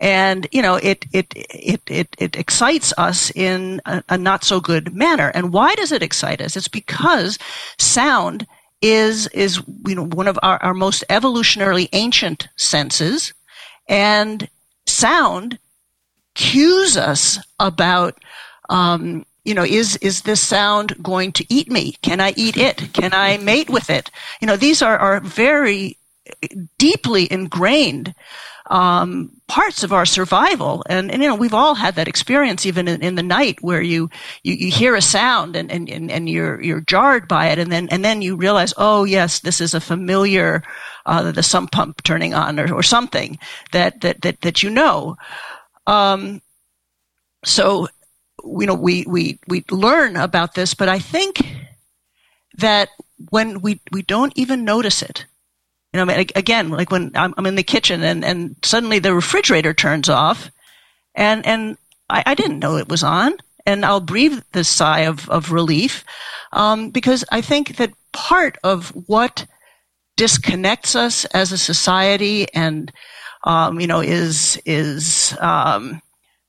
And, 0.00 0.46
you 0.52 0.62
know, 0.62 0.76
it, 0.76 1.04
it, 1.12 1.32
it, 1.34 1.82
it, 1.86 2.16
it 2.18 2.36
excites 2.36 2.92
us 2.98 3.30
in 3.34 3.80
a, 3.84 4.02
a 4.10 4.18
not 4.18 4.44
so 4.44 4.60
good 4.60 4.94
manner. 4.94 5.32
And 5.34 5.52
why 5.52 5.74
does 5.74 5.92
it 5.92 6.02
excite 6.02 6.40
us? 6.40 6.56
It's 6.56 6.68
because 6.68 7.38
sound 7.78 8.46
is, 8.80 9.26
is, 9.28 9.60
you 9.86 9.94
know, 9.94 10.06
one 10.06 10.28
of 10.28 10.38
our, 10.42 10.62
our 10.62 10.74
most 10.74 11.04
evolutionarily 11.10 11.88
ancient 11.92 12.48
senses. 12.56 13.32
And 13.88 14.48
sound 14.86 15.58
cues 16.34 16.96
us 16.96 17.38
about 17.58 18.16
um, 18.70 19.26
you 19.44 19.54
know 19.54 19.64
is 19.64 19.96
is 19.96 20.22
this 20.22 20.40
sound 20.40 20.94
going 21.02 21.32
to 21.32 21.44
eat 21.48 21.70
me 21.70 21.92
can 22.02 22.20
i 22.20 22.34
eat 22.36 22.56
it 22.58 22.92
can 22.92 23.14
i 23.14 23.38
mate 23.38 23.70
with 23.70 23.88
it 23.88 24.10
you 24.40 24.46
know 24.46 24.56
these 24.56 24.82
are, 24.82 24.98
are 24.98 25.20
very 25.20 25.96
deeply 26.76 27.30
ingrained 27.32 28.14
um, 28.68 29.32
parts 29.46 29.82
of 29.82 29.92
our 29.92 30.04
survival. 30.04 30.84
And, 30.88 31.10
and, 31.10 31.22
you 31.22 31.28
know, 31.28 31.34
we've 31.34 31.54
all 31.54 31.74
had 31.74 31.94
that 31.94 32.08
experience 32.08 32.66
even 32.66 32.86
in, 32.86 33.02
in 33.02 33.14
the 33.14 33.22
night 33.22 33.58
where 33.62 33.80
you, 33.80 34.10
you, 34.42 34.54
you, 34.54 34.70
hear 34.70 34.94
a 34.94 35.00
sound 35.00 35.56
and, 35.56 35.70
and, 35.70 36.10
and 36.10 36.28
you're, 36.28 36.60
you're 36.60 36.82
jarred 36.82 37.26
by 37.26 37.48
it. 37.48 37.58
And 37.58 37.72
then, 37.72 37.88
and 37.90 38.04
then 38.04 38.20
you 38.20 38.36
realize, 38.36 38.74
oh, 38.76 39.04
yes, 39.04 39.40
this 39.40 39.60
is 39.60 39.72
a 39.72 39.80
familiar, 39.80 40.62
uh, 41.06 41.32
the 41.32 41.42
sump 41.42 41.72
pump 41.72 42.02
turning 42.02 42.34
on 42.34 42.60
or, 42.60 42.72
or 42.72 42.82
something 42.82 43.38
that, 43.72 44.02
that, 44.02 44.20
that, 44.20 44.40
that 44.42 44.62
you 44.62 44.68
know. 44.68 45.16
Um, 45.86 46.42
so, 47.44 47.88
you 48.44 48.66
know, 48.66 48.74
we, 48.74 49.04
we, 49.08 49.38
we 49.48 49.64
learn 49.70 50.16
about 50.16 50.54
this, 50.54 50.74
but 50.74 50.90
I 50.90 50.98
think 50.98 51.40
that 52.58 52.90
when 53.30 53.62
we, 53.62 53.80
we 53.92 54.02
don't 54.02 54.32
even 54.36 54.64
notice 54.64 55.00
it, 55.00 55.24
you 55.98 56.04
know, 56.04 56.24
again, 56.34 56.70
like 56.70 56.90
when 56.90 57.12
I'm, 57.14 57.34
I'm 57.36 57.46
in 57.46 57.54
the 57.54 57.62
kitchen 57.62 58.02
and, 58.02 58.24
and 58.24 58.56
suddenly 58.62 58.98
the 58.98 59.14
refrigerator 59.14 59.74
turns 59.74 60.08
off 60.08 60.50
and, 61.14 61.44
and 61.46 61.76
I, 62.08 62.22
I 62.26 62.34
didn't 62.34 62.60
know 62.60 62.76
it 62.76 62.88
was 62.88 63.02
on 63.02 63.34
and 63.66 63.84
I'll 63.84 64.00
breathe 64.00 64.40
this 64.52 64.68
sigh 64.68 65.00
of, 65.00 65.28
of 65.28 65.52
relief 65.52 66.04
um, 66.52 66.90
because 66.90 67.24
I 67.30 67.40
think 67.40 67.76
that 67.76 67.92
part 68.12 68.56
of 68.64 68.88
what 69.06 69.46
disconnects 70.16 70.96
us 70.96 71.24
as 71.26 71.52
a 71.52 71.58
society 71.58 72.46
and 72.52 72.92
um, 73.44 73.78
you 73.80 73.86
know 73.86 74.00
is 74.00 74.60
is 74.66 75.36
um, 75.40 76.02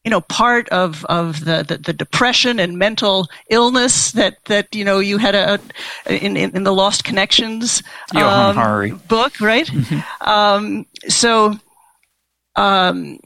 you 0.03 0.11
know, 0.11 0.21
part 0.21 0.69
of, 0.69 1.05
of 1.05 1.43
the, 1.43 1.63
the, 1.67 1.77
the, 1.77 1.93
depression 1.93 2.59
and 2.59 2.77
mental 2.77 3.27
illness 3.49 4.13
that, 4.13 4.37
that, 4.45 4.73
you 4.73 4.85
know, 4.85 4.99
you 4.99 5.17
had 5.17 5.35
a, 5.35 5.59
in, 6.07 6.37
in, 6.37 6.55
in 6.55 6.63
the 6.63 6.73
Lost 6.73 7.03
Connections 7.03 7.83
um, 8.15 9.01
book, 9.07 9.39
right? 9.41 9.67
Mm-hmm. 9.67 10.29
Um, 10.29 10.85
so, 11.09 11.59
um, 12.55 13.19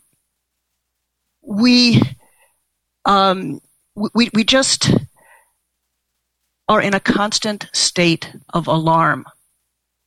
we, 1.43 2.01
um, 3.05 3.61
we, 3.95 4.30
we 4.34 4.43
just 4.43 4.91
are 6.67 6.82
in 6.82 6.95
a 6.95 6.99
constant 6.99 7.67
state 7.71 8.34
of 8.53 8.67
alarm. 8.67 9.26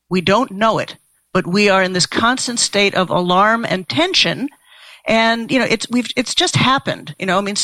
We 0.09 0.21
don't 0.21 0.51
know 0.51 0.79
it, 0.79 0.97
but 1.33 1.47
we 1.47 1.69
are 1.69 1.83
in 1.83 1.93
this 1.93 2.07
constant 2.07 2.59
state 2.59 2.95
of 2.95 3.11
alarm 3.11 3.65
and 3.65 3.89
tension 3.89 4.49
and, 5.07 5.51
you 5.51 5.59
know, 5.59 5.67
it's, 5.69 5.87
we've, 5.91 6.09
it's 6.17 6.35
just 6.35 6.57
happened. 6.57 7.15
You 7.19 7.27
know, 7.27 7.39
I 7.39 7.41
mean, 7.41 7.57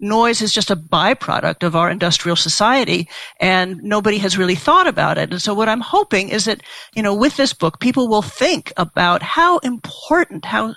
noise 0.00 0.42
is 0.42 0.52
just 0.52 0.70
a 0.70 0.76
byproduct 0.76 1.62
of 1.62 1.76
our 1.76 1.90
industrial 1.90 2.36
society 2.36 3.08
and 3.40 3.82
nobody 3.82 4.18
has 4.18 4.38
really 4.38 4.54
thought 4.54 4.86
about 4.86 5.18
it. 5.18 5.30
And 5.30 5.40
so 5.40 5.54
what 5.54 5.68
I'm 5.68 5.80
hoping 5.80 6.28
is 6.28 6.44
that, 6.44 6.62
you 6.94 7.02
know, 7.02 7.14
with 7.14 7.36
this 7.36 7.52
book, 7.52 7.80
people 7.80 8.08
will 8.08 8.22
think 8.22 8.72
about 8.76 9.22
how 9.22 9.58
important, 9.58 10.44
how 10.44 10.74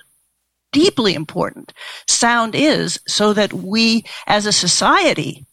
deeply 0.71 1.13
important 1.13 1.73
sound 2.07 2.55
is 2.55 2.99
so 3.07 3.33
that 3.33 3.53
we 3.53 4.05
as 4.27 4.45
a 4.45 4.51
society 4.51 5.45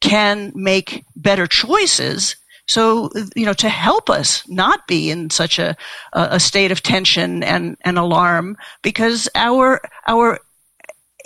can 0.00 0.52
make 0.54 1.04
better 1.16 1.46
choices 1.46 2.36
so, 2.68 3.10
you 3.34 3.44
know, 3.44 3.52
to 3.54 3.68
help 3.68 4.08
us 4.08 4.46
not 4.48 4.86
be 4.86 5.10
in 5.10 5.30
such 5.30 5.58
a, 5.58 5.76
a 6.12 6.38
state 6.38 6.70
of 6.70 6.82
tension 6.82 7.42
and, 7.42 7.76
and 7.82 7.98
alarm, 7.98 8.56
because 8.82 9.28
our, 9.34 9.80
our 10.06 10.38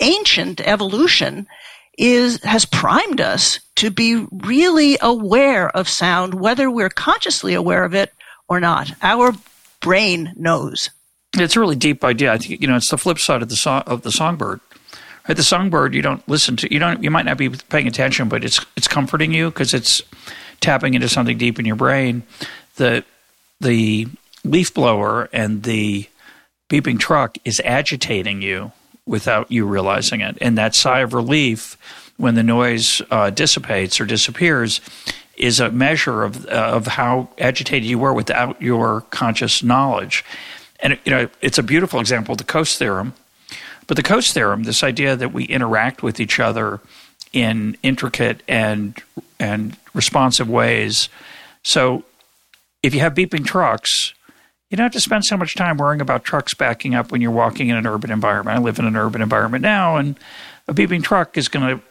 ancient 0.01 0.59
evolution 0.61 1.47
is, 1.97 2.41
has 2.43 2.65
primed 2.65 3.21
us 3.21 3.59
to 3.75 3.89
be 3.91 4.25
really 4.31 4.97
aware 5.01 5.69
of 5.69 5.87
sound, 5.87 6.33
whether 6.33 6.69
we're 6.69 6.89
consciously 6.89 7.53
aware 7.53 7.83
of 7.83 7.93
it 7.93 8.11
or 8.47 8.59
not. 8.59 8.91
Our 9.01 9.33
brain 9.79 10.33
knows. 10.35 10.89
It's 11.35 11.55
a 11.55 11.59
really 11.59 11.75
deep 11.75 12.03
idea. 12.03 12.33
I 12.33 12.37
think, 12.37 12.61
you 12.61 12.67
know, 12.67 12.75
it's 12.75 12.89
the 12.89 12.97
flip 12.97 13.19
side 13.19 13.41
of 13.41 13.49
the 13.49 13.55
song, 13.55 13.83
of 13.85 14.01
the 14.01 14.11
songbird. 14.11 14.59
Right? 15.27 15.37
The 15.37 15.43
songbird, 15.43 15.93
you 15.93 16.01
don't 16.01 16.27
listen 16.27 16.55
to, 16.57 16.73
you 16.73 16.79
don't, 16.79 17.03
you 17.03 17.11
might 17.11 17.25
not 17.25 17.37
be 17.37 17.49
paying 17.49 17.87
attention, 17.87 18.27
but 18.27 18.43
it's, 18.43 18.65
it's 18.75 18.87
comforting 18.87 19.33
you 19.33 19.49
because 19.49 19.73
it's, 19.73 20.01
tapping 20.61 20.93
into 20.93 21.09
something 21.09 21.37
deep 21.37 21.59
in 21.59 21.65
your 21.65 21.75
brain, 21.75 22.23
the 22.75 23.03
the 23.59 24.07
leaf 24.43 24.73
blower 24.73 25.29
and 25.33 25.63
the 25.63 26.07
beeping 26.69 26.99
truck 26.99 27.37
is 27.43 27.61
agitating 27.65 28.41
you 28.41 28.71
without 29.05 29.51
you 29.51 29.65
realizing 29.65 30.21
it. 30.21 30.37
And 30.41 30.57
that 30.57 30.75
sigh 30.75 30.99
of 30.99 31.13
relief 31.13 31.77
when 32.17 32.35
the 32.35 32.43
noise 32.43 33.01
uh, 33.09 33.29
dissipates 33.29 33.99
or 33.99 34.05
disappears 34.05 34.81
is 35.37 35.59
a 35.59 35.69
measure 35.71 36.23
of 36.23 36.45
uh, 36.47 36.49
of 36.49 36.87
how 36.87 37.29
agitated 37.37 37.87
you 37.87 37.99
were 37.99 38.13
without 38.13 38.61
your 38.61 39.01
conscious 39.11 39.63
knowledge. 39.63 40.25
And 40.79 40.99
you 41.05 41.11
know, 41.11 41.29
it's 41.41 41.57
a 41.57 41.63
beautiful 41.63 41.99
example 41.99 42.33
of 42.33 42.37
the 42.37 42.43
Coase 42.43 42.77
theorem. 42.77 43.13
But 43.87 43.97
the 43.97 44.03
Coase 44.03 44.33
theorem, 44.33 44.63
this 44.63 44.83
idea 44.83 45.15
that 45.15 45.33
we 45.33 45.45
interact 45.45 46.03
with 46.03 46.19
each 46.19 46.39
other 46.39 46.81
in 47.31 47.77
intricate 47.83 48.41
and 48.47 49.01
and 49.39 49.77
responsive 49.97 50.49
ways. 50.49 51.09
So 51.63 52.03
if 52.81 52.93
you 52.93 53.01
have 53.01 53.13
beeping 53.13 53.45
trucks, 53.45 54.13
you 54.69 54.77
don't 54.77 54.85
have 54.85 54.93
to 54.93 55.01
spend 55.01 55.25
so 55.25 55.35
much 55.35 55.55
time 55.55 55.77
worrying 55.77 55.99
about 55.99 56.23
trucks 56.23 56.53
backing 56.53 56.95
up 56.95 57.11
when 57.11 57.19
you're 57.19 57.31
walking 57.31 57.67
in 57.67 57.75
an 57.75 57.85
urban 57.85 58.11
environment. 58.11 58.57
I 58.57 58.61
live 58.61 58.79
in 58.79 58.85
an 58.85 58.95
urban 58.95 59.21
environment 59.21 59.61
now, 59.61 59.97
and 59.97 60.17
a 60.67 60.73
beeping 60.73 61.03
truck 61.03 61.37
is 61.37 61.47
going 61.49 61.77
to, 61.77 61.83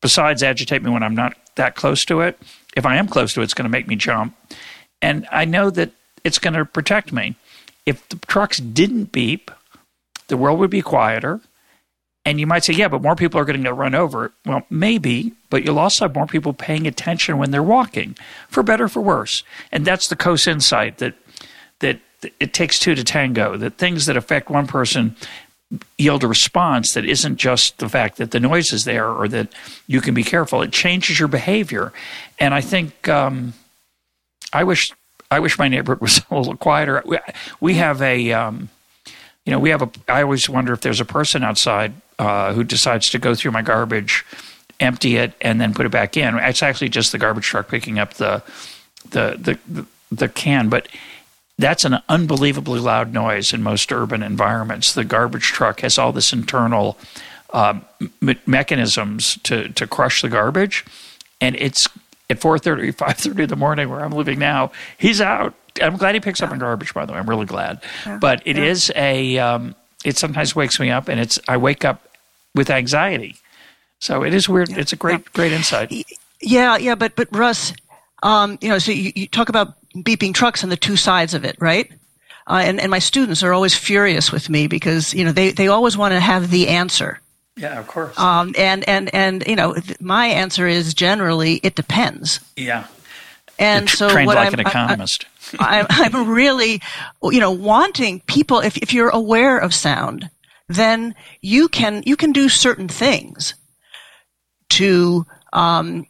besides 0.00 0.42
agitate 0.42 0.82
me 0.82 0.90
when 0.90 1.02
I'm 1.02 1.14
not 1.14 1.36
that 1.56 1.74
close 1.74 2.04
to 2.06 2.20
it, 2.20 2.38
if 2.76 2.86
I 2.86 2.96
am 2.96 3.08
close 3.08 3.34
to 3.34 3.40
it, 3.40 3.44
it's 3.44 3.54
going 3.54 3.64
to 3.64 3.70
make 3.70 3.88
me 3.88 3.96
jump. 3.96 4.36
And 5.02 5.26
I 5.30 5.44
know 5.44 5.70
that 5.70 5.90
it's 6.22 6.38
going 6.38 6.54
to 6.54 6.64
protect 6.64 7.12
me. 7.12 7.36
If 7.86 8.06
the 8.08 8.16
trucks 8.26 8.58
didn't 8.58 9.10
beep, 9.12 9.50
the 10.28 10.36
world 10.36 10.58
would 10.58 10.70
be 10.70 10.82
quieter. 10.82 11.40
And 12.28 12.38
you 12.38 12.46
might 12.46 12.62
say, 12.62 12.74
yeah, 12.74 12.88
but 12.88 13.00
more 13.00 13.16
people 13.16 13.40
are 13.40 13.44
to 13.46 13.72
run 13.72 13.94
over. 13.94 14.32
Well, 14.44 14.66
maybe, 14.68 15.32
but 15.48 15.64
you'll 15.64 15.78
also 15.78 16.04
have 16.04 16.14
more 16.14 16.26
people 16.26 16.52
paying 16.52 16.86
attention 16.86 17.38
when 17.38 17.52
they're 17.52 17.62
walking, 17.62 18.18
for 18.50 18.62
better, 18.62 18.84
or 18.84 18.88
for 18.90 19.00
worse. 19.00 19.42
And 19.72 19.86
that's 19.86 20.08
the 20.08 20.14
Coase 20.16 20.46
insight 20.46 20.98
that 20.98 21.14
that 21.78 22.00
it 22.38 22.52
takes 22.52 22.78
two 22.78 22.94
to 22.94 23.02
tango. 23.02 23.56
That 23.56 23.78
things 23.78 24.04
that 24.04 24.18
affect 24.18 24.50
one 24.50 24.66
person 24.66 25.16
yield 25.96 26.22
a 26.22 26.28
response 26.28 26.92
that 26.92 27.06
isn't 27.06 27.38
just 27.38 27.78
the 27.78 27.88
fact 27.88 28.18
that 28.18 28.30
the 28.30 28.40
noise 28.40 28.74
is 28.74 28.84
there 28.84 29.08
or 29.08 29.26
that 29.28 29.48
you 29.86 30.02
can 30.02 30.12
be 30.12 30.22
careful. 30.22 30.60
It 30.60 30.70
changes 30.70 31.18
your 31.18 31.28
behavior. 31.28 31.94
And 32.38 32.52
I 32.52 32.60
think 32.60 33.08
um, 33.08 33.54
I 34.52 34.64
wish 34.64 34.92
I 35.30 35.40
wish 35.40 35.58
my 35.58 35.68
neighborhood 35.68 36.00
was 36.02 36.20
a 36.30 36.36
little 36.36 36.56
quieter. 36.56 37.02
We, 37.06 37.18
we 37.58 37.74
have 37.76 38.02
a 38.02 38.32
um, 38.32 38.68
you 39.46 39.50
know 39.50 39.58
we 39.58 39.70
have 39.70 39.80
a. 39.80 39.90
I 40.08 40.20
always 40.20 40.46
wonder 40.46 40.74
if 40.74 40.82
there's 40.82 41.00
a 41.00 41.06
person 41.06 41.42
outside 41.42 41.94
uh, 42.18 42.52
who 42.52 42.64
decides 42.64 43.10
to 43.10 43.18
go 43.18 43.34
through 43.34 43.52
my 43.52 43.62
garbage, 43.62 44.24
empty 44.80 45.16
it, 45.16 45.34
and 45.40 45.60
then 45.60 45.74
put 45.74 45.86
it 45.86 45.90
back 45.90 46.16
in. 46.16 46.36
It's 46.36 46.62
actually 46.62 46.88
just 46.88 47.12
the 47.12 47.18
garbage 47.18 47.44
truck 47.44 47.68
picking 47.68 47.98
up 47.98 48.14
the 48.14 48.42
the 49.10 49.58
the, 49.68 49.86
the, 50.10 50.28
can, 50.28 50.68
but 50.68 50.88
that's 51.58 51.84
an 51.84 51.98
unbelievably 52.08 52.80
loud 52.80 53.12
noise 53.12 53.52
in 53.52 53.62
most 53.62 53.90
urban 53.92 54.22
environments. 54.22 54.92
The 54.92 55.04
garbage 55.04 55.46
truck 55.46 55.80
has 55.80 55.98
all 55.98 56.12
this 56.12 56.32
internal 56.32 56.98
uh, 57.50 57.80
me- 58.20 58.38
mechanisms 58.46 59.38
to 59.44 59.68
to 59.70 59.86
crush 59.86 60.22
the 60.22 60.28
garbage, 60.28 60.84
and 61.40 61.56
it's 61.56 61.88
at 62.30 62.40
4.30 62.40 62.94
5.30 62.96 63.40
in 63.40 63.48
the 63.48 63.56
morning 63.56 63.88
where 63.88 64.00
i'm 64.00 64.12
living 64.12 64.38
now 64.38 64.70
he's 64.98 65.20
out 65.20 65.54
i'm 65.80 65.96
glad 65.96 66.14
he 66.14 66.20
picks 66.20 66.42
up 66.42 66.50
my 66.50 66.56
garbage 66.56 66.92
by 66.92 67.06
the 67.06 67.12
way 67.12 67.18
i'm 67.18 67.28
really 67.28 67.46
glad 67.46 67.80
yeah. 68.04 68.18
but 68.18 68.42
it 68.44 68.56
yeah. 68.56 68.64
is 68.64 68.92
a 68.94 69.38
um, 69.38 69.74
it 70.04 70.16
sometimes 70.16 70.54
wakes 70.54 70.78
me 70.78 70.90
up 70.90 71.08
and 71.08 71.20
it's 71.20 71.38
i 71.48 71.56
wake 71.56 71.84
up 71.84 72.07
with 72.54 72.70
anxiety. 72.70 73.36
So 74.00 74.22
it 74.22 74.34
is 74.34 74.48
weird. 74.48 74.70
It's 74.70 74.92
a 74.92 74.96
great, 74.96 75.20
yeah. 75.20 75.28
great 75.32 75.52
insight. 75.52 75.92
Yeah, 76.40 76.76
yeah, 76.76 76.94
but 76.94 77.16
but 77.16 77.28
Russ, 77.32 77.72
um, 78.22 78.58
you 78.60 78.68
know, 78.68 78.78
so 78.78 78.92
you, 78.92 79.12
you, 79.14 79.26
talk 79.26 79.48
about 79.48 79.74
beeping 79.96 80.32
trucks 80.32 80.62
and 80.62 80.70
the 80.70 80.76
two 80.76 80.96
sides 80.96 81.34
of 81.34 81.44
it, 81.44 81.56
right? 81.58 81.90
Uh, 82.46 82.62
and 82.64 82.80
and 82.80 82.90
my 82.90 83.00
students 83.00 83.42
are 83.42 83.52
always 83.52 83.74
furious 83.74 84.30
with 84.30 84.48
me 84.48 84.68
because 84.68 85.12
you 85.14 85.24
know 85.24 85.32
they 85.32 85.50
they 85.50 85.68
always 85.68 85.96
want 85.96 86.12
to 86.12 86.20
have 86.20 86.50
the 86.50 86.68
answer. 86.68 87.20
Yeah, 87.56 87.78
of 87.78 87.88
course. 87.88 88.18
Um, 88.18 88.54
and 88.56 88.88
and 88.88 89.12
and 89.12 89.44
you 89.46 89.56
know, 89.56 89.74
my 90.00 90.26
answer 90.26 90.66
is 90.66 90.94
generally 90.94 91.54
it 91.62 91.74
depends. 91.74 92.40
Yeah. 92.56 92.86
And 93.58 93.88
so 93.88 94.08
trained 94.08 94.28
what 94.28 94.36
like 94.36 94.46
I'm, 94.46 94.54
an 94.54 94.60
economist. 94.60 95.26
I, 95.58 95.80
I'm, 95.80 96.14
I'm 96.14 96.28
really, 96.28 96.80
you 97.24 97.40
know, 97.40 97.50
wanting 97.50 98.20
people. 98.20 98.60
If 98.60 98.76
if 98.78 98.92
you're 98.92 99.08
aware 99.08 99.58
of 99.58 99.74
sound, 99.74 100.30
then 100.68 101.14
you 101.40 101.68
can 101.68 102.02
you 102.04 102.16
can 102.16 102.32
do 102.32 102.48
certain 102.48 102.88
things 102.88 103.54
to 104.70 105.26
um, 105.52 106.06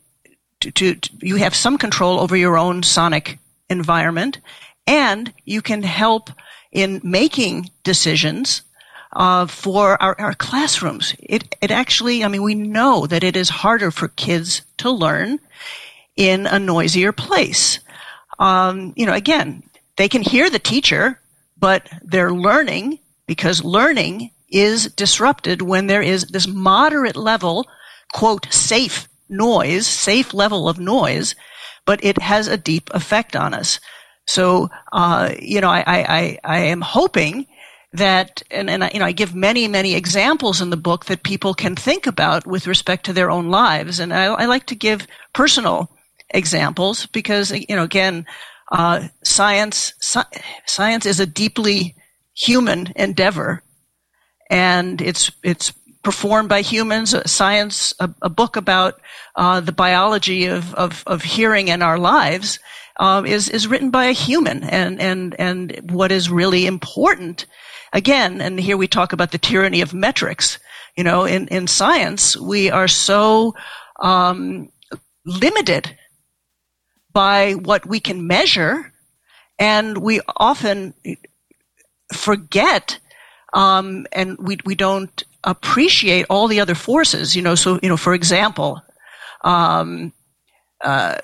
to, 0.61 0.71
to, 0.73 0.95
to, 0.95 1.11
you 1.21 1.37
have 1.37 1.55
some 1.55 1.79
control 1.79 2.19
over 2.19 2.37
your 2.37 2.59
own 2.59 2.83
sonic 2.83 3.39
environment, 3.71 4.41
and 4.87 5.33
you 5.45 5.63
can 5.63 5.83
help 5.83 6.31
in 6.73 7.01
making 7.05 7.71
decisions 7.85 8.63
uh, 9.13 9.47
for 9.47 10.01
our, 10.03 10.21
our 10.21 10.35
classrooms. 10.35 11.15
It 11.21 11.55
it 11.61 11.71
actually, 11.71 12.25
I 12.25 12.29
mean, 12.29 12.43
we 12.43 12.55
know 12.55 13.07
that 13.07 13.25
it 13.25 13.37
is 13.37 13.49
harder 13.49 13.91
for 13.91 14.09
kids 14.09 14.63
to 14.79 14.91
learn 14.91 15.39
in 16.17 16.47
a 16.47 16.59
noisier 16.59 17.13
place. 17.13 17.79
Um, 18.41 18.93
you 18.97 19.07
know, 19.07 19.15
again, 19.15 19.63
they 19.97 20.09
can 20.09 20.23
hear 20.23 20.51
the 20.51 20.59
teacher, 20.59 21.21
but 21.59 21.89
they're 22.03 22.33
learning 22.33 22.99
because 23.27 23.65
learning 23.65 24.31
is 24.51 24.87
disrupted 24.95 25.63
when 25.63 25.87
there 25.87 26.03
is 26.03 26.27
this 26.27 26.47
moderate 26.47 27.17
level, 27.17 27.67
quote, 28.13 28.47
safe 28.53 29.09
noise, 29.29 29.87
safe 29.87 30.33
level 30.33 30.69
of 30.69 30.79
noise, 30.79 31.35
but 31.85 32.03
it 32.03 32.21
has 32.21 32.47
a 32.47 32.57
deep 32.57 32.91
effect 32.93 33.37
on 33.37 33.55
us. 33.55 33.81
So, 34.27 34.69
uh, 34.93 35.35
you 35.41 35.61
know, 35.61 35.71
I, 35.71 35.85
I, 35.87 36.39
I 36.45 36.59
am 36.59 36.81
hoping 36.81 37.47
that, 37.93 38.43
and, 38.51 38.69
and 38.69 38.85
I, 38.85 38.91
you 38.93 39.01
know, 39.01 39.07
I 39.07 39.13
give 39.13 39.35
many, 39.35 39.67
many 39.69 39.95
examples 39.95 40.61
in 40.61 40.71
the 40.71 40.77
book 40.77 41.07
that 41.07 41.23
people 41.23 41.55
can 41.55 41.75
think 41.75 42.07
about 42.07 42.47
with 42.47 42.67
respect 42.67 43.07
to 43.07 43.13
their 43.13 43.31
own 43.31 43.49
lives. 43.49 44.01
And 44.01 44.13
I, 44.13 44.27
I 44.27 44.45
like 44.45 44.67
to 44.67 44.75
give 44.75 45.07
personal 45.33 45.91
examples 46.31 47.07
because, 47.07 47.51
you 47.51 47.75
know, 47.75 47.85
again, 47.85 48.27
uh, 48.71 49.09
science, 49.23 49.95
science 50.67 51.07
is 51.07 51.21
a 51.21 51.27
deeply 51.27 51.95
human 52.35 52.93
endeavor 52.97 53.63
and 54.51 55.01
it's, 55.01 55.31
it's 55.43 55.73
performed 56.03 56.49
by 56.49 56.63
humans, 56.63 57.15
science, 57.31 57.93
a, 58.01 58.11
a 58.23 58.29
book 58.29 58.57
about 58.57 59.01
uh, 59.37 59.61
the 59.61 59.73
biology 59.73 60.47
of, 60.47 60.75
of, 60.75 61.05
of, 61.07 61.23
hearing 61.23 61.69
in 61.69 61.83
our 61.83 61.99
lives 61.99 62.59
um, 62.99 63.27
is, 63.27 63.49
is 63.49 63.69
written 63.69 63.91
by 63.91 64.07
a 64.07 64.13
human. 64.13 64.65
And, 64.65 65.01
and, 65.01 65.39
and 65.39 65.91
what 65.91 66.13
is 66.13 66.31
really 66.31 66.67
important, 66.67 67.47
again, 67.93 68.41
and 68.41 68.59
here 68.59 68.77
we 68.77 68.89
talk 68.89 69.13
about 69.13 69.33
the 69.33 69.39
tyranny 69.39 69.81
of 69.81 69.93
metrics. 69.93 70.59
You 70.97 71.05
know, 71.05 71.25
in, 71.25 71.47
in 71.49 71.67
science, 71.67 72.37
we 72.37 72.71
are 72.71 72.89
so 72.89 73.55
um, 74.01 74.71
limited 75.25 75.97
by 77.13 77.53
what 77.53 77.87
we 77.87 78.01
can 78.01 78.27
measure, 78.27 78.93
and 79.59 79.99
we 79.99 80.21
often 80.37 80.95
forget 82.13 82.99
um, 83.53 84.07
and 84.13 84.37
we 84.39 84.59
we 84.65 84.75
don't 84.75 85.23
appreciate 85.45 86.27
all 86.29 86.49
the 86.49 86.61
other 86.61 86.75
forces. 86.75 87.35
You 87.35 87.43
know, 87.43 87.55
so 87.55 87.79
you 87.83 87.89
know, 87.89 87.97
for 87.97 88.15
example, 88.15 88.83
um, 89.43 90.13
uh, 90.81 91.17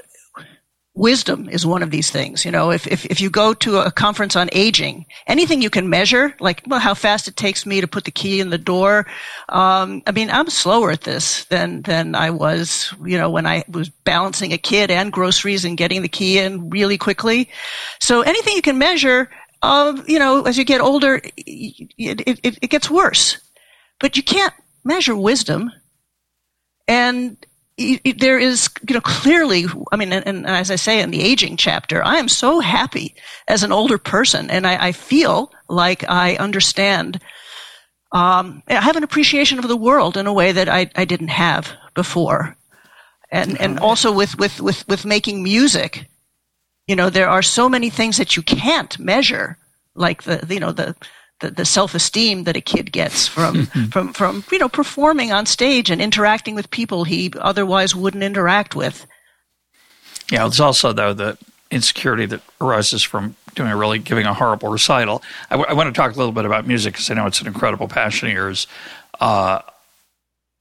wisdom 0.95 1.49
is 1.49 1.67
one 1.67 1.83
of 1.83 1.91
these 1.91 2.11
things. 2.11 2.45
You 2.45 2.53
know, 2.53 2.71
if, 2.71 2.87
if, 2.87 3.05
if 3.07 3.21
you 3.21 3.29
go 3.29 3.53
to 3.55 3.79
a 3.79 3.91
conference 3.91 4.37
on 4.37 4.49
aging, 4.53 5.07
anything 5.27 5.61
you 5.61 5.71
can 5.71 5.91
measure, 5.91 6.35
like 6.39 6.63
well, 6.67 6.79
how 6.79 6.95
fast 6.95 7.27
it 7.27 7.37
takes 7.37 7.67
me 7.67 7.81
to 7.81 7.89
put 7.89 8.05
the 8.05 8.11
key 8.11 8.41
in 8.41 8.51
the 8.51 8.59
door. 8.59 9.07
Um, 9.49 10.03
I 10.07 10.13
mean, 10.13 10.31
I'm 10.31 10.49
slower 10.49 10.93
at 10.93 11.03
this 11.03 11.45
than 11.47 11.83
than 11.83 12.15
I 12.15 12.31
was, 12.31 12.95
you 13.05 13.19
know, 13.19 13.31
when 13.31 13.47
I 13.47 13.65
was 13.69 13.89
balancing 13.89 14.53
a 14.53 14.59
kid 14.59 14.91
and 14.91 15.13
groceries 15.13 15.65
and 15.65 15.77
getting 15.77 16.03
the 16.03 16.09
key 16.09 16.39
in 16.39 16.71
really 16.71 16.99
quickly. 16.99 17.49
So 18.01 18.23
anything 18.23 18.55
you 18.55 18.63
can 18.63 18.79
measure, 18.79 19.29
uh, 19.65 20.03
you 20.07 20.19
know, 20.19 20.43
as 20.43 20.59
you 20.59 20.65
get 20.65 20.81
older, 20.81 21.21
it, 21.37 22.21
it, 22.27 22.59
it 22.63 22.71
gets 22.71 22.91
worse. 22.91 23.39
But 23.99 24.17
you 24.17 24.23
can't 24.23 24.55
measure 24.85 25.17
wisdom. 25.17 25.73
And 26.87 27.37
there 27.77 28.39
is, 28.39 28.69
you 28.87 28.95
know, 28.95 29.01
clearly, 29.01 29.65
I 29.91 29.97
mean, 29.97 30.13
and, 30.13 30.27
and, 30.27 30.47
as 30.47 30.71
I 30.71 30.77
say 30.77 31.01
in 31.01 31.11
the 31.11 31.23
aging 31.23 31.57
chapter, 31.57 32.05
I 32.05 32.17
am 32.17 32.29
so 32.29 32.61
happy 32.61 33.15
as 33.49 33.63
an 33.63 33.73
older 33.73 33.99
person, 33.99 34.51
and 34.51 34.67
I, 34.67 34.89
I 34.89 34.93
feel 34.93 35.51
like 35.69 36.09
I 36.09 36.37
understand. 36.37 37.21
Um, 38.13 38.63
I 38.69 38.75
have 38.75 38.97
an 38.97 39.03
appreciation 39.03 39.59
of 39.59 39.67
the 39.67 39.77
world 39.77 40.17
in 40.17 40.27
a 40.27 40.33
way 40.33 40.53
that 40.53 40.69
I, 40.69 40.89
I 40.95 41.05
didn't 41.05 41.29
have 41.29 41.73
before, 41.95 42.57
and 43.33 43.61
and 43.61 43.81
also 43.81 44.13
with 44.13 44.39
with 44.39 44.61
with 44.61 44.87
with 44.87 45.05
making 45.05 45.43
music, 45.43 46.09
you 46.87 46.97
know, 46.97 47.11
there 47.11 47.29
are 47.29 47.43
so 47.43 47.69
many 47.69 47.91
things 47.91 48.17
that 48.19 48.37
you 48.37 48.43
can't 48.43 48.99
measure, 48.99 49.57
like 49.95 50.25
the 50.25 50.45
you 50.49 50.61
know 50.61 50.73
the 50.73 50.95
the, 51.41 51.51
the 51.51 51.65
self-esteem 51.65 52.45
that 52.45 52.57
a 52.57 52.61
kid 52.61 52.93
gets 52.93 53.27
from 53.27 53.67
from 53.91 54.13
from 54.13 54.45
you 54.53 54.59
know 54.59 54.69
performing 54.69 55.33
on 55.33 55.47
stage 55.47 55.91
and 55.91 56.01
interacting 56.01 56.55
with 56.55 56.71
people 56.71 57.05
he 57.05 57.33
otherwise 57.39 57.95
wouldn't 57.95 58.23
interact 58.23 58.75
with. 58.75 59.07
Yeah, 60.31 60.47
it's 60.47 60.61
also 60.61 60.93
though 60.93 61.13
the 61.13 61.39
insecurity 61.71 62.27
that 62.27 62.41
arises 62.61 63.03
from 63.03 63.37
doing 63.55 63.71
a 63.71 63.77
really 63.77 63.99
giving 63.99 64.27
a 64.27 64.35
horrible 64.35 64.69
recital. 64.69 65.23
I, 65.51 65.55
w- 65.55 65.69
I 65.69 65.75
want 65.75 65.95
to 65.95 65.99
talk 65.99 66.15
a 66.15 66.19
little 66.19 66.33
bit 66.33 66.45
about 66.45 66.67
music 66.67 66.95
because 66.95 67.11
I 67.11 67.15
know 67.15 67.27
it's 67.27 67.41
an 67.41 67.47
incredible 67.47 67.89
passion 67.89 68.29
of 68.29 68.35
yours. 68.35 68.67
Uh, 69.21 69.61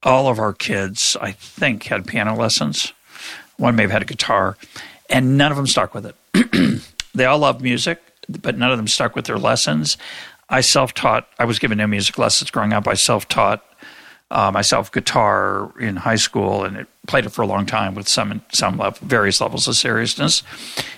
all 0.04 0.28
of 0.28 0.40
our 0.40 0.54
kids, 0.54 1.16
I 1.20 1.32
think, 1.32 1.84
had 1.84 2.06
piano 2.06 2.36
lessons. 2.36 2.94
One 3.58 3.76
may 3.76 3.84
have 3.84 3.92
had 3.92 4.02
a 4.02 4.06
guitar, 4.06 4.58
and 5.10 5.38
none 5.38 5.52
of 5.52 5.58
them 5.58 5.68
stuck 5.68 5.94
with 5.94 6.06
it. 6.06 6.82
they 7.16 7.26
all 7.26 7.40
love 7.40 7.62
music, 7.62 8.02
but 8.28 8.58
none 8.58 8.72
of 8.72 8.78
them 8.78 8.88
stuck 8.88 9.16
with 9.16 9.26
their 9.26 9.38
lessons. 9.38 9.98
I 10.50 10.62
self 10.62 10.94
taught. 10.94 11.28
I 11.40 11.46
was 11.46 11.60
given 11.60 11.78
no 11.78 11.88
music 11.88 12.18
lessons 12.18 12.52
growing 12.52 12.74
up. 12.74 12.88
I 12.88 12.94
self 12.94 13.28
taught 13.28 13.64
uh, 14.34 14.52
myself 14.52 14.92
guitar 14.92 15.72
in 15.80 15.96
high 15.96 16.16
school, 16.16 16.64
and 16.64 16.76
it 16.76 16.88
played 17.06 17.26
it 17.26 17.30
for 17.30 17.44
a 17.44 17.48
long 17.48 17.68
time 17.68 17.94
with 17.94 18.08
some 18.08 18.42
some 18.52 18.78
level, 18.78 18.98
various 19.08 19.40
levels 19.40 19.68
of 19.68 19.76
seriousness. 19.76 20.42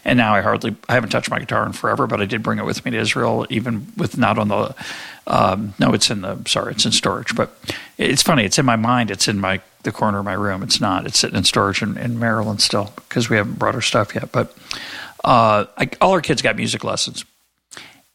And 0.06 0.18
now 0.18 0.34
I 0.34 0.42
hardly 0.42 0.76
I 0.88 0.94
haven't 0.94 1.10
touched 1.10 1.30
my 1.30 1.40
guitar 1.40 1.66
in 1.66 1.74
forever, 1.74 2.08
but 2.08 2.22
I 2.22 2.26
did 2.26 2.42
bring 2.42 2.60
it 2.60 2.66
with 2.66 2.86
me 2.86 2.92
to 2.92 2.98
Israel, 2.98 3.46
even 3.50 3.92
with 3.98 4.18
not 4.18 4.38
on 4.38 4.48
the. 4.48 4.76
Um, 5.28 5.74
no, 5.80 5.94
it's 5.94 6.10
in 6.10 6.22
the 6.22 6.40
sorry, 6.48 6.74
it's 6.74 6.86
in 6.86 6.94
storage. 6.94 7.36
But 7.36 7.52
it's 7.98 8.24
funny. 8.24 8.46
It's 8.46 8.58
in 8.58 8.66
my 8.66 8.78
mind. 8.78 9.12
It's 9.12 9.28
in 9.28 9.40
my 9.40 9.60
the 9.86 9.92
corner 9.92 10.20
of 10.20 10.26
my 10.26 10.34
room. 10.34 10.62
It's 10.62 10.82
not. 10.82 11.06
It's 11.06 11.18
sitting 11.18 11.38
in 11.38 11.46
storage 11.46 11.82
in, 11.82 11.98
in 11.98 12.20
Maryland 12.20 12.62
still 12.62 12.92
because 12.96 13.30
we 13.30 13.38
haven't 13.38 13.58
brought 13.58 13.76
our 13.76 13.82
stuff 13.82 14.14
yet. 14.14 14.32
But 14.32 14.56
uh, 15.24 15.66
I, 15.78 15.90
all 16.02 16.12
our 16.12 16.22
kids 16.22 16.42
got 16.42 16.58
music 16.58 16.84
lessons, 16.84 17.24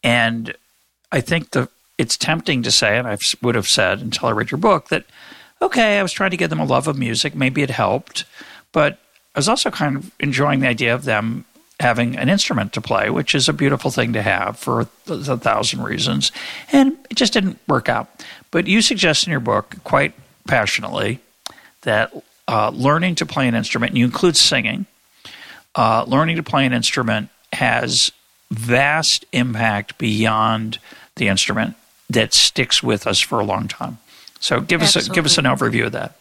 and 0.05 0.55
I 1.11 1.21
think 1.21 1.51
the 1.51 1.69
it's 1.97 2.17
tempting 2.17 2.63
to 2.63 2.71
say, 2.71 2.99
and 2.99 3.07
I 3.07 3.19
would 3.43 3.55
have 3.55 3.69
said 3.69 4.01
until 4.01 4.29
I 4.29 4.33
read 4.33 4.51
your 4.51 4.59
book 4.59 4.89
that 4.89 5.05
okay, 5.63 5.99
I 5.99 6.03
was 6.03 6.13
trying 6.13 6.31
to 6.31 6.37
give 6.37 6.51
them 6.51 6.61
a 6.61 6.65
love 6.65 6.89
of 6.89 6.97
music. 6.99 7.35
Maybe 7.35 7.63
it 7.63 7.71
helped, 7.71 8.25
but 8.73 8.99
I 9.35 9.39
was 9.39 9.49
also 9.49 9.71
kind 9.71 9.97
of 9.97 10.11
enjoying 10.19 10.61
the 10.61 10.69
idea 10.69 10.95
of 10.95 11.05
them 11.05 11.45
having 11.79 12.17
an 12.17 12.29
instrument 12.29 12.73
to 12.75 12.81
play, 12.81 13.11
which 13.11 13.35
is 13.35 13.49
a 13.49 13.53
beautiful 13.53 13.91
thing 13.91 14.13
to 14.13 14.23
have 14.23 14.59
for 14.59 14.81
a 14.81 15.37
thousand 15.37 15.83
reasons. 15.83 16.31
And 16.73 16.97
it 17.11 17.17
just 17.17 17.33
didn't 17.33 17.59
work 17.67 17.89
out. 17.89 18.09
But 18.51 18.67
you 18.67 18.83
suggest 18.83 19.27
in 19.27 19.31
your 19.31 19.41
book 19.41 19.77
quite 19.85 20.13
passionately 20.47 21.21
that 21.83 22.13
uh, 22.49 22.71
learning 22.71 23.15
to 23.17 23.27
play 23.27 23.49
an 23.49 23.55
instrument, 23.55 23.91
and 23.91 23.99
you 23.99 24.05
include 24.05 24.37
singing, 24.37 24.87
uh, 25.75 26.05
learning 26.07 26.37
to 26.37 26.43
play 26.43 26.67
an 26.67 26.73
instrument 26.73 27.29
has 27.53 28.11
vast 28.51 29.25
impact 29.33 29.99
beyond 29.99 30.79
the 31.17 31.29
instrument 31.29 31.75
that 32.09 32.35
sticks 32.35 32.83
with 32.83 33.07
us 33.07 33.21
for 33.21 33.41
a 33.41 33.45
long 33.45 33.69
time. 33.69 33.99
So 34.41 34.61
give 34.61 34.83
Absolutely. 34.83 35.07
us 35.07 35.11
a, 35.11 35.15
give 35.15 35.27
us 35.27 35.39
an 35.39 35.45
overview 35.45 35.87
of 35.87 35.93
that. 35.93 36.17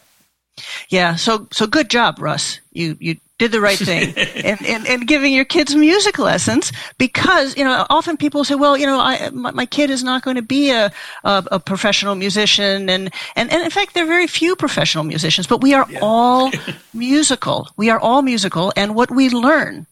Yeah, 0.88 1.16
so 1.16 1.48
so 1.52 1.66
good 1.66 1.88
job, 1.88 2.18
Russ. 2.20 2.60
You 2.72 2.96
you 3.00 3.16
did 3.40 3.52
the 3.52 3.60
right 3.60 3.78
thing 3.78 4.12
and, 4.44 4.64
and, 4.66 4.86
and 4.86 5.08
giving 5.08 5.32
your 5.32 5.46
kids 5.46 5.74
music 5.74 6.18
lessons 6.18 6.72
because 6.98 7.56
you 7.56 7.64
know 7.64 7.86
often 7.88 8.18
people 8.18 8.44
say 8.44 8.54
well 8.54 8.76
you 8.76 8.84
know 8.84 9.00
I, 9.00 9.30
my, 9.30 9.50
my 9.52 9.66
kid 9.66 9.88
is 9.88 10.04
not 10.04 10.22
going 10.22 10.36
to 10.36 10.42
be 10.42 10.70
a, 10.70 10.92
a, 11.24 11.44
a, 11.52 11.58
professional 11.58 12.14
musician 12.16 12.90
and, 12.90 13.10
and 13.36 13.50
and 13.50 13.62
in 13.62 13.70
fact 13.70 13.94
there 13.94 14.04
are 14.04 14.06
very 14.06 14.26
few 14.26 14.54
professional 14.56 15.04
musicians 15.04 15.46
but 15.46 15.62
we 15.62 15.72
are 15.72 15.86
yeah. 15.88 16.00
all 16.02 16.52
musical 16.94 17.68
we 17.78 17.88
are 17.88 17.98
all 17.98 18.20
musical 18.20 18.74
and 18.76 18.94
what 18.94 19.10
we 19.10 19.30
learn 19.30 19.86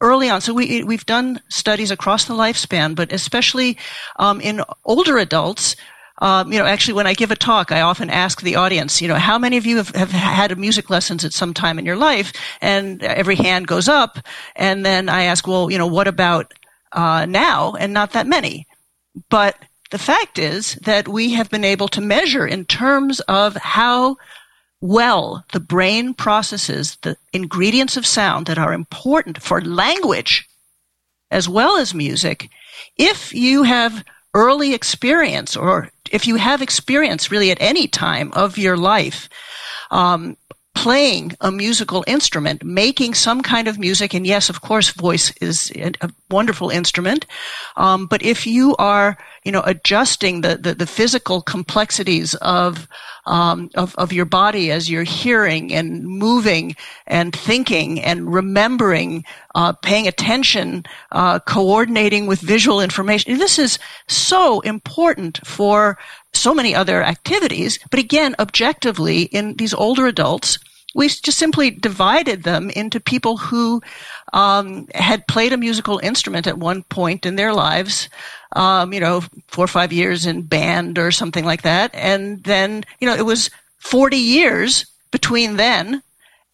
early 0.00 0.28
on. 0.28 0.40
So 0.40 0.52
we 0.52 0.84
we've 0.84 1.06
done 1.06 1.40
studies 1.48 1.90
across 1.90 2.26
the 2.26 2.34
lifespan, 2.34 2.94
but 2.94 3.12
especially 3.12 3.78
um, 4.16 4.40
in 4.40 4.62
older 4.84 5.16
adults. 5.18 5.76
Um, 6.18 6.52
you 6.52 6.58
know, 6.58 6.64
actually, 6.64 6.94
when 6.94 7.06
I 7.06 7.14
give 7.14 7.30
a 7.30 7.36
talk, 7.36 7.72
I 7.72 7.80
often 7.80 8.08
ask 8.08 8.40
the 8.40 8.56
audience, 8.56 9.02
you 9.02 9.08
know, 9.08 9.16
how 9.16 9.38
many 9.38 9.56
of 9.56 9.66
you 9.66 9.78
have, 9.78 9.90
have 9.90 10.10
had 10.10 10.56
music 10.56 10.88
lessons 10.88 11.24
at 11.24 11.32
some 11.32 11.52
time 11.52 11.78
in 11.78 11.84
your 11.84 11.96
life? 11.96 12.32
And 12.60 13.02
every 13.02 13.34
hand 13.34 13.66
goes 13.66 13.88
up. 13.88 14.18
And 14.54 14.86
then 14.86 15.08
I 15.08 15.24
ask, 15.24 15.46
well, 15.46 15.70
you 15.70 15.78
know, 15.78 15.86
what 15.86 16.06
about 16.06 16.52
uh, 16.92 17.26
now? 17.26 17.72
And 17.72 17.92
not 17.92 18.12
that 18.12 18.28
many. 18.28 18.66
But 19.28 19.56
the 19.90 19.98
fact 19.98 20.38
is 20.38 20.74
that 20.82 21.08
we 21.08 21.32
have 21.32 21.50
been 21.50 21.64
able 21.64 21.88
to 21.88 22.00
measure 22.00 22.46
in 22.46 22.64
terms 22.64 23.20
of 23.20 23.56
how 23.56 24.16
well 24.80 25.44
the 25.52 25.60
brain 25.60 26.14
processes 26.14 26.98
the 27.02 27.16
ingredients 27.32 27.96
of 27.96 28.06
sound 28.06 28.46
that 28.46 28.58
are 28.58 28.72
important 28.72 29.42
for 29.42 29.60
language 29.62 30.46
as 31.30 31.48
well 31.48 31.76
as 31.76 31.94
music, 31.94 32.48
if 32.96 33.34
you 33.34 33.62
have 33.62 34.04
early 34.34 34.74
experience 34.74 35.56
or 35.56 35.90
if 36.10 36.26
you 36.26 36.36
have 36.36 36.62
experience 36.62 37.30
really 37.30 37.50
at 37.50 37.60
any 37.60 37.88
time 37.88 38.32
of 38.32 38.58
your 38.58 38.76
life, 38.76 39.28
um, 39.90 40.36
playing 40.74 41.32
a 41.40 41.50
musical 41.50 42.04
instrument, 42.06 42.62
making 42.64 43.14
some 43.14 43.42
kind 43.42 43.68
of 43.68 43.78
music, 43.78 44.12
and 44.12 44.26
yes, 44.26 44.50
of 44.50 44.60
course, 44.60 44.90
voice 44.90 45.32
is 45.40 45.72
a 45.76 46.10
wonderful 46.30 46.68
instrument. 46.68 47.26
Um, 47.76 48.06
but 48.06 48.22
if 48.22 48.46
you 48.46 48.76
are, 48.76 49.16
you 49.44 49.52
know, 49.52 49.62
adjusting 49.64 50.40
the, 50.40 50.56
the, 50.56 50.74
the 50.74 50.86
physical 50.86 51.40
complexities 51.40 52.34
of, 52.36 52.88
um, 53.26 53.70
of, 53.76 53.94
of 53.96 54.12
your 54.12 54.24
body 54.24 54.70
as 54.70 54.90
you're 54.90 55.04
hearing 55.04 55.72
and 55.72 56.04
moving 56.04 56.76
and 57.06 57.34
thinking 57.34 58.00
and 58.02 58.34
remembering, 58.34 59.24
uh, 59.54 59.72
paying 59.72 60.08
attention, 60.08 60.84
uh, 61.12 61.38
coordinating 61.38 62.26
with 62.26 62.40
visual 62.40 62.80
information, 62.80 63.38
this 63.38 63.58
is 63.58 63.78
so 64.08 64.60
important 64.60 65.40
for 65.46 65.96
so 66.32 66.52
many 66.52 66.74
other 66.74 67.02
activities. 67.02 67.78
But 67.90 68.00
again, 68.00 68.34
objectively, 68.38 69.22
in 69.22 69.54
these 69.54 69.72
older 69.72 70.06
adults, 70.06 70.58
we 70.94 71.08
just 71.08 71.38
simply 71.38 71.70
divided 71.70 72.44
them 72.44 72.70
into 72.70 73.00
people 73.00 73.36
who 73.36 73.82
um, 74.32 74.86
had 74.94 75.26
played 75.26 75.52
a 75.52 75.56
musical 75.56 75.98
instrument 75.98 76.46
at 76.46 76.58
one 76.58 76.82
point 76.84 77.26
in 77.26 77.36
their 77.36 77.52
lives, 77.52 78.08
um, 78.52 78.92
you 78.92 79.00
know, 79.00 79.22
four 79.48 79.64
or 79.64 79.68
five 79.68 79.92
years 79.92 80.24
in 80.24 80.42
band 80.42 80.98
or 80.98 81.10
something 81.10 81.44
like 81.44 81.62
that. 81.62 81.90
And 81.94 82.42
then, 82.44 82.84
you 83.00 83.08
know, 83.08 83.14
it 83.14 83.26
was 83.26 83.50
40 83.78 84.16
years 84.16 84.86
between 85.10 85.56
then 85.56 86.02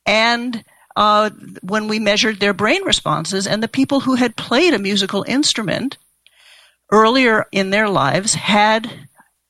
and 0.06 0.64
uh, 0.96 1.30
when 1.62 1.86
we 1.88 1.98
measured 1.98 2.40
their 2.40 2.54
brain 2.54 2.82
responses. 2.84 3.46
And 3.46 3.62
the 3.62 3.68
people 3.68 4.00
who 4.00 4.14
had 4.14 4.36
played 4.36 4.74
a 4.74 4.78
musical 4.78 5.24
instrument 5.28 5.96
earlier 6.90 7.46
in 7.52 7.70
their 7.70 7.88
lives 7.88 8.34
had 8.34 8.90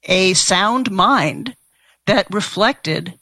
a 0.04 0.34
sound 0.34 0.90
mind 0.90 1.54
that 2.06 2.26
reflected 2.30 3.14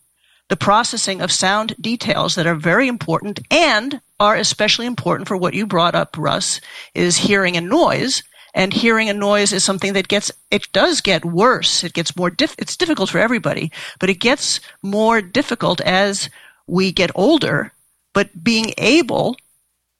the 0.48 0.56
processing 0.56 1.20
of 1.20 1.30
sound 1.30 1.74
details 1.80 2.34
that 2.34 2.46
are 2.46 2.54
very 2.54 2.88
important 2.88 3.40
and 3.50 4.00
are 4.18 4.36
especially 4.36 4.86
important 4.86 5.28
for 5.28 5.36
what 5.36 5.54
you 5.54 5.66
brought 5.66 5.94
up, 5.94 6.16
Russ, 6.18 6.60
is 6.94 7.16
hearing 7.16 7.56
and 7.56 7.68
noise. 7.68 8.22
And 8.54 8.72
hearing 8.72 9.08
and 9.08 9.20
noise 9.20 9.52
is 9.52 9.62
something 9.62 9.92
that 9.92 10.08
gets, 10.08 10.32
it 10.50 10.72
does 10.72 11.00
get 11.02 11.24
worse. 11.24 11.84
It 11.84 11.92
gets 11.92 12.16
more, 12.16 12.30
diff, 12.30 12.56
it's 12.58 12.76
difficult 12.76 13.10
for 13.10 13.18
everybody, 13.18 13.70
but 14.00 14.08
it 14.08 14.20
gets 14.20 14.60
more 14.82 15.20
difficult 15.20 15.80
as 15.82 16.30
we 16.66 16.90
get 16.90 17.10
older. 17.14 17.72
But 18.14 18.42
being 18.42 18.72
able 18.78 19.36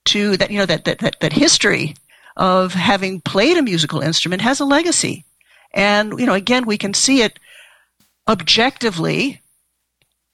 to, 0.07 0.37
that, 0.39 0.51
you 0.51 0.59
know, 0.59 0.67
that, 0.67 0.87
that, 0.87 1.01
that, 1.01 1.21
that 1.21 1.33
history 1.35 1.95
of 2.37 2.73
having 2.73 3.21
played 3.21 3.59
a 3.59 3.63
musical 3.63 4.01
instrument 4.01 4.43
has 4.43 4.61
a 4.61 4.65
legacy. 4.65 5.25
And, 5.75 6.19
you 6.19 6.25
know, 6.25 6.35
again, 6.35 6.67
we 6.67 6.79
can 6.79 6.95
see 6.95 7.21
it 7.21 7.39
objectively 8.27 9.41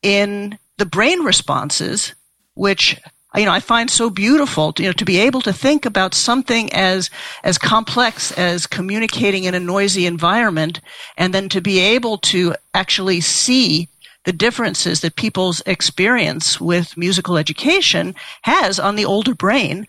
in 0.04 0.56
the 0.76 0.86
brain 0.86 1.20
responses, 1.24 2.14
which 2.54 3.00
you 3.34 3.44
know 3.44 3.50
I 3.50 3.58
find 3.58 3.90
so 3.90 4.10
beautiful. 4.10 4.72
To, 4.74 4.82
you 4.82 4.88
know, 4.90 4.92
to 4.92 5.04
be 5.04 5.18
able 5.18 5.40
to 5.40 5.52
think 5.52 5.84
about 5.84 6.14
something 6.14 6.72
as 6.72 7.10
as 7.42 7.58
complex 7.58 8.30
as 8.32 8.68
communicating 8.68 9.44
in 9.44 9.54
a 9.54 9.60
noisy 9.60 10.06
environment, 10.06 10.80
and 11.16 11.34
then 11.34 11.48
to 11.48 11.60
be 11.60 11.80
able 11.80 12.18
to 12.18 12.54
actually 12.74 13.20
see 13.20 13.88
the 14.24 14.32
differences 14.32 15.00
that 15.00 15.16
people's 15.16 15.62
experience 15.66 16.60
with 16.60 16.96
musical 16.96 17.36
education 17.36 18.14
has 18.42 18.78
on 18.78 18.96
the 18.96 19.04
older 19.04 19.34
brain. 19.34 19.86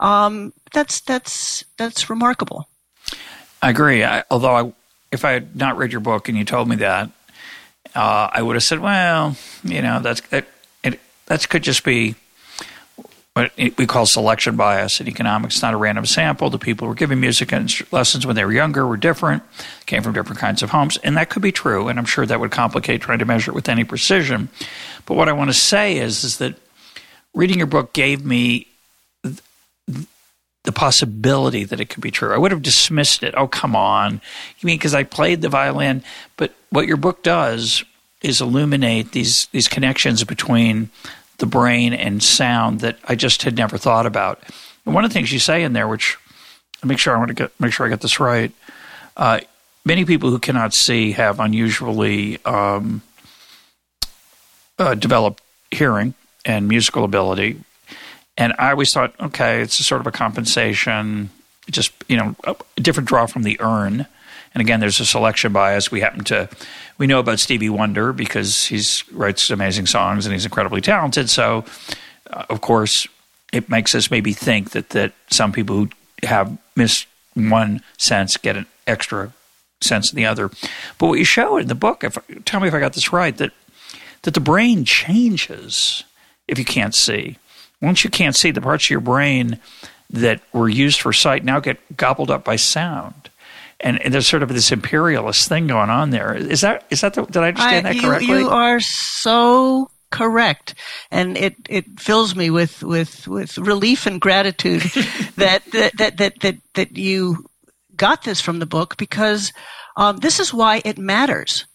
Um, 0.00 0.52
that's 0.72 1.00
that's 1.00 1.64
that's 1.76 2.08
remarkable. 2.10 2.68
I 3.62 3.70
agree. 3.70 4.04
I, 4.04 4.22
although 4.30 4.54
I, 4.54 4.72
if 5.10 5.24
I 5.24 5.32
had 5.32 5.56
not 5.56 5.78
read 5.78 5.92
your 5.92 6.00
book 6.00 6.28
and 6.28 6.36
you 6.36 6.44
told 6.44 6.68
me 6.68 6.76
that, 6.76 7.10
uh, 7.96 8.30
I 8.32 8.42
would 8.42 8.56
have 8.56 8.62
said, 8.62 8.78
well, 8.78 9.36
you 9.64 9.82
know, 9.82 10.00
that's 10.00 10.22
it, 10.30 10.46
it, 10.84 11.00
that 11.26 11.48
could 11.48 11.62
just 11.62 11.84
be 11.84 12.14
what 13.32 13.52
we 13.56 13.86
call 13.86 14.06
selection 14.06 14.56
bias 14.56 15.00
in 15.00 15.08
economics. 15.08 15.60
Not 15.60 15.74
a 15.74 15.76
random 15.76 16.06
sample. 16.06 16.48
The 16.48 16.58
people 16.58 16.86
who 16.86 16.90
were 16.90 16.94
giving 16.94 17.20
music 17.20 17.52
lessons 17.92 18.26
when 18.26 18.36
they 18.36 18.44
were 18.44 18.52
younger 18.52 18.86
were 18.86 18.96
different, 18.96 19.42
came 19.84 20.02
from 20.02 20.14
different 20.14 20.38
kinds 20.38 20.62
of 20.62 20.70
homes, 20.70 20.96
and 20.98 21.16
that 21.16 21.28
could 21.28 21.42
be 21.42 21.52
true. 21.52 21.88
And 21.88 21.98
I'm 21.98 22.06
sure 22.06 22.24
that 22.24 22.40
would 22.40 22.50
complicate 22.50 23.02
trying 23.02 23.18
to 23.18 23.26
measure 23.26 23.50
it 23.50 23.54
with 23.54 23.68
any 23.68 23.84
precision. 23.84 24.48
But 25.04 25.14
what 25.14 25.28
I 25.28 25.32
want 25.32 25.50
to 25.50 25.54
say 25.54 25.98
is, 25.98 26.24
is 26.24 26.38
that 26.38 26.54
reading 27.34 27.58
your 27.58 27.66
book 27.66 27.92
gave 27.92 28.24
me 28.24 28.68
the 30.66 30.72
possibility 30.72 31.64
that 31.64 31.80
it 31.80 31.88
could 31.88 32.02
be 32.02 32.10
true. 32.10 32.34
I 32.34 32.38
would 32.38 32.50
have 32.50 32.62
dismissed 32.62 33.22
it. 33.22 33.34
Oh, 33.36 33.48
come 33.48 33.74
on. 33.74 34.20
You 34.58 34.66
mean 34.66 34.76
because 34.76 34.94
I 34.94 35.04
played 35.04 35.40
the 35.40 35.48
violin? 35.48 36.02
But 36.36 36.54
what 36.70 36.86
your 36.86 36.98
book 36.98 37.22
does 37.22 37.84
is 38.22 38.40
illuminate 38.40 39.12
these 39.12 39.46
these 39.52 39.68
connections 39.68 40.24
between 40.24 40.90
the 41.38 41.46
brain 41.46 41.92
and 41.92 42.22
sound 42.22 42.80
that 42.80 42.98
I 43.04 43.14
just 43.14 43.42
had 43.42 43.56
never 43.56 43.78
thought 43.78 44.06
about. 44.06 44.42
And 44.84 44.94
one 44.94 45.04
of 45.04 45.10
the 45.10 45.14
things 45.14 45.32
you 45.32 45.38
say 45.38 45.62
in 45.62 45.72
there, 45.72 45.88
which 45.88 46.18
make 46.84 46.98
sure 46.98 47.14
I 47.14 47.18
want 47.18 47.28
to 47.28 47.34
get 47.34 47.60
make 47.60 47.72
sure 47.72 47.86
I 47.86 47.88
get 47.88 48.00
this 48.00 48.20
right. 48.20 48.52
Uh, 49.16 49.40
many 49.84 50.04
people 50.04 50.30
who 50.30 50.38
cannot 50.38 50.74
see 50.74 51.12
have 51.12 51.40
unusually 51.40 52.44
um, 52.44 53.02
uh, 54.78 54.94
developed 54.94 55.42
hearing 55.70 56.14
and 56.44 56.68
musical 56.68 57.04
ability, 57.04 57.60
and 58.38 58.52
I 58.58 58.70
always 58.70 58.92
thought, 58.92 59.14
okay, 59.20 59.62
it's 59.62 59.80
a 59.80 59.84
sort 59.84 60.00
of 60.00 60.06
a 60.06 60.12
compensation, 60.12 61.30
just, 61.70 61.92
you 62.08 62.16
know, 62.16 62.36
a 62.44 62.54
different 62.80 63.08
draw 63.08 63.26
from 63.26 63.42
the 63.42 63.58
urn. 63.60 64.06
And 64.54 64.60
again, 64.60 64.80
there's 64.80 65.00
a 65.00 65.06
selection 65.06 65.52
bias. 65.52 65.90
We 65.90 66.00
happen 66.00 66.24
to, 66.24 66.48
we 66.98 67.06
know 67.06 67.18
about 67.18 67.40
Stevie 67.40 67.70
Wonder 67.70 68.12
because 68.12 68.66
he 68.66 68.80
writes 69.12 69.50
amazing 69.50 69.86
songs 69.86 70.26
and 70.26 70.32
he's 70.32 70.44
incredibly 70.44 70.80
talented. 70.80 71.30
So, 71.30 71.64
uh, 72.30 72.44
of 72.48 72.60
course, 72.60 73.06
it 73.52 73.68
makes 73.68 73.94
us 73.94 74.10
maybe 74.10 74.32
think 74.32 74.70
that, 74.70 74.90
that 74.90 75.12
some 75.30 75.52
people 75.52 75.76
who 75.76 75.88
have 76.22 76.56
missed 76.74 77.06
one 77.34 77.82
sense 77.98 78.36
get 78.36 78.56
an 78.56 78.66
extra 78.86 79.32
sense 79.80 80.12
in 80.12 80.16
the 80.16 80.26
other. 80.26 80.48
But 80.98 81.06
what 81.08 81.18
you 81.18 81.24
show 81.24 81.56
in 81.56 81.68
the 81.68 81.74
book, 81.74 82.04
if, 82.04 82.18
tell 82.44 82.60
me 82.60 82.68
if 82.68 82.74
I 82.74 82.80
got 82.80 82.94
this 82.94 83.12
right, 83.12 83.36
that, 83.36 83.52
that 84.22 84.34
the 84.34 84.40
brain 84.40 84.84
changes 84.84 86.04
if 86.48 86.58
you 86.58 86.64
can't 86.64 86.94
see 86.94 87.38
once 87.80 88.04
you 88.04 88.10
can't 88.10 88.34
see 88.34 88.50
the 88.50 88.60
parts 88.60 88.86
of 88.86 88.90
your 88.90 89.00
brain 89.00 89.58
that 90.10 90.40
were 90.52 90.68
used 90.68 91.00
for 91.00 91.12
sight 91.12 91.44
now 91.44 91.60
get 91.60 91.96
gobbled 91.96 92.30
up 92.30 92.44
by 92.44 92.56
sound. 92.56 93.30
And, 93.80 94.00
and 94.00 94.14
there's 94.14 94.26
sort 94.26 94.42
of 94.42 94.48
this 94.48 94.72
imperialist 94.72 95.48
thing 95.48 95.66
going 95.66 95.90
on 95.90 96.10
there. 96.10 96.34
Is 96.34 96.62
that 96.62 96.86
is 96.88 97.02
that 97.02 97.14
the, 97.14 97.24
did 97.26 97.36
I 97.36 97.48
understand 97.48 97.86
I, 97.86 97.92
that 97.92 98.02
correctly? 98.02 98.28
You, 98.28 98.38
you 98.38 98.48
are 98.48 98.80
so 98.80 99.90
correct 100.10 100.74
and 101.10 101.36
it 101.36 101.56
it 101.68 102.00
fills 102.00 102.36
me 102.36 102.48
with 102.48 102.82
with 102.82 103.26
with 103.26 103.58
relief 103.58 104.06
and 104.06 104.20
gratitude 104.20 104.80
that, 105.36 105.62
that 105.72 105.92
that 105.98 106.16
that 106.16 106.40
that 106.40 106.56
that 106.74 106.96
you 106.96 107.44
got 107.96 108.22
this 108.22 108.40
from 108.40 108.60
the 108.60 108.66
book 108.66 108.96
because 108.96 109.52
um, 109.96 110.18
this 110.18 110.38
is 110.38 110.54
why 110.54 110.80
it 110.84 110.96
matters 110.96 111.66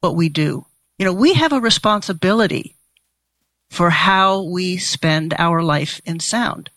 what 0.00 0.16
we 0.16 0.28
do 0.28 0.66
you 0.98 1.06
know 1.06 1.12
we 1.12 1.34
have 1.34 1.52
a 1.52 1.60
responsibility 1.60 2.74
for 3.72 3.88
how 3.88 4.42
we 4.42 4.76
spend 4.76 5.32
our 5.38 5.62
life 5.62 5.98
in 6.04 6.20
sound. 6.20 6.68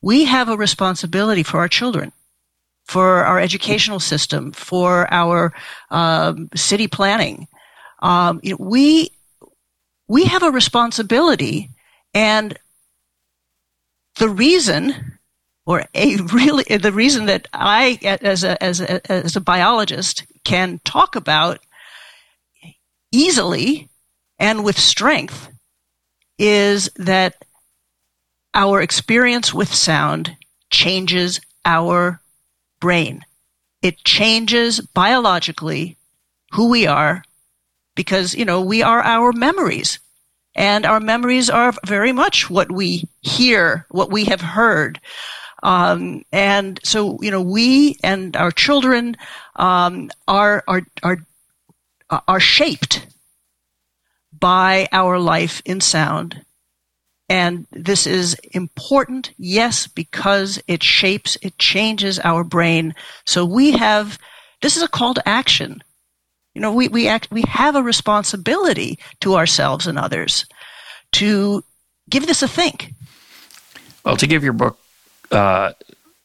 We 0.00 0.24
have 0.24 0.48
a 0.48 0.56
responsibility 0.56 1.42
for 1.42 1.58
our 1.58 1.68
children, 1.68 2.12
for 2.86 3.26
our 3.26 3.38
educational 3.38 4.00
system, 4.00 4.50
for 4.52 5.06
our 5.12 5.52
um, 5.90 6.48
city 6.54 6.88
planning. 6.88 7.46
Um, 8.00 8.40
you 8.42 8.52
know, 8.52 8.56
we 8.58 9.10
we 10.08 10.24
have 10.24 10.42
a 10.42 10.50
responsibility, 10.50 11.68
and 12.14 12.58
the 14.16 14.30
reason, 14.30 15.18
or 15.66 15.84
a 15.94 16.16
really 16.32 16.64
the 16.64 16.92
reason 16.92 17.26
that 17.26 17.48
I, 17.52 17.98
as 18.02 18.44
a 18.44 18.62
as 18.62 18.80
a 18.80 19.12
as 19.12 19.36
a 19.36 19.42
biologist, 19.42 20.24
can 20.42 20.80
talk 20.86 21.16
about 21.16 21.60
easily 23.12 23.90
and 24.38 24.64
with 24.64 24.78
strength 24.78 25.50
is 26.38 26.90
that 26.96 27.44
our 28.54 28.80
experience 28.80 29.52
with 29.52 29.72
sound 29.72 30.36
changes 30.70 31.40
our 31.64 32.20
brain. 32.80 33.24
It 33.82 34.04
changes 34.04 34.80
biologically 34.80 35.96
who 36.52 36.70
we 36.70 36.86
are 36.86 37.22
because, 37.94 38.34
you 38.34 38.44
know, 38.44 38.60
we 38.60 38.82
are 38.82 39.02
our 39.02 39.32
memories. 39.32 39.98
And 40.56 40.86
our 40.86 41.00
memories 41.00 41.50
are 41.50 41.72
very 41.84 42.12
much 42.12 42.48
what 42.48 42.70
we 42.70 43.08
hear, 43.22 43.86
what 43.90 44.12
we 44.12 44.24
have 44.26 44.40
heard. 44.40 45.00
Um, 45.64 46.22
and 46.30 46.78
so, 46.84 47.18
you 47.20 47.30
know, 47.30 47.42
we 47.42 47.98
and 48.04 48.36
our 48.36 48.52
children 48.52 49.16
um, 49.56 50.10
are, 50.28 50.62
are, 50.68 50.82
are, 51.02 51.18
are 52.28 52.40
shaped 52.40 53.06
by 54.40 54.88
our 54.92 55.18
life 55.18 55.62
in 55.64 55.80
sound. 55.80 56.44
And 57.28 57.66
this 57.72 58.06
is 58.06 58.34
important, 58.52 59.32
yes, 59.38 59.86
because 59.86 60.62
it 60.68 60.82
shapes, 60.82 61.38
it 61.40 61.56
changes 61.58 62.18
our 62.18 62.44
brain. 62.44 62.94
So 63.24 63.44
we 63.44 63.72
have, 63.72 64.18
this 64.60 64.76
is 64.76 64.82
a 64.82 64.88
call 64.88 65.14
to 65.14 65.28
action. 65.28 65.82
You 66.54 66.60
know, 66.60 66.72
we, 66.72 66.88
we 66.88 67.08
act, 67.08 67.28
we 67.30 67.42
have 67.48 67.76
a 67.76 67.82
responsibility 67.82 68.98
to 69.20 69.36
ourselves 69.36 69.86
and 69.86 69.98
others 69.98 70.44
to 71.12 71.64
give 72.08 72.26
this 72.26 72.42
a 72.42 72.48
think? 72.48 72.92
Well, 74.04 74.16
to 74.16 74.26
give 74.26 74.44
your 74.44 74.52
book 74.52 74.78
uh, 75.30 75.72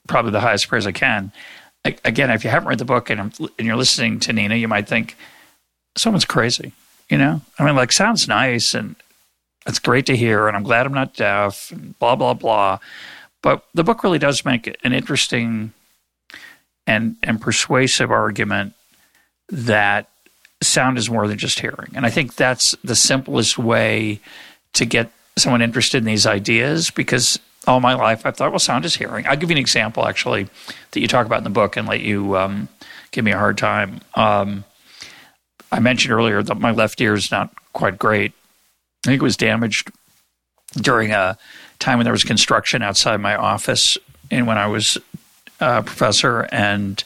probably 0.08 0.32
the 0.32 0.42
highest 0.42 0.68
praise 0.68 0.86
I 0.86 0.92
can, 0.92 1.32
again, 1.86 2.30
if 2.30 2.44
you 2.44 2.50
haven't 2.50 2.68
read 2.68 2.80
the 2.80 2.86
book 2.86 3.10
and, 3.10 3.20
and 3.20 3.68
you're 3.68 3.78
listening 3.78 4.20
to 4.22 4.34
Nina, 4.34 4.56
you 4.56 4.68
might 4.68 4.88
think 4.88 5.16
someone's 5.96 6.26
crazy. 6.26 6.74
You 7.10 7.18
know, 7.18 7.42
I 7.58 7.66
mean, 7.66 7.76
like 7.76 7.92
sounds 7.92 8.28
nice 8.28 8.74
and 8.74 8.96
it's 9.66 9.80
great 9.80 10.06
to 10.08 10.16
hear, 10.16 10.48
and 10.48 10.56
I'm 10.56 10.64
glad 10.64 10.86
I'm 10.86 10.94
not 10.94 11.16
deaf, 11.16 11.72
and 11.72 11.98
blah 12.00 12.16
blah 12.16 12.34
blah. 12.34 12.80
But 13.42 13.64
the 13.74 13.84
book 13.84 14.04
really 14.04 14.20
does 14.20 14.46
make 14.46 14.68
an 14.84 14.94
interesting 14.94 15.74
and 16.88 17.16
and 17.24 17.42
persuasive 17.42 18.12
argument 18.12 18.74
that 19.50 20.10
sound 20.62 20.98
is 20.98 21.10
more 21.10 21.28
than 21.28 21.38
just 21.38 21.60
hearing, 21.60 21.92
and 21.94 22.06
I 22.06 22.10
think 22.10 22.36
that's 22.36 22.76
the 22.84 22.96
simplest 22.96 23.58
way 23.58 24.20
to 24.74 24.86
get 24.86 25.12
someone 25.38 25.62
interested 25.62 26.00
in 26.00 26.06
these 26.06 26.26
ideas 26.26 26.90
because 26.90 27.40
all 27.68 27.80
my 27.80 27.94
life 27.94 28.26
I've 28.26 28.36
thought, 28.36 28.52
well, 28.52 28.60
sound 28.60 28.86
is 28.86 28.96
hearing. 28.96 29.26
I'll 29.28 29.38
give 29.38 29.50
you 29.50 29.56
an 29.56 29.62
example 29.62 30.08
actually 30.08 30.48
that 30.92 31.00
you 31.00 31.08
talk 31.08 31.26
about 31.26 31.40
in 31.40 31.44
the 31.44 31.50
book 31.50 31.78
and 31.78 31.88
let 31.88 32.02
you 32.02 32.38
um, 32.38 32.68
give 33.12 33.24
me 33.24 33.32
a 33.32 33.38
hard 33.38 33.58
time. 33.58 34.02
Um, 34.16 34.64
I 35.72 35.80
mentioned 35.80 36.14
earlier 36.14 36.42
that 36.42 36.60
my 36.60 36.72
left 36.72 37.00
ear 37.02 37.14
is 37.14 37.32
not 37.32 37.54
quite 37.74 38.00
great. 38.00 38.34
I 39.06 39.10
think 39.10 39.22
it 39.22 39.24
was 39.24 39.38
damaged 39.38 39.92
during 40.76 41.12
a 41.12 41.38
time 41.80 41.98
when 41.98 42.06
there 42.06 42.14
was 42.14 42.24
construction 42.24 42.82
outside 42.82 43.18
my 43.18 43.36
office 43.36 43.98
and 44.30 44.46
when 44.48 44.58
I 44.58 44.68
was 44.68 44.98
a 45.60 45.82
professor 45.82 46.48
and 46.52 47.04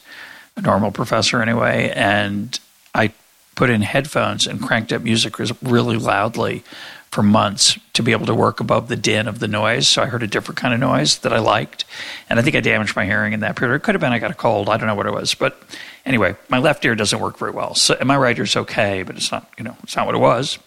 a 0.55 0.61
normal 0.61 0.91
professor 0.91 1.41
anyway. 1.41 1.91
And 1.95 2.59
I 2.93 3.14
put 3.55 3.70
in 3.70 3.82
headphones 3.82 4.47
and 4.47 4.61
cranked 4.61 4.91
up 4.91 5.03
music 5.03 5.36
really 5.61 5.97
loudly 5.97 6.64
for 7.11 7.22
months 7.22 7.78
to 7.93 8.01
be 8.01 8.11
able 8.11 8.26
to 8.26 8.34
work 8.34 8.59
above 8.59 8.88
the 8.88 8.95
din 8.95 9.28
of 9.28 9.38
the 9.38 9.47
noise. 9.47 9.88
So 9.88 10.01
I 10.01 10.07
heard 10.07 10.24
a 10.24 10.28
different 10.28 10.57
kind 10.57 10.74
of 10.74 10.80
noise 10.80 11.20
that 11.20 11.32
I 11.32 11.38
liked. 11.38 11.86
And 12.28 12.39
I 12.39 12.41
think 12.41 12.55
I 12.55 12.59
damaged 12.59 12.95
my 12.95 13.05
hearing 13.05 13.34
in 13.34 13.41
that 13.41 13.55
period. 13.55 13.76
It 13.76 13.84
could 13.84 13.93
have 13.93 14.01
been 14.01 14.11
I 14.11 14.18
got 14.18 14.32
a 14.32 14.36
cold. 14.36 14.68
I 14.68 14.78
don't 14.78 14.88
know 14.88 14.95
what 14.95 15.05
it 15.05 15.14
was. 15.14 15.36
But 15.36 15.61
anyway, 16.06 16.36
my 16.49 16.60
left 16.60 16.84
ear 16.86 16.95
doesn't 16.95 17.20
work 17.20 17.38
very 17.38 17.51
well. 17.51 17.76
So, 17.76 17.97
my 18.04 18.18
right 18.18 18.38
ear's 18.38 18.56
okay, 18.56 19.04
but 19.04 19.16
it's 19.16 19.32
not, 19.32 19.49
you 19.58 19.64
know, 19.64 19.76
it's 19.84 19.95
not 19.95 20.06
what 20.06 20.16
it 20.16 20.20
was. 20.20 20.60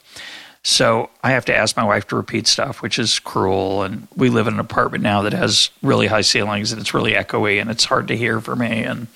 So 0.67 1.11
I 1.23 1.31
have 1.31 1.45
to 1.45 1.55
ask 1.55 1.77
my 1.77 1.85
wife 1.85 2.09
to 2.09 2.17
repeat 2.17 2.49
stuff, 2.49 2.83
which 2.83 2.99
is 2.99 3.21
cruel. 3.21 3.85
And 3.85 4.09
we 4.17 4.31
live 4.31 4.49
in 4.49 4.55
an 4.55 4.59
apartment 4.59 5.05
now 5.05 5.23
that 5.23 5.33
has 5.33 5.71
really 5.81 6.09
high 6.09 6.23
ceilings 6.23 6.73
and 6.73 6.81
it's 6.81 6.93
really 6.93 7.13
echoey 7.13 7.61
and 7.61 7.71
it's 7.71 7.85
hard 7.85 8.09
to 8.09 8.17
hear 8.17 8.41
for 8.41 8.57
me. 8.57 8.83
And 8.83 9.07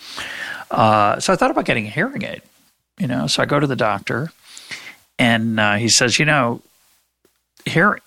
uh, 0.70 1.18
so 1.18 1.32
I 1.32 1.36
thought 1.36 1.50
about 1.50 1.64
getting 1.64 1.88
a 1.88 1.90
hearing 1.90 2.22
aid, 2.22 2.42
you 3.00 3.08
know. 3.08 3.26
So 3.26 3.42
I 3.42 3.46
go 3.46 3.58
to 3.58 3.66
the 3.66 3.74
doctor 3.74 4.30
and 5.18 5.58
uh, 5.58 5.74
he 5.74 5.88
says, 5.88 6.20
you 6.20 6.24
know, 6.24 6.62
hearing 7.64 8.00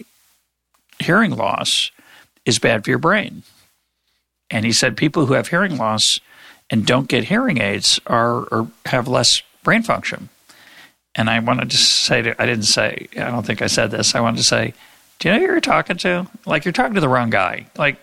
hearing 1.00 1.36
loss 1.36 1.92
is 2.46 2.60
bad 2.60 2.86
for 2.86 2.92
your 2.92 3.00
brain. 3.00 3.44
And 4.50 4.66
he 4.66 4.72
said 4.72 4.96
people 4.96 5.26
who 5.26 5.34
have 5.34 5.50
hearing 5.50 5.76
loss 5.76 6.22
and 6.70 6.86
don't 6.86 7.08
get 7.08 7.26
hearing 7.26 7.60
aids 7.60 8.00
are 8.08 8.44
or 8.46 8.68
have 8.86 9.08
less 9.08 9.42
brain 9.64 9.84
function. 9.84 10.30
And 11.16 11.30
I 11.30 11.40
wanted 11.40 11.70
to 11.70 11.78
say 11.78 12.22
to, 12.24 12.42
I 12.42 12.46
didn't 12.46 12.66
say 12.66 13.08
I 13.16 13.32
don't 13.32 13.46
think 13.46 13.62
I 13.62 13.68
said 13.68 13.92
this. 13.92 14.16
I 14.16 14.20
wanted 14.20 14.38
to 14.38 14.44
say, 14.44 14.74
do 15.20 15.30
you 15.30 15.34
know 15.34 15.40
who 15.40 15.46
you're 15.46 15.62
talking 15.62 15.98
to? 15.98 16.28
Like 16.46 16.66
you're 16.66 16.72
talking 16.72 16.96
to 16.96 17.02
the 17.02 17.10
wrong 17.10 17.30
guy. 17.30 17.68
Like 17.78 17.98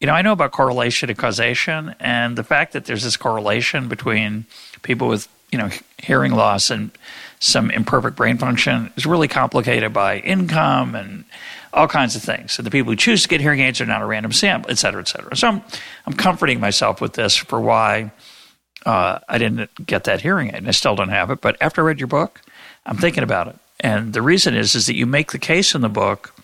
you 0.00 0.06
know, 0.06 0.12
I 0.12 0.22
know 0.22 0.32
about 0.32 0.52
correlation 0.52 1.08
and 1.08 1.18
causation, 1.18 1.94
and 1.98 2.36
the 2.36 2.44
fact 2.44 2.74
that 2.74 2.84
there's 2.84 3.02
this 3.02 3.16
correlation 3.16 3.88
between 3.88 4.44
people 4.82 5.08
with 5.08 5.28
you 5.50 5.58
know 5.58 5.70
hearing 5.98 6.32
loss 6.32 6.70
and 6.70 6.90
some 7.38 7.70
imperfect 7.70 8.16
brain 8.16 8.36
function 8.36 8.92
is 8.96 9.06
really 9.06 9.28
complicated 9.28 9.92
by 9.92 10.18
income 10.18 10.94
and 10.94 11.24
all 11.74 11.88
kinds 11.88 12.16
of 12.16 12.22
things. 12.22 12.52
So 12.52 12.62
the 12.62 12.70
people 12.70 12.92
who 12.92 12.96
choose 12.96 13.22
to 13.22 13.28
get 13.28 13.40
hearing 13.40 13.60
aids 13.60 13.80
are 13.80 13.86
not 13.86 14.00
a 14.00 14.06
random 14.06 14.32
sample, 14.32 14.70
et 14.70 14.78
cetera, 14.78 15.00
et 15.00 15.08
cetera. 15.08 15.36
So 15.36 15.48
I'm, 15.48 15.62
I'm 16.06 16.14
comforting 16.14 16.60
myself 16.60 17.00
with 17.00 17.14
this 17.14 17.36
for 17.36 17.60
why 17.60 18.12
uh, 18.86 19.18
I 19.28 19.38
didn't 19.38 19.84
get 19.84 20.04
that 20.04 20.20
hearing 20.20 20.48
aid, 20.48 20.54
and 20.54 20.68
I 20.68 20.70
still 20.70 20.94
don't 20.94 21.08
have 21.08 21.30
it. 21.30 21.40
But 21.40 21.56
after 21.60 21.82
I 21.82 21.84
read 21.84 22.00
your 22.00 22.06
book, 22.06 22.40
I'm 22.86 22.96
thinking 22.96 23.22
about 23.22 23.48
it, 23.48 23.56
and 23.80 24.12
the 24.12 24.22
reason 24.22 24.54
is 24.54 24.74
is 24.74 24.86
that 24.86 24.94
you 24.94 25.06
make 25.06 25.32
the 25.32 25.38
case 25.38 25.74
in 25.74 25.80
the 25.80 25.88
book. 25.88 26.34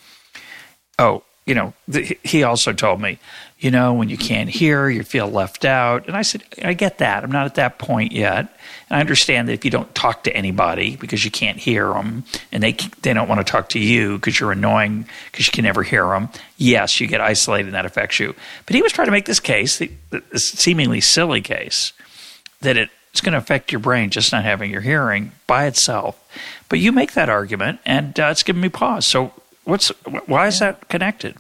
Oh, 0.99 1.23
you 1.47 1.55
know, 1.55 1.73
the, 1.89 2.19
he 2.23 2.43
also 2.43 2.73
told 2.73 3.01
me, 3.01 3.19
you 3.61 3.71
know, 3.71 3.93
when 3.93 4.09
you 4.09 4.17
can't 4.17 4.49
hear, 4.49 4.89
you 4.89 5.03
feel 5.03 5.29
left 5.29 5.67
out. 5.67 6.07
And 6.07 6.17
I 6.17 6.23
said, 6.23 6.43
I 6.65 6.73
get 6.73 6.97
that. 6.99 7.23
I'm 7.23 7.31
not 7.31 7.45
at 7.45 7.57
that 7.57 7.79
point 7.79 8.11
yet. 8.11 8.39
And 8.89 8.97
I 8.97 9.01
understand 9.01 9.49
that 9.49 9.53
if 9.53 9.67
you 9.67 9.71
don't 9.71 9.95
talk 9.95 10.25
to 10.25 10.35
anybody 10.35 10.97
because 10.97 11.27
you 11.27 11.31
can't 11.31 11.59
hear 11.59 11.93
them 11.93 12.25
and 12.53 12.63
they, 12.63 12.73
they 13.03 13.13
don't 13.13 13.29
want 13.29 13.47
to 13.47 13.51
talk 13.51 13.69
to 13.71 13.79
you 13.79 14.17
because 14.17 14.41
you're 14.41 14.51
annoying 14.51 15.07
because 15.31 15.47
you 15.47 15.53
can 15.53 15.65
never 15.65 15.83
hear 15.83 16.07
them, 16.07 16.31
yes, 16.57 17.01
you 17.01 17.07
get 17.07 17.21
isolated 17.21 17.67
and 17.67 17.75
that 17.75 17.85
affects 17.85 18.19
you. 18.19 18.35
But 18.65 18.77
he 18.77 18.83
was 18.83 18.93
trying 18.93 19.09
to 19.09 19.13
make 19.13 19.27
this 19.27 19.41
case, 19.41 19.79
this 20.11 20.49
seemingly 20.49 21.03
silly 21.03 21.43
case, 21.43 21.93
that 22.63 22.79
it's 22.79 23.21
going 23.21 23.33
to 23.33 23.39
affect 23.39 23.73
your 23.73 23.81
brain 23.81 24.09
just 24.09 24.33
not 24.33 24.43
having 24.43 24.71
your 24.71 24.81
hearing 24.81 25.33
by 25.47 25.67
itself. 25.67 26.19
But 26.71 26.79
you 26.79 26.93
make 26.93 27.13
that 27.13 27.29
argument 27.29 27.81
and 27.85 28.19
uh, 28.19 28.29
it's 28.31 28.43
given 28.43 28.63
me 28.63 28.71
pause. 28.71 29.05
So 29.05 29.35
what's, 29.65 29.89
why 30.25 30.47
is 30.47 30.61
that 30.61 30.89
connected? 30.89 31.37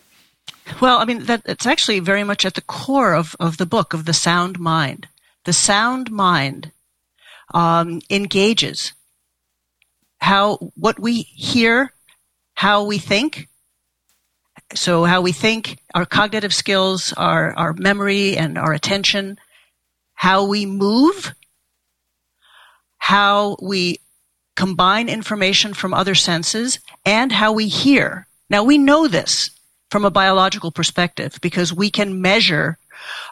Well, 0.81 0.99
I 0.99 1.05
mean, 1.05 1.25
that 1.25 1.43
it's 1.47 1.66
actually 1.66 2.01
very 2.01 2.25
much 2.25 2.45
at 2.45 2.55
the 2.55 2.61
core 2.62 3.14
of, 3.14 3.35
of 3.41 3.57
the 3.57 3.66
book 3.66 3.95
of 3.95 4.05
the 4.05 4.12
sound 4.12 4.59
mind. 4.59 5.09
The 5.45 5.53
sound 5.53 6.11
mind 6.11 6.73
um, 7.55 8.01
engages 8.11 8.93
how 10.21 10.57
what 10.75 11.01
we 11.01 11.23
hear, 11.23 11.93
how 12.55 12.85
we 12.85 12.99
think. 12.99 13.49
So, 14.75 15.05
how 15.05 15.21
we 15.21 15.33
think, 15.33 15.79
our 15.95 16.07
cognitive 16.07 16.55
skills, 16.55 17.12
our 17.16 17.53
our 17.57 17.73
memory, 17.73 18.37
and 18.37 18.57
our 18.57 18.73
attention, 18.73 19.39
how 20.14 20.45
we 20.47 20.64
move, 20.66 21.35
how 22.99 23.57
we 23.61 23.99
combine 24.55 25.09
information 25.09 25.75
from 25.75 25.93
other 25.93 26.14
senses, 26.14 26.79
and 27.05 27.33
how 27.33 27.53
we 27.53 27.66
hear. 27.66 28.29
Now, 28.49 28.62
we 28.62 28.79
know 28.79 29.09
this 29.09 29.51
from 29.91 30.05
a 30.05 30.11
biological 30.11 30.70
perspective 30.70 31.38
because 31.41 31.72
we 31.72 31.91
can 31.91 32.20
measure 32.20 32.78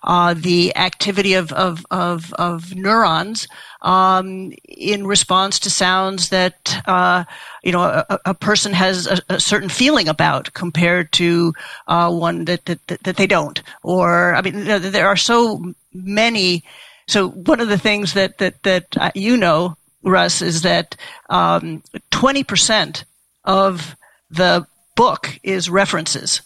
uh, 0.04 0.34
the 0.34 0.74
activity 0.76 1.34
of, 1.34 1.52
of, 1.52 1.84
of, 1.90 2.32
of 2.34 2.74
neurons 2.74 3.46
um, 3.82 4.52
in 4.66 5.06
response 5.06 5.58
to 5.60 5.70
sounds 5.70 6.30
that 6.30 6.82
uh, 6.86 7.24
you 7.62 7.72
know 7.72 7.82
a, 7.82 8.18
a 8.26 8.34
person 8.34 8.72
has 8.72 9.06
a, 9.06 9.20
a, 9.28 9.40
certain 9.40 9.68
feeling 9.68 10.08
about 10.08 10.52
compared 10.54 11.12
to 11.12 11.52
uh, 11.86 12.10
one 12.10 12.44
that, 12.46 12.64
that, 12.64 12.86
that 12.86 13.16
they 13.16 13.26
don't. 13.26 13.62
Or 13.82 14.34
I 14.34 14.42
mean, 14.42 14.64
there 14.64 15.06
are 15.06 15.16
so 15.16 15.74
many. 15.92 16.64
So 17.06 17.28
one 17.28 17.60
of 17.60 17.68
the 17.68 17.78
things 17.78 18.14
that 18.14 18.38
that 18.38 18.62
that 18.64 18.96
uh, 18.96 19.10
you 19.14 19.36
know, 19.36 19.76
Russ, 20.02 20.42
is 20.42 20.62
that 20.62 20.96
um, 21.30 21.82
twenty 22.10 22.42
percent 22.42 23.04
of 23.44 23.96
the 24.30 24.66
book 24.96 25.38
is 25.42 25.70
references. 25.70 26.42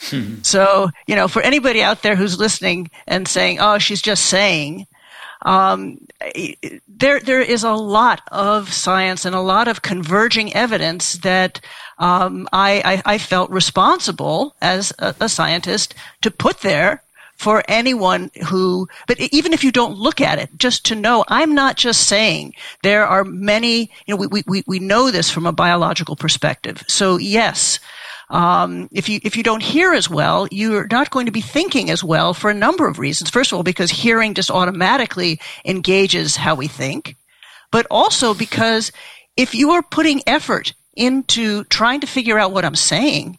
Hmm. 0.00 0.36
So, 0.42 0.90
you 1.06 1.16
know, 1.16 1.28
for 1.28 1.42
anybody 1.42 1.82
out 1.82 2.02
there 2.02 2.14
who's 2.14 2.38
listening 2.38 2.90
and 3.06 3.26
saying, 3.26 3.58
"Oh, 3.60 3.78
she's 3.78 4.02
just 4.02 4.26
saying," 4.26 4.86
um, 5.42 5.98
there 6.88 7.20
there 7.20 7.40
is 7.40 7.62
a 7.62 7.72
lot 7.72 8.22
of 8.32 8.72
science 8.72 9.24
and 9.24 9.34
a 9.34 9.40
lot 9.40 9.68
of 9.68 9.82
converging 9.82 10.52
evidence 10.54 11.14
that 11.18 11.60
um, 11.98 12.48
I, 12.52 13.02
I, 13.06 13.14
I, 13.14 13.18
felt 13.18 13.50
responsible 13.50 14.54
as 14.60 14.92
a, 14.98 15.14
a, 15.20 15.28
scientist 15.28 15.94
to 16.22 16.30
put 16.30 16.60
there 16.60 17.02
for 17.34 17.62
anyone 17.68 18.30
who, 18.46 18.88
but 19.06 19.18
even 19.20 19.52
if 19.52 19.62
you 19.62 19.72
don't 19.72 19.96
look 19.96 20.20
at 20.20 20.38
it, 20.38 20.50
just 20.56 20.86
to 20.86 20.94
know, 20.94 21.24
I'm 21.28 21.54
not 21.54 21.76
just 21.76 22.06
saying 22.06 22.54
there 22.82 23.06
are 23.06 23.24
many, 23.24 23.90
you 24.06 24.14
know, 24.14 24.26
we, 24.30 24.42
we, 24.46 24.64
we 24.66 24.78
know 24.80 25.10
this 25.10 25.30
from 25.30 25.46
a 25.46 25.52
biological 25.52 26.16
perspective. 26.16 26.82
So 26.88 27.16
yes, 27.16 27.78
um, 28.30 28.88
if 28.92 29.08
you 29.08 29.20
if 29.22 29.36
you 29.36 29.42
don't 29.42 29.62
hear 29.62 29.92
as 29.94 30.10
well, 30.10 30.46
you're 30.50 30.86
not 30.90 31.10
going 31.10 31.26
to 31.26 31.32
be 31.32 31.40
thinking 31.40 31.90
as 31.90 32.04
well 32.04 32.34
for 32.34 32.50
a 32.50 32.54
number 32.54 32.86
of 32.86 32.98
reasons. 32.98 33.30
First 33.30 33.52
of 33.52 33.56
all, 33.56 33.62
because 33.62 33.90
hearing 33.90 34.34
just 34.34 34.50
automatically 34.50 35.40
engages 35.64 36.36
how 36.36 36.54
we 36.54 36.68
think, 36.68 37.16
but 37.70 37.86
also 37.90 38.34
because 38.34 38.92
if 39.36 39.54
you 39.54 39.70
are 39.70 39.82
putting 39.82 40.22
effort 40.26 40.74
into 40.94 41.64
trying 41.64 42.00
to 42.00 42.06
figure 42.06 42.38
out 42.38 42.52
what 42.52 42.64
I'm 42.64 42.74
saying, 42.74 43.38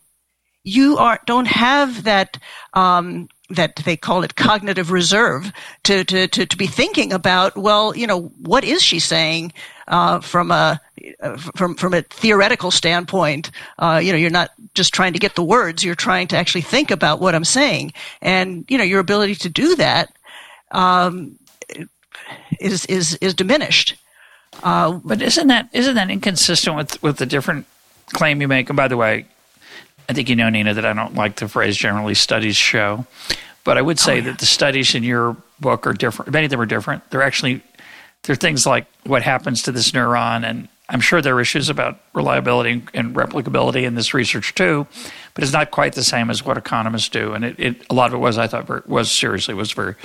you 0.64 0.98
are 0.98 1.20
don't 1.28 1.48
have 1.48 2.06
that 2.06 2.40
um, 2.74 3.28
that 3.50 3.76
they 3.78 3.98
call 3.98 4.24
it 4.24 4.36
cognitive 4.36 4.92
reserve 4.92 5.52
to, 5.84 6.04
to, 6.04 6.28
to, 6.28 6.46
to, 6.46 6.58
be 6.58 6.68
thinking 6.68 7.12
about, 7.12 7.58
well, 7.58 7.96
you 7.96 8.06
know, 8.06 8.32
what 8.42 8.64
is 8.64 8.82
she 8.84 9.00
saying 9.00 9.52
uh, 9.90 10.20
from 10.20 10.52
a 10.52 10.80
from 11.56 11.76
from 11.76 11.94
a 11.94 12.02
theoretical 12.04 12.72
standpoint? 12.72 13.52
Uh, 13.78 14.00
you 14.02 14.12
know, 14.12 14.18
you're 14.18 14.30
not 14.30 14.52
just 14.74 14.94
trying 14.94 15.14
to 15.14 15.20
get 15.20 15.36
the 15.36 15.44
words; 15.44 15.84
you're 15.84 15.96
trying 15.96 16.28
to 16.28 16.38
actually 16.38 16.62
think 16.62 16.92
about 16.92 17.20
what 17.20 17.36
I'm 17.36 17.46
saying, 17.46 17.94
and 18.22 18.66
you 18.70 18.78
know, 18.78 18.84
your 18.84 19.00
ability 19.00 19.36
to 19.36 19.50
do 19.50 19.76
that 19.76 20.14
um, 20.72 21.38
is 22.60 22.86
is 22.86 23.16
is 23.16 23.34
diminished. 23.34 23.96
Uh, 24.64 25.00
but 25.04 25.22
isn't 25.22 25.48
that 25.48 25.70
isn't 25.74 25.96
that 25.96 26.10
inconsistent 26.10 26.76
with 26.76 27.02
with 27.04 27.18
the 27.18 27.26
different 27.26 27.66
claim 28.14 28.42
you 28.42 28.48
make? 28.48 28.70
And 28.70 28.78
by 28.78 28.88
the 28.88 28.98
way, 28.98 29.26
I 30.08 30.14
think 30.14 30.30
you 30.30 30.36
know, 30.36 30.50
Nina, 30.50 30.74
that 30.74 30.86
I 30.86 30.94
don't 30.94 31.16
like 31.16 31.38
the 31.38 31.48
phrase 31.48 31.78
generally 31.78 32.16
studies 32.16 32.56
show. 32.56 33.06
But 33.64 33.78
I 33.78 33.82
would 33.82 34.00
say 34.00 34.14
oh, 34.14 34.16
yeah. 34.16 34.22
that 34.22 34.40
the 34.40 34.46
studies 34.46 34.96
in 34.96 35.04
your 35.04 35.36
book 35.60 35.86
are 35.86 35.94
different. 35.94 36.32
Many 36.32 36.46
of 36.46 36.52
them 36.52 36.62
are 36.62 36.66
different. 36.66 37.08
They're 37.10 37.22
actually 37.22 37.62
there 38.24 38.34
are 38.34 38.38
things 38.38 38.66
like 38.66 38.86
what 39.06 39.24
happens 39.24 39.64
to 39.64 39.72
this 39.72 39.92
neuron, 39.92 40.44
and 40.44 40.68
I'm 40.88 41.02
sure 41.02 41.22
there 41.22 41.36
are 41.36 41.42
issues 41.42 41.70
about 41.70 42.00
reliability 42.14 42.84
and 42.94 43.16
replicability 43.16 43.84
in 43.84 43.96
this 43.96 44.14
research 44.14 44.56
too. 44.56 44.88
But 45.34 45.44
it's 45.44 45.54
not 45.54 45.72
quite 45.72 45.94
the 45.94 46.04
same 46.04 46.30
as 46.30 46.44
what 46.44 46.58
economists 46.58 47.10
do, 47.10 47.34
and 47.34 47.46
it, 47.46 47.60
it 47.60 47.86
a 47.90 47.94
lot 47.94 48.08
of 48.08 48.16
it 48.16 48.18
was 48.18 48.38
I 48.38 48.48
thought 48.48 48.88
was 48.88 49.12
seriously 49.12 49.54
was 49.54 49.72
very 49.72 49.96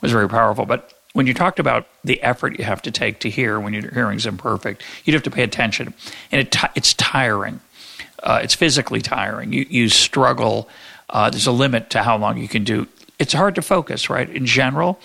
was 0.00 0.12
very 0.12 0.28
powerful. 0.28 0.66
But 0.66 0.92
when 1.12 1.26
you 1.26 1.34
talked 1.34 1.58
about 1.58 1.86
the 2.04 2.22
effort 2.22 2.58
you 2.58 2.64
have 2.64 2.82
to 2.82 2.90
take 2.90 3.20
to 3.20 3.30
hear 3.30 3.60
when 3.60 3.72
your 3.72 3.90
hearing's 3.90 4.26
imperfect, 4.26 4.82
you'd 5.04 5.14
have 5.14 5.22
to 5.24 5.30
pay 5.30 5.42
attention, 5.42 5.94
and 6.30 6.40
it 6.40 6.56
it's 6.74 6.94
tiring. 6.94 7.60
Uh, 8.22 8.40
it's 8.42 8.54
physically 8.54 9.00
tiring. 9.00 9.52
You 9.52 9.66
you 9.68 9.88
struggle. 9.88 10.68
Uh, 11.10 11.28
there's 11.28 11.46
a 11.46 11.52
limit 11.52 11.90
to 11.90 12.02
how 12.02 12.16
long 12.16 12.38
you 12.38 12.48
can 12.48 12.64
do 12.64 12.86
it's 13.22 13.32
hard 13.32 13.54
to 13.54 13.62
focus, 13.62 14.10
right? 14.10 14.28
In 14.28 14.46
general, 14.46 14.98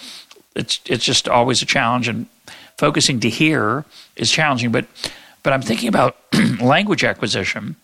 it's 0.56 0.82
it's 0.86 1.06
just 1.06 1.30
always 1.30 1.62
a 1.62 1.68
challenge, 1.68 2.08
and 2.08 2.26
focusing 2.78 3.20
to 3.22 3.30
hear 3.30 3.86
is 4.16 4.32
challenging. 4.32 4.72
But 4.72 4.88
but 5.44 5.54
I'm 5.54 5.62
thinking 5.62 5.90
about 5.90 6.18
language 6.62 7.04
acquisition. 7.04 7.76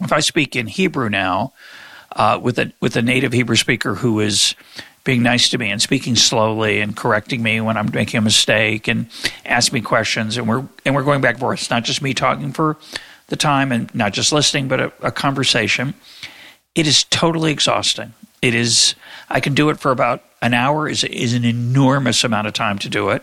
If 0.00 0.12
I 0.12 0.20
speak 0.20 0.56
in 0.56 0.66
Hebrew 0.66 1.08
now 1.08 1.52
uh, 2.12 2.38
with 2.42 2.58
a 2.58 2.72
with 2.80 2.96
a 2.96 3.02
native 3.02 3.32
Hebrew 3.32 3.56
speaker 3.56 3.96
who 3.96 4.20
is 4.20 4.54
being 5.04 5.22
nice 5.22 5.50
to 5.50 5.58
me 5.58 5.70
and 5.70 5.82
speaking 5.82 6.16
slowly 6.16 6.80
and 6.80 6.96
correcting 6.96 7.42
me 7.42 7.60
when 7.60 7.76
I'm 7.76 7.90
making 7.92 8.18
a 8.18 8.22
mistake 8.22 8.88
and 8.88 9.06
asking 9.44 9.74
me 9.74 9.80
questions, 9.82 10.36
and 10.36 10.48
we're 10.48 10.64
and 10.84 10.94
we're 10.94 11.04
going 11.04 11.20
back 11.20 11.34
and 11.34 11.40
forth. 11.40 11.60
It's 11.60 11.70
not 11.70 11.84
just 11.84 12.02
me 12.02 12.14
talking 12.14 12.52
for 12.52 12.76
the 13.28 13.36
time 13.36 13.72
and 13.72 13.94
not 13.94 14.12
just 14.12 14.32
listening, 14.32 14.68
but 14.68 14.80
a, 14.80 14.92
a 15.00 15.12
conversation. 15.12 15.94
It 16.74 16.86
is 16.86 17.04
totally 17.04 17.52
exhausting. 17.52 18.14
It 18.42 18.54
is 18.54 18.94
I 19.28 19.40
can 19.40 19.54
do 19.54 19.70
it 19.70 19.78
for 19.78 19.90
about 19.90 20.22
an 20.42 20.54
hour 20.54 20.88
is 20.88 21.04
is 21.04 21.34
an 21.34 21.44
enormous 21.44 22.24
amount 22.24 22.46
of 22.46 22.52
time 22.52 22.78
to 22.80 22.88
do 22.88 23.10
it. 23.10 23.22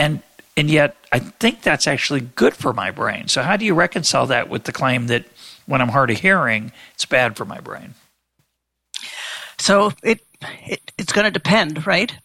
And 0.00 0.22
and 0.56 0.70
yet 0.70 0.96
I 1.12 1.18
think 1.18 1.60
that's 1.60 1.86
actually 1.86 2.22
good 2.22 2.54
for 2.54 2.72
my 2.72 2.90
brain. 2.90 3.28
So 3.28 3.42
how 3.42 3.58
do 3.58 3.66
you 3.66 3.74
reconcile 3.74 4.26
that 4.26 4.48
with 4.48 4.64
the 4.64 4.72
claim 4.72 5.08
that 5.08 5.26
when 5.66 5.82
I'm 5.82 5.90
hard 5.90 6.10
of 6.10 6.18
hearing, 6.18 6.72
it's 6.94 7.04
bad 7.04 7.36
for 7.36 7.44
my 7.44 7.60
brain? 7.60 7.94
So 9.58 9.92
it, 10.02 10.20
it 10.66 10.80
it's 10.96 11.12
going 11.12 11.26
to 11.26 11.30
depend, 11.30 11.86
right? 11.86 12.16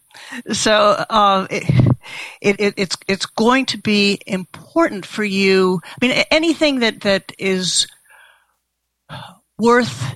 So 0.53 0.73
uh, 0.73 1.47
it, 1.49 2.59
it, 2.61 2.73
it's 2.77 2.97
it's 3.09 3.25
going 3.25 3.65
to 3.67 3.77
be 3.77 4.21
important 4.25 5.05
for 5.05 5.25
you. 5.25 5.81
I 6.01 6.05
mean, 6.05 6.23
anything 6.31 6.79
that 6.79 7.01
that 7.01 7.33
is 7.37 7.87
worth 9.57 10.15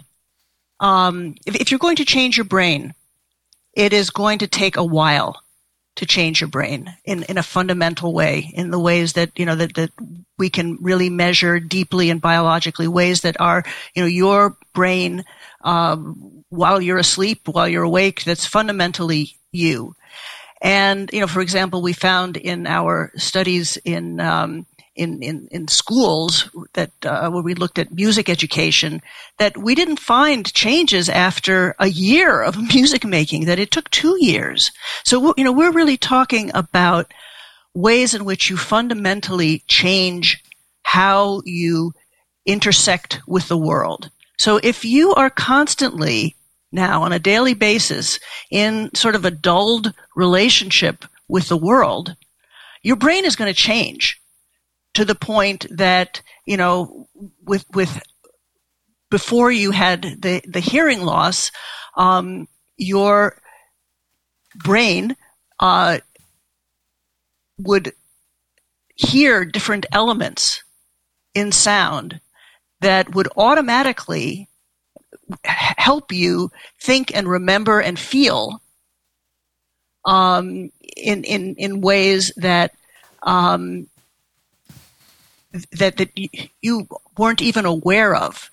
um, 0.80 1.36
if, 1.46 1.58
if 1.58 1.72
you're 1.72 1.80
going 1.80 1.98
to 1.98 2.06
change 2.06 2.38
your 2.38 2.46
brain, 2.46 2.94
it 3.74 3.92
is 3.92 4.12
going 4.12 4.40
to 4.40 4.48
take 4.48 4.78
a 4.78 4.86
while 4.86 5.42
to 6.00 6.06
change 6.06 6.40
your 6.40 6.48
brain 6.48 6.90
in, 7.04 7.24
in 7.24 7.38
a 7.38 7.44
fundamental 7.44 8.14
way, 8.14 8.50
in 8.54 8.72
the 8.72 8.80
ways 8.80 9.14
that, 9.14 9.38
you 9.38 9.46
know, 9.46 9.56
that, 9.56 9.74
that 9.74 9.92
we 10.38 10.50
can 10.50 10.78
really 10.80 11.10
measure 11.10 11.60
deeply 11.60 12.10
and 12.10 12.22
biologically, 12.22 12.88
ways 12.88 13.20
that 13.22 13.36
are, 13.42 13.66
you 13.94 14.02
know, 14.02 14.08
your 14.08 14.56
brain, 14.74 15.26
um, 15.66 16.46
while 16.48 16.82
you're 16.82 16.98
asleep, 16.98 17.50
while 17.50 17.68
you're 17.68 17.84
awake, 17.84 18.24
that's 18.24 18.46
fundamentally 18.46 19.38
you. 19.52 19.94
And, 20.62 21.10
you 21.12 21.20
know, 21.20 21.28
for 21.28 21.42
example, 21.42 21.82
we 21.82 21.92
found 21.92 22.38
in 22.38 22.66
our 22.66 23.12
studies 23.18 23.76
in, 23.84 24.22
um, 24.22 24.66
in, 25.00 25.24
in, 25.24 25.48
in 25.50 25.68
schools 25.70 26.50
that 26.74 26.92
uh, 27.06 27.30
where 27.30 27.42
we 27.42 27.54
looked 27.54 27.80
at 27.80 27.94
music 27.94 28.28
education 28.30 29.02
that 29.38 29.58
we 29.58 29.74
didn't 29.74 30.00
find 30.00 30.54
changes 30.54 31.08
after 31.08 31.74
a 31.80 31.88
year 31.88 32.42
of 32.42 32.58
music 32.74 33.06
making 33.06 33.46
that 33.46 33.60
it 33.60 33.72
took 33.72 33.90
two 33.90 34.18
years. 34.20 34.72
So 35.06 35.34
you 35.38 35.44
know 35.46 35.54
we're 35.54 35.72
really 35.72 35.98
talking 35.98 36.52
about 36.54 37.12
ways 37.74 38.14
in 38.14 38.26
which 38.26 38.50
you 38.50 38.58
fundamentally 38.58 39.64
change 39.68 40.44
how 40.84 41.42
you 41.46 41.94
intersect 42.46 43.22
with 43.26 43.48
the 43.48 43.58
world. 43.58 44.12
So 44.38 44.60
if 44.62 44.84
you 44.84 45.14
are 45.14 45.30
constantly 45.30 46.36
now 46.72 47.04
on 47.04 47.14
a 47.14 47.20
daily 47.20 47.54
basis 47.54 48.20
in 48.52 48.94
sort 48.94 49.16
of 49.16 49.24
a 49.24 49.32
dulled 49.32 49.94
relationship 50.16 51.06
with 51.30 51.48
the 51.48 51.58
world 51.58 52.16
your 52.82 52.96
brain 52.96 53.26
is 53.26 53.36
going 53.36 53.54
to 53.54 53.60
change 53.60 54.22
to 54.94 55.06
the 55.06 55.16
point 55.16 55.66
that 55.70 56.22
you 56.46 56.58
know 56.58 57.08
with 57.44 57.66
with 57.74 58.02
before 59.10 59.52
you 59.52 59.72
had 59.72 60.02
the 60.22 60.42
the 60.48 60.60
hearing 60.60 61.02
loss, 61.02 61.52
um, 61.96 62.48
your 62.78 63.36
brain 64.56 65.16
uh, 65.60 66.00
would 67.58 67.94
hear 68.96 69.46
different 69.46 69.86
elements 69.92 70.64
in 71.34 71.52
sound 71.52 72.20
that 72.82 73.14
would 73.14 73.28
automatically 73.38 74.48
help 75.44 76.12
you 76.12 76.52
think 76.82 77.16
and 77.16 77.28
remember 77.28 77.80
and 77.80 78.00
feel 78.00 78.62
um, 80.06 80.70
in 80.98 81.24
in 81.24 81.56
in 81.56 81.82
ways 81.82 82.32
that 82.38 82.74
um, 83.24 83.88
that 85.72 85.98
that 85.98 86.12
you 86.62 86.88
weren't 87.18 87.42
even 87.42 87.66
aware 87.66 88.16
of. 88.16 88.50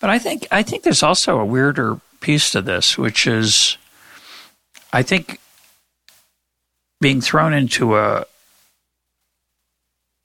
But 0.00 0.10
I 0.10 0.18
think 0.18 0.46
I 0.50 0.62
think 0.62 0.82
there's 0.82 1.02
also 1.02 1.38
a 1.38 1.44
weirder 1.44 2.00
piece 2.20 2.50
to 2.52 2.62
this, 2.62 2.96
which 2.96 3.26
is 3.26 3.76
I 4.92 5.02
think 5.02 5.38
being 7.00 7.20
thrown 7.20 7.52
into 7.52 7.96
a 7.96 8.26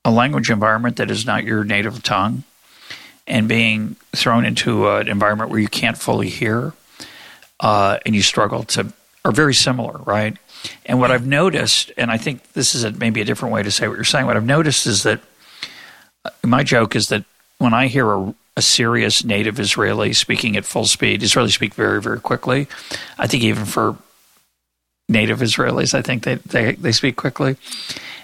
a 0.04 0.12
language 0.12 0.50
environment 0.50 0.98
that 0.98 1.10
is 1.10 1.26
not 1.26 1.44
your 1.44 1.64
native 1.64 2.04
tongue 2.04 2.44
and 3.28 3.48
being 3.48 3.96
thrown 4.16 4.46
into 4.46 4.88
an 4.88 5.08
environment 5.08 5.50
where 5.50 5.60
you 5.60 5.68
can't 5.68 5.98
fully 5.98 6.30
hear 6.30 6.74
uh, 7.60 7.98
and 8.06 8.14
you 8.14 8.22
struggle 8.22 8.64
to 8.64 8.94
are 9.26 9.32
very 9.32 9.56
similar, 9.56 9.98
right? 10.06 10.38
And 10.86 11.00
what 11.00 11.12
I've 11.12 11.26
noticed, 11.26 11.92
and 11.98 12.12
I 12.12 12.18
think 12.18 12.54
this 12.54 12.76
is 12.76 12.84
a, 12.84 12.92
maybe 12.92 13.22
a 13.22 13.26
different 13.26 13.54
way 13.54 13.64
to 13.64 13.72
say 13.72 13.88
what 13.88 13.96
you're 13.96 14.04
saying, 14.04 14.26
what 14.26 14.38
I've 14.38 14.46
noticed 14.46 14.88
is 14.88 15.04
that 15.04 15.22
uh, 16.24 16.30
my 16.44 16.64
joke 16.64 16.96
is 16.96 17.08
that 17.10 17.26
when 17.58 17.74
I 17.74 17.88
hear 17.88 18.12
a, 18.12 18.34
a 18.58 18.62
serious 18.62 19.24
native 19.24 19.60
Israeli 19.60 20.14
speaking 20.14 20.56
at 20.58 20.66
full 20.66 20.86
speed, 20.86 21.22
Israelis 21.22 21.54
speak 21.54 21.74
very, 21.74 22.02
very 22.02 22.20
quickly. 22.20 22.68
I 23.18 23.28
think 23.28 23.44
even 23.44 23.66
for 23.66 23.98
native 25.08 25.40
Israelis, 25.40 25.94
I 25.94 26.02
think 26.02 26.24
they, 26.24 26.36
they, 26.36 26.76
they 26.76 26.92
speak 26.92 27.16
quickly. 27.16 27.58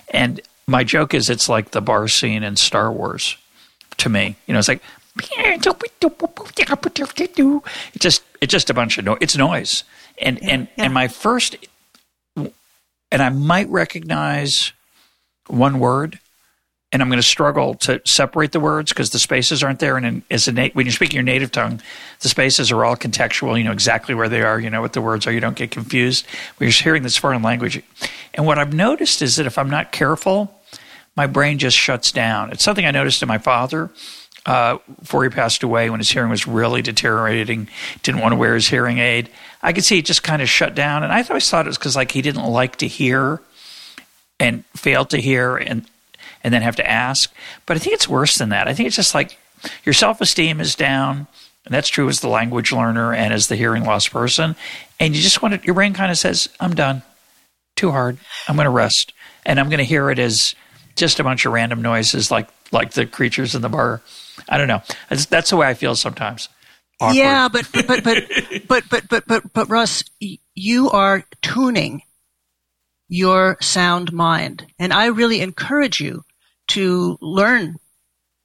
And 0.10 0.42
my 0.68 0.84
joke 0.84 1.14
is 1.14 1.30
it's 1.30 1.50
like 1.50 1.72
the 1.72 1.82
bar 1.82 2.08
scene 2.08 2.44
in 2.44 2.56
Star 2.56 2.92
Wars 2.92 3.38
to 3.98 4.10
me. 4.10 4.36
You 4.48 4.54
know, 4.54 4.60
it's 4.60 4.68
like, 4.68 4.82
it's 7.94 8.04
just 8.04 8.24
it's 8.40 8.52
just 8.52 8.70
a 8.70 8.74
bunch 8.74 8.98
of 8.98 9.06
noise. 9.06 9.18
It's 9.20 9.36
noise, 9.38 9.84
and 10.18 10.42
and 10.42 10.68
and 10.78 10.94
my 10.94 11.08
first 11.10 11.56
and 13.12 13.22
I 13.22 13.30
might 13.30 13.70
recognize 13.70 14.72
one 15.48 15.80
word, 15.80 16.20
and 16.92 17.02
I'm 17.02 17.10
going 17.10 17.20
to 17.20 17.28
struggle 17.28 17.76
to 17.76 18.02
separate 18.06 18.52
the 18.52 18.60
words 18.60 18.92
because 18.92 19.12
the 19.12 19.20
spaces 19.20 19.64
aren't 19.64 19.80
there. 19.80 19.98
And 19.98 20.06
in, 20.06 20.24
as 20.30 20.48
a 20.48 20.52
when 20.52 20.86
you're 20.86 20.94
speaking 20.94 21.16
your 21.16 21.24
native 21.24 21.52
tongue, 21.52 21.82
the 22.20 22.30
spaces 22.30 22.72
are 22.72 22.84
all 22.84 22.96
contextual. 22.96 23.58
You 23.58 23.64
know 23.64 23.72
exactly 23.72 24.14
where 24.14 24.30
they 24.30 24.42
are. 24.42 24.60
You 24.60 24.70
know 24.70 24.82
what 24.82 24.94
the 24.94 25.02
words 25.02 25.26
are. 25.26 25.32
You 25.32 25.40
don't 25.40 25.56
get 25.56 25.72
confused 25.72 26.26
when 26.58 26.68
you're 26.68 26.74
hearing 26.74 27.04
this 27.04 27.18
foreign 27.18 27.42
language. 27.42 27.82
And 28.34 28.46
what 28.46 28.58
I've 28.58 28.74
noticed 28.74 29.22
is 29.22 29.38
that 29.38 29.46
if 29.46 29.58
I'm 29.58 29.70
not 29.70 29.92
careful, 29.92 30.54
my 31.16 31.28
brain 31.28 31.60
just 31.60 31.78
shuts 31.78 32.12
down. 32.12 32.52
It's 32.52 32.64
something 32.64 32.86
I 32.86 32.92
noticed 32.92 33.22
in 33.22 33.28
my 33.28 33.38
father. 33.38 33.90
Uh, 34.44 34.80
before 35.00 35.24
he 35.24 35.30
passed 35.30 35.62
away, 35.62 35.90
when 35.92 36.00
his 36.00 36.10
hearing 36.10 36.32
was 36.32 36.48
really 36.48 36.82
deteriorating, 36.82 37.68
didn't 38.02 38.22
want 38.22 38.32
to 38.32 38.36
wear 38.36 38.56
his 38.56 38.68
hearing 38.68 38.98
aid. 38.98 39.30
I 39.62 39.72
could 39.72 39.86
see 39.86 40.00
it 40.00 40.06
just 40.06 40.24
kind 40.24 40.42
of 40.42 40.50
shut 40.50 40.74
down. 40.74 41.04
And 41.04 41.14
I 41.14 41.22
always 41.22 41.48
thought 41.48 41.68
it 41.68 41.70
was 41.70 41.78
because 41.78 41.96
like 41.96 42.12
he 42.12 42.24
didn't 42.24 42.46
like 42.46 42.78
to 42.78 42.88
hear 42.88 43.40
and 44.40 44.66
failed 44.76 45.12
to 45.12 45.18
hear 45.22 45.58
and 45.58 45.86
and 46.44 46.54
then 46.54 46.64
have 46.64 46.76
to 46.78 46.90
ask. 46.90 47.32
But 47.66 47.78
I 47.78 47.80
think 47.80 47.94
it's 47.94 48.08
worse 48.08 48.38
than 48.38 48.50
that. 48.50 48.68
I 48.68 48.74
think 48.74 48.88
it's 48.88 48.96
just 48.96 49.14
like 49.14 49.38
your 49.84 49.94
self 49.94 50.22
esteem 50.22 50.60
is 50.60 50.76
down. 50.76 51.28
And 51.66 51.74
that's 51.74 51.90
true 51.90 52.10
as 52.10 52.22
the 52.22 52.28
language 52.28 52.72
learner 52.72 53.14
and 53.14 53.34
as 53.34 53.48
the 53.48 53.56
hearing 53.56 53.84
loss 53.84 54.08
person. 54.08 54.56
And 55.00 55.16
you 55.16 55.22
just 55.22 55.42
want 55.42 55.54
to, 55.54 55.66
your 55.66 55.76
brain 55.76 55.94
kind 55.94 56.12
of 56.12 56.18
says, 56.18 56.50
I'm 56.60 56.74
done. 56.74 57.04
Too 57.76 57.92
hard. 57.92 58.18
I'm 58.48 58.56
going 58.56 58.66
to 58.66 58.72
rest. 58.72 59.14
And 59.46 59.60
I'm 59.60 59.70
going 59.70 59.78
to 59.78 59.84
hear 59.84 60.10
it 60.10 60.18
as 60.18 60.56
just 60.96 61.20
a 61.20 61.24
bunch 61.24 61.46
of 61.46 61.54
random 61.54 61.82
noises 61.82 62.32
like, 62.32 62.50
like 62.72 62.94
the 62.94 63.06
creatures 63.06 63.54
in 63.54 63.62
the 63.62 63.70
bar. 63.70 64.02
I 64.50 64.58
don't 64.58 64.68
know. 64.68 64.82
That's, 65.10 65.26
that's 65.26 65.50
the 65.50 65.58
way 65.58 65.68
I 65.68 65.74
feel 65.74 65.96
sometimes. 65.96 66.50
Awkward. 67.00 67.18
Yeah, 67.18 67.48
but 67.48 67.68
but 67.74 67.88
but 67.88 68.04
but 68.04 68.24
but 68.68 68.84
but 68.90 69.10
but 69.10 69.28
but, 69.28 69.54
but 69.54 69.70
Russ, 69.70 70.04
you 70.54 70.90
are 70.92 71.24
tuning 71.42 72.04
your 73.08 73.58
sound 73.60 74.14
mind, 74.14 74.68
and 74.78 74.94
I 74.94 75.08
really 75.08 75.42
encourage 75.42 76.00
you 76.00 76.24
to 76.70 77.18
learn 77.22 77.78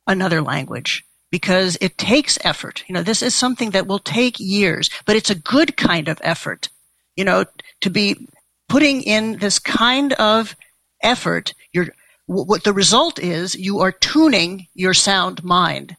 another 0.06 0.40
language 0.40 1.04
because 1.30 1.76
it 1.80 1.98
takes 1.98 2.38
effort. 2.44 2.82
You 2.88 2.94
know, 2.94 3.02
this 3.02 3.22
is 3.22 3.34
something 3.34 3.70
that 3.70 3.86
will 3.86 3.98
take 3.98 4.40
years, 4.40 4.88
but 5.04 5.16
it's 5.16 5.30
a 5.30 5.34
good 5.34 5.76
kind 5.76 6.08
of 6.08 6.20
effort. 6.22 6.68
You 7.14 7.24
know, 7.24 7.44
to 7.82 7.90
be 7.90 8.28
putting 8.68 9.02
in 9.02 9.38
this 9.38 9.58
kind 9.58 10.12
of 10.14 10.56
effort, 11.02 11.54
you're, 11.72 11.88
what 12.26 12.64
the 12.64 12.72
result 12.72 13.18
is 13.18 13.54
you 13.54 13.80
are 13.80 13.92
tuning 13.92 14.66
your 14.74 14.94
sound 14.94 15.42
mind. 15.44 15.96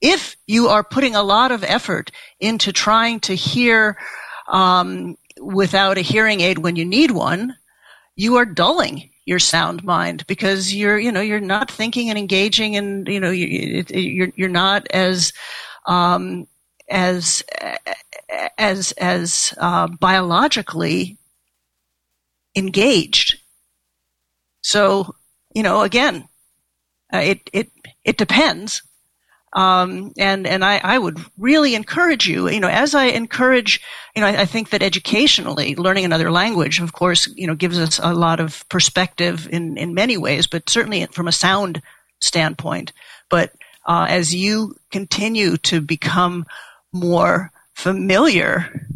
If 0.00 0.36
you 0.46 0.68
are 0.68 0.84
putting 0.84 1.14
a 1.14 1.22
lot 1.22 1.52
of 1.52 1.64
effort 1.64 2.10
into 2.40 2.72
trying 2.72 3.20
to 3.20 3.34
hear 3.34 3.96
um, 4.48 5.16
without 5.40 5.98
a 5.98 6.02
hearing 6.02 6.40
aid 6.40 6.58
when 6.58 6.76
you 6.76 6.84
need 6.84 7.10
one, 7.12 7.56
you 8.16 8.36
are 8.36 8.44
dulling 8.44 9.10
your 9.24 9.38
sound 9.38 9.84
mind 9.84 10.26
because 10.26 10.74
you're 10.74 10.98
you 10.98 11.12
know 11.12 11.20
you're 11.20 11.38
not 11.38 11.70
thinking 11.70 12.08
and 12.08 12.18
engaging 12.18 12.76
and 12.76 13.06
you 13.06 13.20
know 13.20 13.30
you, 13.30 13.84
are 13.94 13.98
you're, 13.98 14.32
you're 14.36 14.48
not 14.48 14.86
as 14.90 15.32
um, 15.86 16.46
as 16.88 17.44
as 18.56 18.92
as 18.92 19.54
uh, 19.58 19.86
biologically 19.86 21.18
engaged. 22.56 23.38
So 24.62 25.14
you 25.58 25.64
know 25.64 25.82
again, 25.82 26.28
uh, 27.12 27.18
it 27.18 27.50
it 27.52 27.72
it 28.04 28.16
depends. 28.16 28.80
Um, 29.52 30.12
and 30.16 30.46
and 30.46 30.64
I, 30.64 30.80
I 30.84 30.98
would 30.98 31.18
really 31.36 31.74
encourage 31.74 32.28
you, 32.28 32.48
you 32.48 32.60
know, 32.60 32.68
as 32.68 32.94
I 32.94 33.06
encourage, 33.06 33.80
you 34.14 34.20
know, 34.20 34.28
I, 34.28 34.42
I, 34.42 34.44
think 34.44 34.70
that 34.70 34.82
educationally, 34.82 35.74
learning 35.74 36.04
another 36.04 36.30
language, 36.30 36.80
of 36.80 36.92
course, 36.92 37.26
you 37.34 37.46
know, 37.46 37.56
gives 37.56 37.78
us 37.78 37.98
a 38.00 38.12
lot 38.12 38.38
of 38.38 38.68
perspective 38.68 39.48
in 39.50 39.76
in 39.76 39.94
many 39.94 40.16
ways, 40.16 40.46
but 40.46 40.70
certainly 40.70 41.04
from 41.06 41.26
a 41.26 41.32
sound 41.32 41.82
standpoint. 42.20 42.92
But 43.28 43.50
uh, 43.84 44.06
as 44.08 44.32
you 44.32 44.76
continue 44.92 45.56
to 45.56 45.80
become 45.80 46.44
more 46.92 47.50
familiar 47.74 48.86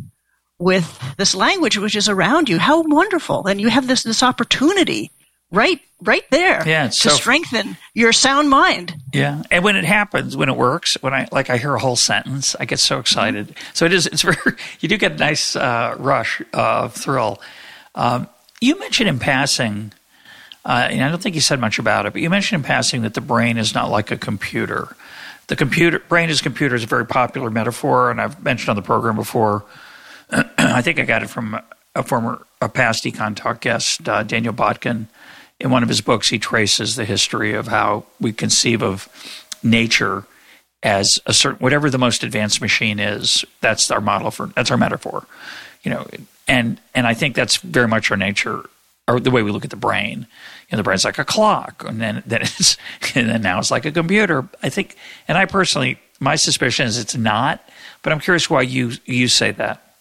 with 0.59 0.87
this 1.17 1.35
language 1.35 1.77
which 1.77 1.97
is 1.97 2.09
around 2.09 2.49
you, 2.49 2.61
how 2.61 2.83
wonderful! 2.83 3.49
And 3.49 3.61
you 3.61 3.69
have 3.69 3.89
this 3.89 4.05
this 4.05 4.23
opportunity 4.23 5.11
right 5.53 5.81
right 6.01 6.25
there 6.31 6.67
yeah, 6.67 6.87
to 6.87 6.93
so, 6.93 7.11
strengthen 7.11 7.77
your 7.95 8.13
sound 8.13 8.51
mind. 8.51 8.95
Yeah. 9.13 9.43
And 9.53 9.63
when 9.63 9.77
it 9.77 9.85
happens, 9.85 10.37
when 10.37 10.49
it 10.49 10.57
works, 10.57 10.97
when 11.01 11.15
I 11.15 11.29
like 11.31 11.49
I 11.51 11.59
hear 11.59 11.75
a 11.75 11.79
whole 11.79 11.97
sentence, 11.97 12.57
I 12.59 12.65
get 12.65 12.81
so 12.81 12.99
excited. 12.99 13.49
Mm-hmm. 13.49 13.71
So 13.75 13.85
it 13.85 13.93
is 13.93 14.07
it's 14.07 14.23
very 14.23 14.57
you 14.81 14.89
do 14.89 14.97
get 14.97 15.13
a 15.13 15.17
nice 15.17 15.55
uh, 15.55 15.95
rush 15.99 16.43
of 16.53 16.95
thrill. 16.95 17.41
Um, 17.95 18.29
you 18.61 18.79
mentioned 18.79 19.09
in 19.09 19.19
passing 19.19 19.93
uh, 20.65 20.89
and 20.91 21.03
I 21.03 21.09
don't 21.09 21.21
think 21.21 21.35
you 21.35 21.41
said 21.41 21.59
much 21.59 21.79
about 21.79 22.07
it, 22.07 22.13
but 22.13 22.23
you 22.23 22.31
mentioned 22.31 22.61
in 22.61 22.67
passing 22.67 23.03
that 23.03 23.15
the 23.15 23.21
brain 23.21 23.59
is 23.59 23.75
not 23.75 23.91
like 23.91 24.11
a 24.11 24.17
computer. 24.17 24.97
The 25.49 25.57
computer 25.57 25.99
brain 25.99 26.31
is 26.31 26.41
computer 26.41 26.77
is 26.77 26.85
a 26.85 26.87
very 26.87 27.07
popular 27.07 27.51
metaphor, 27.51 28.11
and 28.11 28.21
I've 28.21 28.43
mentioned 28.43 28.71
on 28.71 28.77
the 28.77 28.83
program 28.83 29.17
before. 29.17 29.65
I 30.31 30.81
think 30.83 31.01
I 31.01 31.03
got 31.03 31.23
it 31.23 31.29
from 31.29 31.61
a 31.95 32.03
former, 32.03 32.47
a 32.61 32.69
past 32.69 33.05
Econ 33.05 33.35
Talk 33.35 33.61
guest, 33.61 34.09
uh, 34.09 34.23
Daniel 34.23 34.55
Botkin, 34.55 35.09
in 35.63 35.71
one 35.71 35.85
of 35.85 35.89
his 35.89 36.01
books, 36.01 36.29
he 36.29 36.39
traces 36.39 36.97
the 36.97 37.05
history 37.05 37.55
of 37.55 37.69
how 37.69 38.05
we 38.21 38.33
conceive 38.33 38.83
of 38.83 39.09
nature 39.63 40.25
as 40.83 41.21
a 41.25 41.33
certain 41.33 41.61
whatever 41.61 41.89
the 41.89 41.99
most 41.99 42.25
advanced 42.25 42.61
machine 42.61 42.99
is. 42.99 43.45
That's 43.61 43.91
our 43.91 44.01
model 44.01 44.33
for 44.33 44.47
that's 44.49 44.73
our 44.73 44.77
metaphor, 44.77 45.25
you 45.85 45.91
know. 45.93 46.07
And 46.49 46.81
and 46.95 47.07
I 47.07 47.15
think 47.15 47.37
that's 47.37 47.59
very 47.59 47.87
much 47.87 48.11
our 48.11 48.17
nature, 48.17 48.65
or 49.07 49.21
the 49.21 49.31
way 49.31 49.43
we 49.43 49.53
look 49.53 49.65
at 49.65 49.71
the 49.71 49.77
brain. 49.77 50.27
You 50.69 50.73
know, 50.73 50.79
the 50.79 50.83
brain's 50.83 51.05
like 51.05 51.19
a 51.19 51.25
clock, 51.25 51.85
and 51.87 52.01
then 52.01 52.25
then 52.27 52.43
it's 52.43 52.77
and 53.15 53.31
then 53.31 53.43
now 53.43 53.61
it's 53.61 53.71
like 53.71 53.85
a 53.85 53.93
computer. 53.93 54.49
I 54.65 54.69
think, 54.69 54.97
and 55.29 55.39
I 55.39 55.45
personally, 55.45 56.01
my 56.19 56.35
suspicion 56.35 56.87
is 56.87 56.99
it's 56.99 57.17
not. 57.17 57.63
But 58.03 58.13
I'm 58.13 58.19
curious 58.19 58.51
why 58.51 58.63
you 58.63 58.93
you 59.05 59.29
say 59.29 59.53
that. 59.53 59.95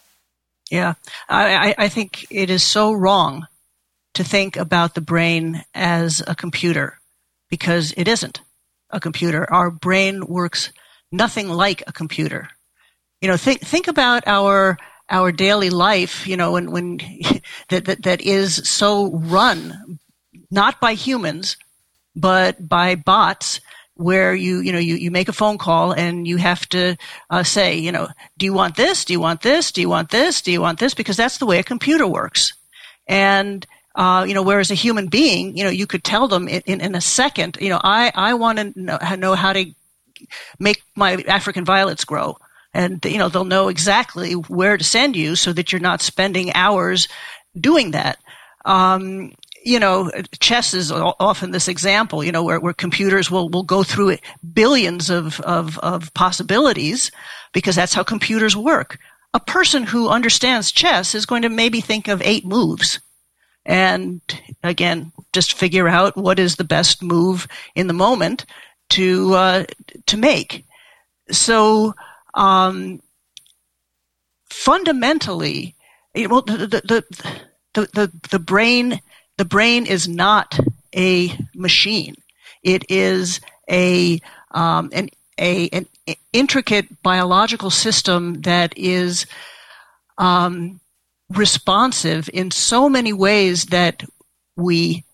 Yeah, 0.72 0.94
I, 1.28 1.74
I 1.76 1.88
think 1.88 2.26
it 2.30 2.48
is 2.48 2.64
so 2.64 2.92
wrong 2.94 3.46
to 4.14 4.24
think 4.24 4.56
about 4.56 4.94
the 4.94 5.00
brain 5.00 5.64
as 5.74 6.22
a 6.26 6.34
computer 6.34 6.98
because 7.48 7.92
it 7.96 8.08
isn't 8.08 8.40
a 8.90 9.00
computer. 9.00 9.50
Our 9.52 9.70
brain 9.70 10.26
works 10.26 10.72
nothing 11.10 11.48
like 11.48 11.82
a 11.86 11.92
computer. 11.92 12.48
You 13.20 13.28
know, 13.28 13.36
think 13.36 13.60
think 13.60 13.88
about 13.88 14.24
our 14.26 14.78
our 15.08 15.32
daily 15.32 15.70
life. 15.70 16.26
You 16.26 16.36
know, 16.36 16.52
when 16.52 16.70
when 16.70 16.98
that 17.68 17.84
that, 17.86 18.02
that 18.02 18.20
is 18.20 18.68
so 18.68 19.10
run 19.12 19.98
not 20.50 20.80
by 20.80 20.94
humans 20.94 21.56
but 22.14 22.68
by 22.68 22.94
bots 22.94 23.60
where 23.94 24.34
you 24.34 24.60
you 24.60 24.72
know 24.72 24.78
you, 24.78 24.94
you 24.96 25.10
make 25.10 25.28
a 25.28 25.32
phone 25.32 25.58
call 25.58 25.92
and 25.92 26.26
you 26.26 26.36
have 26.36 26.66
to 26.68 26.96
uh, 27.30 27.42
say 27.42 27.76
you 27.76 27.92
know 27.92 28.08
do 28.38 28.46
you 28.46 28.52
want 28.52 28.76
this 28.76 29.04
do 29.04 29.12
you 29.12 29.20
want 29.20 29.42
this 29.42 29.72
do 29.72 29.80
you 29.80 29.88
want 29.88 30.10
this 30.10 30.40
do 30.42 30.52
you 30.52 30.60
want 30.60 30.78
this 30.78 30.94
because 30.94 31.16
that's 31.16 31.38
the 31.38 31.46
way 31.46 31.58
a 31.58 31.64
computer 31.64 32.06
works 32.06 32.52
and 33.06 33.66
uh, 33.94 34.24
you 34.26 34.34
know, 34.34 34.42
whereas 34.42 34.70
a 34.70 34.74
human 34.74 35.08
being, 35.08 35.56
you 35.56 35.64
know, 35.64 35.70
you 35.70 35.86
could 35.86 36.04
tell 36.04 36.28
them 36.28 36.48
in, 36.48 36.62
in, 36.66 36.80
in 36.80 36.94
a 36.94 37.00
second, 37.00 37.58
you 37.60 37.68
know, 37.68 37.80
I, 37.82 38.10
I 38.14 38.34
want 38.34 38.58
to 38.58 38.72
know, 38.80 38.98
know 39.16 39.34
how 39.34 39.52
to 39.52 39.66
make 40.58 40.82
my 40.96 41.22
African 41.28 41.64
violets 41.64 42.04
grow. 42.04 42.36
And, 42.74 43.04
you 43.04 43.18
know, 43.18 43.28
they'll 43.28 43.44
know 43.44 43.68
exactly 43.68 44.32
where 44.32 44.78
to 44.78 44.84
send 44.84 45.14
you 45.14 45.36
so 45.36 45.52
that 45.52 45.72
you're 45.72 45.80
not 45.80 46.00
spending 46.00 46.52
hours 46.54 47.06
doing 47.60 47.90
that. 47.90 48.18
Um, 48.64 49.34
you 49.62 49.78
know, 49.78 50.10
chess 50.40 50.72
is 50.72 50.90
often 50.90 51.50
this 51.50 51.68
example, 51.68 52.24
you 52.24 52.32
know, 52.32 52.42
where, 52.42 52.58
where 52.58 52.72
computers 52.72 53.30
will, 53.30 53.50
will 53.50 53.62
go 53.62 53.82
through 53.82 54.16
billions 54.54 55.10
of, 55.10 55.38
of, 55.40 55.78
of 55.80 56.12
possibilities 56.14 57.10
because 57.52 57.76
that's 57.76 57.92
how 57.92 58.02
computers 58.02 58.56
work. 58.56 58.98
A 59.34 59.40
person 59.40 59.84
who 59.84 60.08
understands 60.08 60.72
chess 60.72 61.14
is 61.14 61.26
going 61.26 61.42
to 61.42 61.48
maybe 61.48 61.80
think 61.80 62.08
of 62.08 62.22
eight 62.22 62.44
moves 62.44 62.98
and 63.64 64.20
again, 64.62 65.12
just 65.32 65.54
figure 65.54 65.88
out 65.88 66.16
what 66.16 66.38
is 66.38 66.56
the 66.56 66.64
best 66.64 67.02
move 67.02 67.46
in 67.74 67.86
the 67.86 67.92
moment 67.92 68.44
to 68.90 69.34
uh, 69.34 69.64
to 70.06 70.16
make. 70.16 70.64
So 71.30 71.94
um, 72.34 73.00
fundamentally, 74.50 75.74
well, 76.14 76.42
the, 76.42 76.66
the 76.66 77.04
the, 77.74 77.88
the 77.92 78.12
the 78.30 78.38
brain 78.38 79.00
the 79.38 79.44
brain 79.44 79.86
is 79.86 80.08
not 80.08 80.58
a 80.94 81.36
machine. 81.54 82.14
It 82.62 82.84
is 82.90 83.40
a 83.70 84.20
um, 84.50 84.90
an 84.92 85.08
a 85.38 85.68
an 85.70 85.86
intricate 86.32 87.02
biological 87.02 87.70
system 87.70 88.42
that 88.42 88.76
is 88.76 89.26
um, 90.18 90.80
responsive 91.36 92.28
in 92.32 92.50
so 92.50 92.88
many 92.88 93.12
ways 93.12 93.66
that 93.66 94.04
we 94.56 95.04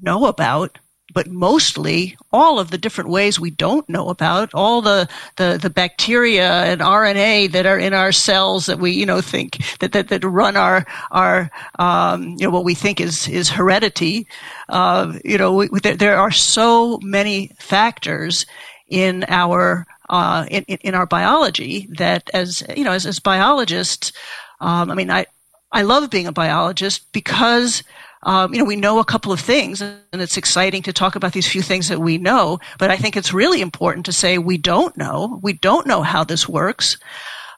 know 0.00 0.26
about, 0.26 0.78
but 1.14 1.26
mostly 1.26 2.16
all 2.32 2.58
of 2.58 2.70
the 2.70 2.78
different 2.78 3.10
ways 3.10 3.40
we 3.40 3.50
don't 3.50 3.88
know 3.88 4.08
about, 4.08 4.52
all 4.54 4.82
the, 4.82 5.08
the, 5.36 5.58
the 5.60 5.70
bacteria 5.70 6.64
and 6.64 6.80
RNA 6.80 7.52
that 7.52 7.66
are 7.66 7.78
in 7.78 7.94
our 7.94 8.12
cells 8.12 8.66
that 8.66 8.78
we, 8.78 8.92
you 8.92 9.06
know, 9.06 9.20
think 9.20 9.58
that, 9.80 9.92
that, 9.92 10.08
that 10.08 10.24
run 10.24 10.56
our, 10.56 10.86
our, 11.10 11.50
um, 11.78 12.36
you 12.38 12.46
know, 12.46 12.50
what 12.50 12.64
we 12.64 12.74
think 12.74 13.00
is, 13.00 13.26
is 13.28 13.48
heredity. 13.48 14.26
Uh, 14.68 15.14
you 15.24 15.38
know, 15.38 15.54
we, 15.54 15.68
there, 15.82 15.96
there 15.96 16.16
are 16.16 16.30
so 16.30 16.98
many 17.02 17.50
factors 17.58 18.44
in 18.86 19.24
our, 19.28 19.86
uh, 20.10 20.46
in, 20.50 20.64
in 20.64 20.94
our 20.94 21.06
biology 21.06 21.88
that 21.96 22.30
as, 22.34 22.62
you 22.76 22.84
know, 22.84 22.92
as, 22.92 23.06
as 23.06 23.18
biologists, 23.18 24.12
um, 24.60 24.90
I 24.90 24.94
mean, 24.94 25.10
I, 25.10 25.26
I 25.72 25.82
love 25.82 26.10
being 26.10 26.26
a 26.26 26.32
biologist 26.32 27.12
because, 27.12 27.82
um, 28.22 28.52
you 28.52 28.58
know, 28.58 28.64
we 28.64 28.76
know 28.76 28.98
a 28.98 29.04
couple 29.04 29.32
of 29.32 29.40
things 29.40 29.80
and 29.80 30.00
it's 30.12 30.36
exciting 30.36 30.82
to 30.82 30.92
talk 30.92 31.14
about 31.14 31.32
these 31.32 31.46
few 31.46 31.62
things 31.62 31.88
that 31.88 32.00
we 32.00 32.18
know, 32.18 32.58
but 32.78 32.90
I 32.90 32.96
think 32.96 33.16
it's 33.16 33.32
really 33.32 33.60
important 33.60 34.06
to 34.06 34.12
say 34.12 34.38
we 34.38 34.58
don't 34.58 34.96
know. 34.96 35.38
We 35.42 35.52
don't 35.52 35.86
know 35.86 36.02
how 36.02 36.24
this 36.24 36.48
works, 36.48 36.96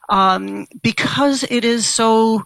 um, 0.09 0.67
because 0.81 1.43
it 1.49 1.63
is 1.63 1.87
so, 1.87 2.43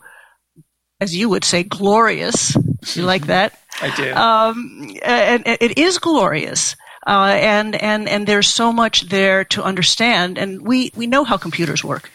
as 1.02 1.16
you 1.16 1.30
would 1.30 1.44
say, 1.44 1.64
glorious. 1.64 2.56
You 2.94 3.04
like 3.04 3.26
that? 3.28 3.60
I 3.82 3.96
do. 3.96 4.14
Um, 4.14 4.96
and, 5.04 5.46
and 5.48 5.58
it 5.60 5.78
is 5.78 5.98
glorious. 5.98 6.76
Uh, 7.08 7.38
and, 7.40 7.76
and, 7.76 8.10
and 8.10 8.26
there's 8.26 8.48
so 8.48 8.72
much 8.72 9.10
there 9.10 9.44
to 9.46 9.64
understand. 9.64 10.38
And 10.38 10.66
we, 10.66 10.92
we 10.96 11.06
know 11.06 11.24
how 11.24 11.38
computers 11.38 11.84
work. 11.84 12.10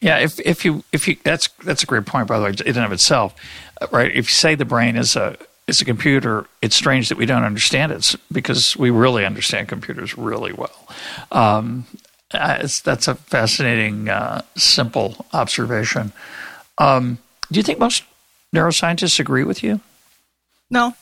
Yeah, 0.00 0.18
if 0.18 0.38
if 0.40 0.64
you 0.64 0.84
if 0.92 1.08
you 1.08 1.16
that's 1.24 1.48
that's 1.64 1.82
a 1.82 1.86
great 1.86 2.06
point 2.06 2.28
by 2.28 2.38
the 2.38 2.44
way 2.44 2.54
in 2.64 2.76
and 2.76 2.86
of 2.86 2.92
itself, 2.92 3.34
right? 3.90 4.10
If 4.10 4.16
you 4.16 4.34
say 4.34 4.54
the 4.54 4.64
brain 4.64 4.96
is 4.96 5.16
a 5.16 5.36
is 5.66 5.80
a 5.80 5.84
computer, 5.84 6.46
it's 6.62 6.74
strange 6.74 7.08
that 7.08 7.18
we 7.18 7.26
don't 7.26 7.44
understand 7.44 7.92
it 7.92 8.14
because 8.32 8.76
we 8.76 8.90
really 8.90 9.24
understand 9.24 9.68
computers 9.68 10.16
really 10.16 10.52
well. 10.52 10.88
Um, 11.30 11.84
uh, 12.32 12.66
that's 12.84 13.08
a 13.08 13.14
fascinating, 13.14 14.08
uh, 14.08 14.42
simple 14.56 15.26
observation. 15.32 16.12
Um, 16.78 17.18
do 17.50 17.58
you 17.58 17.62
think 17.62 17.78
most 17.78 18.04
neuroscientists 18.54 19.18
agree 19.18 19.44
with 19.44 19.62
you? 19.62 19.80
No. 20.70 20.94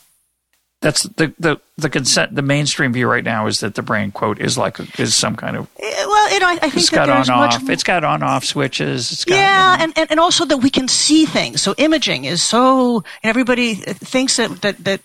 That's 0.83 1.05
the, 1.05 1.33
the 1.39 1.59
the 1.79 1.89
consent. 1.89 2.35
The 2.35 2.43
mainstream 2.43 2.93
view 2.93 3.09
right 3.09 3.25
now 3.25 3.47
is 3.47 3.61
that 3.61 3.75
the 3.75 3.83
brain 3.83 4.13
quote 4.13 4.39
is 4.39 4.59
like 4.59 4.79
a, 4.79 4.87
is 4.99 5.15
some 5.15 5.35
kind 5.35 5.57
of 5.57 5.69
Eh, 5.81 6.07
Well, 6.07 6.33
you 6.33 6.39
know, 6.39 6.47
I, 6.47 6.53
I 6.53 6.59
think 6.59 6.77
it's 6.77 6.91
that 6.91 7.07
got 7.07 7.09
on 7.09 7.17
there's 7.17 7.29
much. 7.63 7.71
It's 7.71 7.83
got 7.83 8.05
on 8.05 8.23
off 8.23 8.45
switches. 8.45 9.11
It's 9.11 9.25
got, 9.25 9.35
yeah, 9.37 9.73
you 9.73 9.79
know, 9.79 9.85
and, 9.85 9.99
and, 9.99 10.11
and 10.13 10.21
also 10.21 10.45
that 10.45 10.59
we 10.59 10.69
can 10.71 10.87
see 10.87 11.25
things. 11.25 11.63
So 11.63 11.75
imaging 11.79 12.27
is 12.27 12.43
so, 12.43 12.97
and 13.23 13.31
everybody 13.31 13.75
thinks 13.75 14.37
that, 14.37 14.61
that, 14.63 14.85
that 14.85 15.01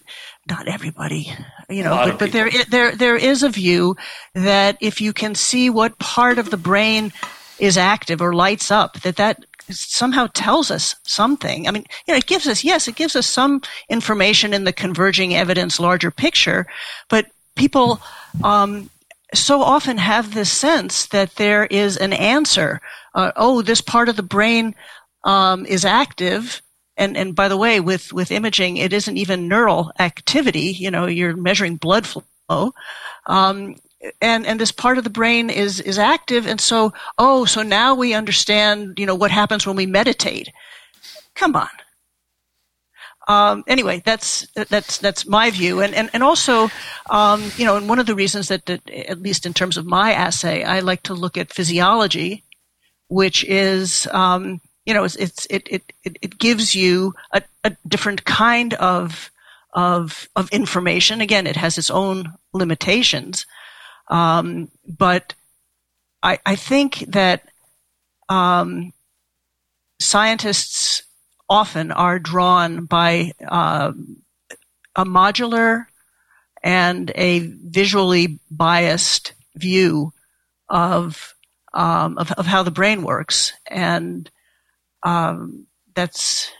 not 0.50 0.68
everybody, 0.68 1.32
you 1.70 1.84
know, 1.84 1.96
but, 1.96 2.20
but 2.20 2.32
there, 2.32 2.50
there, 2.70 2.96
there 2.96 3.16
is 3.16 3.44
a 3.44 3.50
view 3.50 3.96
that 4.36 4.78
if 4.82 5.00
you 5.00 5.14
can 5.14 5.36
see 5.36 5.70
what 5.70 5.98
part 6.00 6.38
of 6.38 6.50
the 6.50 6.58
brain 6.58 7.14
is 7.60 7.78
active 7.78 8.22
or 8.22 8.34
lights 8.34 8.72
up, 8.72 9.00
that 9.02 9.18
that 9.18 9.46
somehow 9.70 10.28
tells 10.34 10.72
us 10.72 10.96
something. 11.04 11.68
I 11.68 11.72
mean, 11.72 11.86
you 12.08 12.14
know, 12.14 12.18
it 12.18 12.26
gives 12.26 12.48
us, 12.48 12.64
yes, 12.64 12.88
it 12.88 12.96
gives 12.96 13.16
us 13.16 13.28
some 13.28 13.62
information 13.90 14.54
in 14.54 14.64
the 14.64 14.74
converging 14.74 15.36
evidence 15.36 15.80
larger 15.80 16.12
picture, 16.12 16.66
but 17.10 17.28
people, 17.56 18.02
um, 18.44 18.90
so 19.34 19.62
often 19.62 19.98
have 19.98 20.34
this 20.34 20.52
sense 20.52 21.08
that 21.08 21.36
there 21.36 21.66
is 21.68 21.98
an 21.98 22.14
answer. 22.14 22.82
Uh, 23.16 23.32
oh, 23.38 23.62
this 23.62 23.82
part 23.82 24.10
of 24.10 24.18
the 24.18 24.24
brain 24.24 24.76
um, 25.24 25.66
is 25.66 25.86
active. 25.86 26.62
And, 26.98 27.16
and 27.16 27.34
by 27.34 27.48
the 27.48 27.58
way, 27.58 27.80
with, 27.80 28.12
with 28.12 28.32
imaging, 28.32 28.78
it 28.78 28.92
isn't 28.92 29.18
even 29.18 29.48
neural 29.48 29.92
activity. 30.00 30.76
You 30.78 30.92
know, 30.92 31.06
you're 31.06 31.38
measuring 31.38 31.78
blood 31.78 32.06
flow. 32.06 32.74
Um, 33.26 33.76
and, 34.22 34.46
and 34.46 34.60
this 34.60 34.72
part 34.72 34.98
of 34.98 35.04
the 35.04 35.10
brain 35.10 35.50
is, 35.50 35.80
is 35.80 36.00
active. 36.00 36.48
And 36.48 36.62
so, 36.62 36.94
oh, 37.18 37.46
so 37.46 37.62
now 37.62 37.96
we 37.96 38.14
understand, 38.14 39.00
you 39.00 39.06
know, 39.06 39.16
what 39.16 39.32
happens 39.32 39.66
when 39.66 39.76
we 39.76 39.86
meditate. 39.86 40.50
Come 41.36 41.56
on. 41.56 41.70
Um, 43.28 43.64
anyway, 43.68 44.02
that's 44.04 44.48
that's 44.70 44.98
that's 44.98 45.28
my 45.28 45.52
view, 45.52 45.80
and 45.80 45.94
and 45.94 46.10
and 46.12 46.24
also, 46.24 46.70
um, 47.10 47.52
you 47.56 47.66
know, 47.66 47.78
and 47.78 47.88
one 47.88 48.00
of 48.00 48.08
the 48.08 48.16
reasons 48.16 48.48
that, 48.48 48.66
that, 48.66 48.90
at 48.90 49.22
least 49.22 49.46
in 49.46 49.54
terms 49.54 49.78
of 49.78 49.86
my 49.86 50.12
assay, 50.12 50.64
I 50.64 50.80
like 50.80 51.04
to 51.04 51.14
look 51.14 51.38
at 51.38 51.54
physiology, 51.54 52.44
which 53.10 53.44
is, 53.46 54.08
um, 54.12 54.60
you 54.86 54.94
know, 54.94 55.04
it's, 55.04 55.16
it's 55.18 55.46
it, 55.52 55.68
it 55.70 55.94
it 56.04 56.40
gives 56.40 56.76
you 56.76 57.14
a, 57.32 57.44
a 57.64 57.78
different 57.88 58.26
kind 58.26 58.74
of 58.74 59.30
of 59.74 60.28
of 60.36 60.50
information. 60.50 61.22
Again, 61.22 61.46
it 61.46 61.56
has 61.56 61.78
its 61.78 61.92
own 61.92 62.34
limitations, 62.54 63.46
um, 64.12 64.70
but 64.88 65.34
I 66.22 66.38
I 66.46 66.56
think 66.56 67.00
that 67.08 67.42
um, 68.30 68.94
scientists 70.00 71.04
often 71.50 71.92
are 71.92 72.20
drawn 72.20 72.86
by 72.86 73.32
um, 73.48 74.18
a 74.96 75.06
modular 75.06 75.86
and 76.64 77.12
a 77.16 77.40
visually 77.40 78.40
biased 78.52 79.34
view 79.56 80.14
of 80.70 81.34
um, 81.74 82.18
of, 82.18 82.32
of 82.34 82.46
how 82.46 82.64
the 82.64 82.72
brain 82.72 83.04
works, 83.04 83.54
and 83.68 84.30
um, 85.04 85.68
that's 85.96 86.52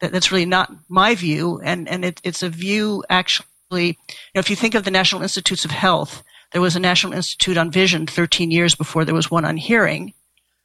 that, 0.00 0.12
that's 0.12 0.32
really 0.32 0.46
not 0.46 0.72
my 0.88 1.14
view, 1.14 1.60
and 1.62 1.88
and 1.88 2.04
it, 2.04 2.20
it's 2.24 2.42
a 2.42 2.48
view 2.48 3.04
actually. 3.10 3.46
You 3.70 3.94
know, 4.34 4.40
if 4.40 4.48
you 4.48 4.56
think 4.56 4.74
of 4.74 4.84
the 4.84 4.90
National 4.90 5.22
Institutes 5.22 5.64
of 5.64 5.72
Health, 5.72 6.22
there 6.52 6.62
was 6.62 6.76
a 6.76 6.80
National 6.80 7.12
Institute 7.12 7.56
on 7.56 7.70
Vision 7.70 8.06
13 8.06 8.50
years 8.50 8.74
before 8.74 9.04
there 9.04 9.14
was 9.14 9.30
one 9.30 9.44
on 9.44 9.56
hearing. 9.56 10.14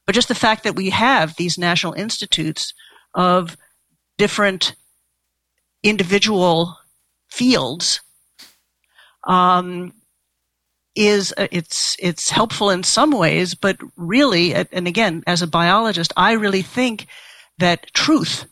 But 0.06 0.14
just 0.14 0.28
the 0.28 0.34
fact 0.34 0.64
that 0.64 0.76
we 0.76 0.90
have 0.90 1.36
these 1.36 1.58
national 1.58 1.94
institutes 1.94 2.74
of 3.14 3.56
different 4.18 4.74
individual 5.82 6.76
fields 7.30 8.00
um, 9.24 9.92
is 10.94 11.32
uh, 11.36 11.48
it's 11.50 11.96
it's 11.98 12.30
helpful 12.30 12.70
in 12.70 12.82
some 12.82 13.12
ways, 13.12 13.54
but 13.54 13.78
really, 13.96 14.54
and 14.54 14.86
again, 14.86 15.22
as 15.26 15.40
a 15.42 15.46
biologist, 15.46 16.12
I 16.16 16.32
really 16.32 16.62
think 16.62 17.06
that 17.58 17.92
truth, 17.94 18.44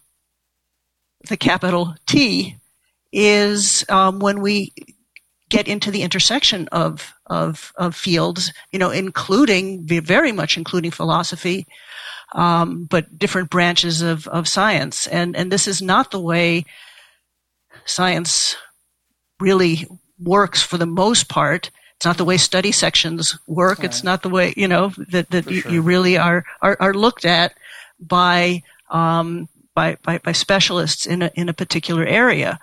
the 1.28 1.36
capital 1.36 1.94
T, 2.06 2.56
is 3.12 3.84
um, 3.88 4.20
when 4.20 4.40
we 4.40 4.72
get 5.50 5.68
into 5.68 5.90
the 5.90 6.02
intersection 6.02 6.68
of 6.72 7.12
of 7.26 7.72
of 7.76 7.94
fields, 7.94 8.52
you 8.72 8.78
know, 8.78 8.90
including 8.90 9.86
very 9.86 10.32
much 10.32 10.56
including 10.56 10.92
philosophy, 10.92 11.66
um, 12.32 12.84
but 12.84 13.18
different 13.18 13.50
branches 13.50 14.02
of, 14.02 14.26
of 14.28 14.48
science. 14.48 15.06
And, 15.06 15.36
and 15.36 15.50
this 15.50 15.66
is 15.66 15.82
not 15.82 16.10
the 16.10 16.20
way 16.20 16.64
science 17.84 18.56
really 19.38 19.86
works 20.18 20.62
for 20.62 20.78
the 20.78 20.86
most 20.86 21.28
part. 21.28 21.70
It's 21.96 22.06
not 22.06 22.16
the 22.16 22.24
way 22.24 22.38
study 22.38 22.72
sections 22.72 23.38
work. 23.46 23.78
Right. 23.78 23.86
It's 23.86 24.04
not 24.04 24.22
the 24.22 24.28
way, 24.28 24.54
you 24.56 24.68
know, 24.68 24.92
that, 25.10 25.30
that 25.30 25.50
you, 25.50 25.60
sure. 25.60 25.72
you 25.72 25.82
really 25.82 26.16
are, 26.16 26.44
are, 26.62 26.76
are 26.80 26.94
looked 26.94 27.24
at 27.24 27.54
by, 27.98 28.62
um, 28.90 29.48
by, 29.74 29.96
by, 30.02 30.18
by 30.18 30.32
specialists 30.32 31.06
in 31.06 31.22
a, 31.22 31.30
in 31.34 31.48
a 31.48 31.54
particular 31.54 32.04
area. 32.04 32.58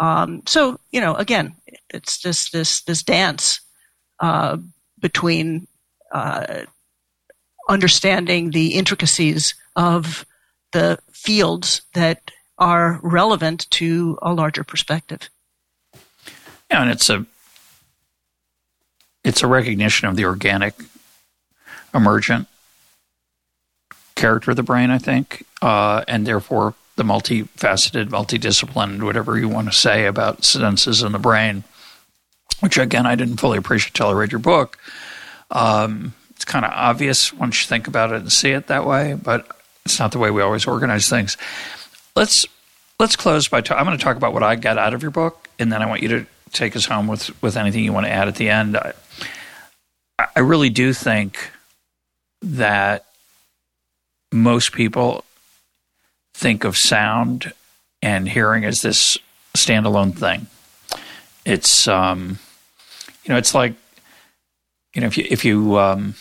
Um, 0.00 0.42
so, 0.46 0.78
you 0.92 1.00
know, 1.00 1.14
again, 1.14 1.56
it's 1.90 2.18
just 2.18 2.52
this, 2.52 2.82
this 2.82 3.02
dance, 3.02 3.60
uh, 4.20 4.58
between, 5.00 5.66
uh, 6.12 6.64
understanding 7.68 8.50
the 8.50 8.74
intricacies 8.74 9.54
of 9.76 10.24
the 10.72 10.98
fields 11.12 11.82
that 11.94 12.30
are 12.58 12.98
relevant 13.02 13.70
to 13.70 14.18
a 14.22 14.32
larger 14.32 14.64
perspective. 14.64 15.28
Yeah, 16.70 16.82
and 16.82 16.90
it's 16.90 17.08
a 17.08 17.24
it's 19.24 19.42
a 19.42 19.46
recognition 19.46 20.08
of 20.08 20.16
the 20.16 20.24
organic, 20.24 20.74
emergent 21.94 22.48
character 24.14 24.52
of 24.52 24.56
the 24.56 24.62
brain, 24.62 24.90
I 24.90 24.98
think, 24.98 25.44
uh, 25.60 26.04
and 26.08 26.26
therefore 26.26 26.74
the 26.96 27.02
multifaceted, 27.04 28.08
multidisciplined, 28.08 29.02
whatever 29.02 29.38
you 29.38 29.48
want 29.48 29.68
to 29.68 29.72
say 29.72 30.06
about 30.06 30.44
senses 30.44 31.02
in 31.02 31.12
the 31.12 31.18
brain. 31.18 31.64
Which 32.60 32.78
again, 32.78 33.06
I 33.06 33.14
didn't 33.14 33.36
fully 33.36 33.58
appreciate 33.58 33.90
until 33.90 34.08
I 34.08 34.12
read 34.12 34.32
your 34.32 34.40
book. 34.40 34.78
Um, 35.50 36.14
it's 36.30 36.44
kind 36.44 36.64
of 36.64 36.72
obvious 36.72 37.32
once 37.32 37.62
you 37.62 37.68
think 37.68 37.86
about 37.86 38.12
it 38.12 38.16
and 38.16 38.32
see 38.32 38.50
it 38.50 38.66
that 38.66 38.84
way, 38.84 39.14
but 39.14 39.46
it's 39.84 39.98
not 39.98 40.12
the 40.12 40.18
way 40.18 40.30
we 40.30 40.42
always 40.42 40.66
organize 40.66 41.08
things. 41.08 41.36
Let's 42.14 42.46
let's 42.98 43.16
close 43.16 43.48
by. 43.48 43.58
I'm 43.58 43.86
going 43.86 43.96
to 43.96 44.04
talk 44.04 44.16
about 44.16 44.32
what 44.32 44.42
I 44.42 44.56
got 44.56 44.78
out 44.78 44.94
of 44.94 45.02
your 45.02 45.10
book, 45.10 45.48
and 45.58 45.72
then 45.72 45.82
I 45.82 45.86
want 45.86 46.02
you 46.02 46.08
to 46.08 46.26
take 46.52 46.76
us 46.76 46.84
home 46.84 47.06
with 47.06 47.30
with 47.42 47.56
anything 47.56 47.84
you 47.84 47.92
want 47.92 48.06
to 48.06 48.12
add 48.12 48.28
at 48.28 48.36
the 48.36 48.50
end. 48.50 48.76
I, 48.76 48.92
I 50.36 50.40
really 50.40 50.70
do 50.70 50.92
think 50.92 51.50
that 52.42 53.06
most 54.32 54.72
people 54.72 55.24
think 56.34 56.64
of 56.64 56.76
sound 56.76 57.52
and 58.02 58.28
hearing 58.28 58.64
as 58.64 58.82
this 58.82 59.18
standalone 59.56 60.16
thing. 60.16 60.46
It's 61.44 61.88
um, 61.88 62.38
you 63.24 63.30
know, 63.32 63.38
it's 63.38 63.54
like 63.54 63.74
you 64.94 65.00
know, 65.00 65.06
if 65.06 65.18
you 65.18 65.26
if 65.30 65.44
you 65.44 65.78
um, 65.78 66.14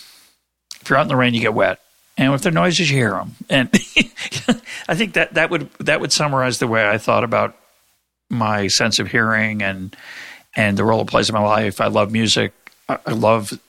if 0.81 0.89
you're 0.89 0.97
out 0.97 1.03
in 1.03 1.07
the 1.07 1.15
rain, 1.15 1.33
you 1.33 1.41
get 1.41 1.53
wet, 1.53 1.79
and 2.17 2.33
if 2.33 2.41
there 2.41 2.51
are 2.51 2.53
noises, 2.53 2.89
you 2.89 2.97
hear 2.97 3.11
them. 3.11 3.35
And 3.49 3.69
I 4.87 4.95
think 4.95 5.13
that 5.13 5.33
that 5.35 5.49
would 5.49 5.69
that 5.79 6.01
would 6.01 6.11
summarize 6.11 6.59
the 6.59 6.67
way 6.67 6.87
I 6.87 6.97
thought 6.97 7.23
about 7.23 7.55
my 8.29 8.67
sense 8.67 8.99
of 8.99 9.07
hearing 9.07 9.61
and 9.61 9.95
and 10.55 10.77
the 10.77 10.83
role 10.83 11.01
it 11.01 11.07
plays 11.07 11.29
in 11.29 11.35
my 11.35 11.41
life. 11.41 11.79
I 11.81 11.87
love 11.87 12.11
music. 12.11 12.53
I, 12.89 12.99
I 13.05 13.11
love 13.11 13.59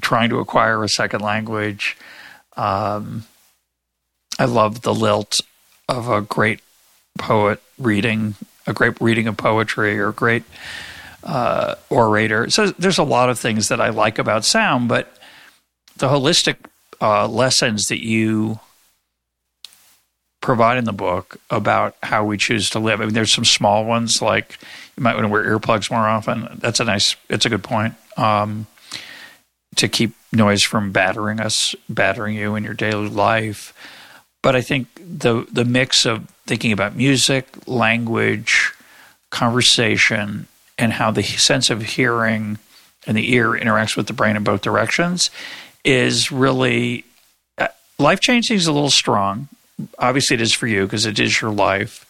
trying 0.00 0.30
to 0.30 0.38
acquire 0.38 0.82
a 0.82 0.88
second 0.88 1.20
language. 1.20 1.96
Um, 2.56 3.24
I 4.38 4.46
love 4.46 4.82
the 4.82 4.94
lilt 4.94 5.40
of 5.88 6.08
a 6.08 6.22
great 6.22 6.60
poet 7.18 7.60
reading 7.78 8.36
a 8.70 8.74
great 8.74 9.00
reading 9.00 9.26
of 9.26 9.36
poetry 9.36 9.98
or 9.98 10.08
a 10.08 10.12
great 10.12 10.44
uh, 11.24 11.74
orator. 11.90 12.48
So 12.48 12.70
there's 12.70 12.98
a 12.98 13.04
lot 13.04 13.28
of 13.28 13.38
things 13.38 13.68
that 13.68 13.80
I 13.80 13.90
like 13.90 14.18
about 14.18 14.44
sound, 14.44 14.88
but 14.88 15.18
the 15.96 16.08
holistic 16.08 16.56
uh, 17.00 17.28
lessons 17.28 17.88
that 17.88 18.02
you 18.02 18.60
provide 20.40 20.78
in 20.78 20.84
the 20.84 20.92
book 20.92 21.36
about 21.50 21.94
how 22.02 22.24
we 22.24 22.38
choose 22.38 22.70
to 22.70 22.78
live. 22.78 23.00
I 23.00 23.04
mean, 23.04 23.14
there's 23.14 23.32
some 23.32 23.44
small 23.44 23.84
ones 23.84 24.22
like 24.22 24.58
you 24.96 25.02
might 25.02 25.14
want 25.14 25.24
to 25.24 25.28
wear 25.28 25.44
earplugs 25.44 25.90
more 25.90 26.08
often. 26.08 26.48
That's 26.58 26.80
a 26.80 26.84
nice. 26.84 27.16
It's 27.28 27.44
a 27.44 27.50
good 27.50 27.62
point. 27.62 27.94
Um, 28.16 28.66
to 29.76 29.88
keep 29.88 30.14
noise 30.32 30.62
from 30.62 30.92
battering 30.92 31.40
us, 31.40 31.74
battering 31.88 32.36
you 32.36 32.56
in 32.56 32.64
your 32.64 32.74
daily 32.74 33.08
life. 33.08 33.74
But 34.42 34.56
I 34.56 34.62
think 34.62 34.88
the 34.96 35.46
the 35.52 35.64
mix 35.64 36.06
of 36.06 36.26
thinking 36.50 36.72
about 36.72 36.96
music, 36.96 37.46
language, 37.68 38.72
conversation, 39.30 40.48
and 40.76 40.92
how 40.92 41.12
the 41.12 41.22
sense 41.22 41.70
of 41.70 41.80
hearing 41.80 42.58
and 43.06 43.16
the 43.16 43.32
ear 43.34 43.50
interacts 43.50 43.96
with 43.96 44.08
the 44.08 44.12
brain 44.12 44.34
in 44.34 44.42
both 44.42 44.60
directions 44.60 45.30
is 45.84 46.32
really 46.32 47.04
uh, 47.56 47.68
life 48.00 48.18
changing 48.18 48.56
is 48.56 48.66
a 48.66 48.72
little 48.72 48.90
strong. 48.90 49.46
Obviously, 49.96 50.34
it 50.34 50.40
is 50.40 50.52
for 50.52 50.66
you 50.66 50.86
because 50.86 51.06
it 51.06 51.20
is 51.20 51.40
your 51.40 51.52
life. 51.52 52.04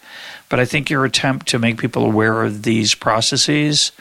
But 0.48 0.58
I 0.58 0.64
think 0.64 0.88
your 0.88 1.04
attempt 1.04 1.48
to 1.48 1.58
make 1.58 1.76
people 1.76 2.06
aware 2.06 2.42
of 2.42 2.62
these 2.62 2.94
processes 2.94 3.92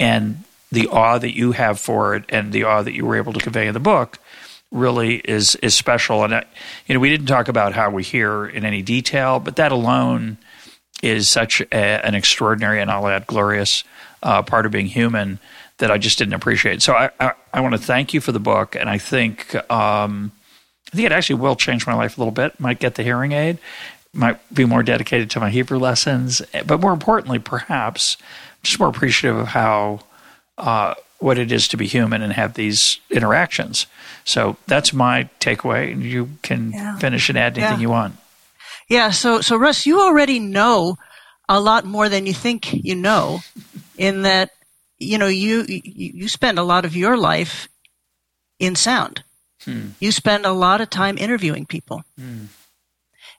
and 0.00 0.44
the 0.72 0.88
awe 0.88 1.18
that 1.18 1.36
you 1.36 1.52
have 1.52 1.78
for 1.78 2.14
it 2.14 2.24
and 2.30 2.54
the 2.54 2.64
awe 2.64 2.80
that 2.80 2.94
you 2.94 3.04
were 3.04 3.16
able 3.16 3.34
to 3.34 3.40
convey 3.40 3.66
in 3.66 3.74
the 3.74 3.80
book 3.80 4.18
really 4.70 5.16
is 5.16 5.54
is 5.56 5.74
special. 5.74 6.24
And 6.24 6.34
uh, 6.34 6.42
you 6.86 6.94
know, 6.94 7.00
we 7.00 7.08
didn't 7.08 7.26
talk 7.26 7.48
about 7.48 7.72
how 7.72 7.90
we 7.90 8.02
hear 8.02 8.46
in 8.46 8.64
any 8.64 8.82
detail, 8.82 9.40
but 9.40 9.56
that 9.56 9.72
alone 9.72 10.38
is 11.02 11.30
such 11.30 11.60
a, 11.60 11.74
an 11.74 12.14
extraordinary 12.14 12.80
and 12.80 12.90
I'll 12.90 13.06
add 13.06 13.26
glorious 13.26 13.84
uh, 14.22 14.42
part 14.42 14.66
of 14.66 14.72
being 14.72 14.86
human 14.86 15.38
that 15.78 15.90
I 15.90 15.98
just 15.98 16.18
didn't 16.18 16.34
appreciate. 16.34 16.82
So 16.82 16.92
I, 16.92 17.10
I, 17.20 17.32
I 17.54 17.60
want 17.60 17.74
to 17.74 17.80
thank 17.80 18.12
you 18.12 18.20
for 18.20 18.32
the 18.32 18.40
book, 18.40 18.74
and 18.74 18.90
I 18.90 18.98
think 18.98 19.54
um, 19.70 20.32
I 20.92 20.96
think 20.96 21.06
it 21.06 21.12
actually 21.12 21.36
will 21.36 21.56
change 21.56 21.86
my 21.86 21.94
life 21.94 22.18
a 22.18 22.20
little 22.20 22.32
bit. 22.32 22.58
Might 22.58 22.80
get 22.80 22.96
the 22.96 23.02
hearing 23.02 23.32
aid, 23.32 23.58
might 24.12 24.38
be 24.52 24.64
more 24.64 24.82
dedicated 24.82 25.30
to 25.30 25.40
my 25.40 25.50
Hebrew 25.50 25.78
lessons, 25.78 26.42
but 26.66 26.80
more 26.80 26.92
importantly, 26.92 27.38
perhaps 27.38 28.16
just 28.62 28.80
more 28.80 28.88
appreciative 28.88 29.38
of 29.38 29.48
how 29.48 30.00
uh, 30.56 30.94
what 31.20 31.38
it 31.38 31.52
is 31.52 31.68
to 31.68 31.76
be 31.76 31.86
human 31.86 32.22
and 32.22 32.32
have 32.32 32.54
these 32.54 33.00
interactions. 33.10 33.86
So 34.28 34.58
that's 34.66 34.92
my 34.92 35.30
takeaway, 35.40 35.90
and 35.90 36.02
you 36.02 36.28
can 36.42 36.72
yeah. 36.72 36.98
finish 36.98 37.30
and 37.30 37.38
add 37.38 37.56
anything 37.56 37.78
yeah. 37.78 37.80
you 37.80 37.88
want. 37.88 38.14
Yeah. 38.86 39.10
So 39.10 39.40
so 39.40 39.56
Russ, 39.56 39.86
you 39.86 40.02
already 40.02 40.38
know 40.38 40.98
a 41.48 41.58
lot 41.58 41.86
more 41.86 42.10
than 42.10 42.26
you 42.26 42.34
think 42.34 42.74
you 42.74 42.94
know, 42.94 43.40
in 43.96 44.22
that 44.22 44.50
you 44.98 45.16
know 45.16 45.28
you 45.28 45.64
you 45.66 46.28
spend 46.28 46.58
a 46.58 46.62
lot 46.62 46.84
of 46.84 46.94
your 46.94 47.16
life 47.16 47.70
in 48.58 48.76
sound. 48.76 49.24
Hmm. 49.64 49.96
You 49.98 50.12
spend 50.12 50.44
a 50.44 50.52
lot 50.52 50.82
of 50.82 50.90
time 50.90 51.16
interviewing 51.16 51.64
people, 51.64 52.04
hmm. 52.18 52.52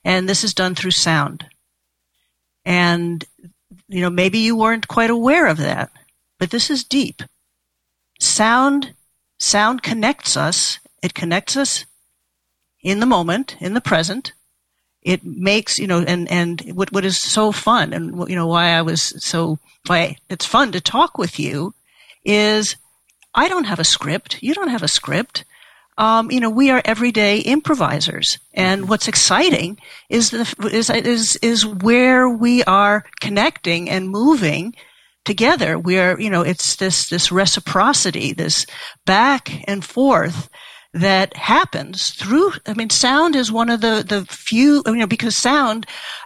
and 0.04 0.28
this 0.28 0.44
is 0.44 0.56
done 0.56 0.74
through 0.74 0.98
sound. 0.98 1.46
And 2.66 3.24
you 3.88 4.02
know 4.02 4.10
maybe 4.10 4.40
you 4.40 4.56
weren't 4.56 4.88
quite 4.88 5.12
aware 5.12 5.46
of 5.46 5.58
that, 5.58 5.92
but 6.40 6.50
this 6.50 6.72
is 6.72 6.84
deep. 6.84 7.22
Sound 8.20 8.96
sound 9.40 9.82
connects 9.82 10.38
us. 10.38 10.80
It 11.02 11.14
connects 11.14 11.58
us 11.58 11.86
in 12.84 13.00
the 13.00 13.06
moment, 13.06 13.56
in 13.60 13.74
the 13.74 13.82
present. 13.82 14.34
It 15.02 15.24
makes 15.24 15.80
you 15.80 15.88
know 15.88 16.02
and 16.02 16.30
and 16.30 16.62
what 16.74 16.92
what 16.92 17.06
is 17.06 17.18
so 17.18 17.52
fun 17.52 17.94
and 17.94 18.30
you 18.30 18.36
know 18.36 18.48
why 18.48 18.72
I 18.72 18.82
was 18.82 19.02
so 19.24 19.58
why 19.88 20.18
it's 20.30 20.46
fun 20.46 20.74
to 20.74 20.82
talk 20.82 21.18
with 21.18 21.40
you 21.40 21.74
is 22.26 22.76
I 23.34 23.48
don't 23.48 23.64
have 23.64 23.80
a 23.80 23.86
script. 23.86 24.44
You 24.44 24.54
don't 24.54 24.70
have 24.70 24.84
a 24.84 24.90
script. 24.90 25.46
Um, 25.98 26.32
you 26.32 26.42
know 26.42 26.50
we 26.50 26.70
are 26.70 26.82
everyday 26.84 27.40
improvisers. 27.40 28.40
And 28.54 28.90
what's 28.90 29.08
exciting 29.08 29.78
is 30.10 30.32
the 30.32 30.70
is 30.72 30.90
is 30.90 31.38
is 31.38 31.66
where 31.66 32.28
we 32.28 32.64
are 32.66 33.06
connecting 33.22 33.90
and 33.90 34.10
moving 34.10 34.76
together. 35.30 35.78
We're 35.78 36.20
you 36.20 36.30
know 36.30 36.42
it's 36.42 36.76
this 36.78 37.10
this 37.10 37.32
reciprocity 37.32 38.34
this 38.34 38.66
back 39.06 39.64
and 39.70 39.86
forth 39.86 40.50
that 40.92 41.38
happens 41.38 42.10
through 42.10 42.52
i 42.66 42.74
mean 42.74 42.90
sound 42.90 43.36
is 43.36 43.52
one 43.52 43.70
of 43.70 43.80
the 43.80 44.04
the 44.10 44.26
few 44.26 44.82
you 44.88 44.96
know 44.96 45.06
because 45.06 45.38
sound 45.38 45.86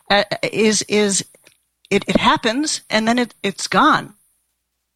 uh, 0.09 0.23
is 0.53 0.83
is 0.87 1.21
it, 1.89 2.05
it 2.07 2.15
happens 2.15 2.81
and 2.89 3.07
then 3.07 3.19
it, 3.19 3.35
it's 3.43 3.67
gone. 3.67 4.13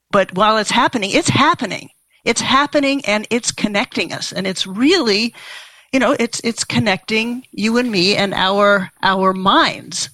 But 0.09 0.33
while 0.33 0.57
it's 0.57 0.71
happening 0.71 1.11
it's 1.11 1.29
happening. 1.29 1.89
It's 2.23 2.41
happening 2.41 3.05
and 3.05 3.27
it's 3.29 3.51
connecting 3.51 4.11
us. 4.13 4.31
And 4.31 4.47
it's 4.47 4.65
really 4.65 5.35
you 5.93 5.99
know 5.99 6.15
it's 6.17 6.39
it's 6.45 6.63
connecting 6.63 7.43
you 7.51 7.77
and 7.77 7.91
me 7.91 8.15
and 8.15 8.33
our 8.33 8.89
our 9.03 9.33
minds 9.33 10.09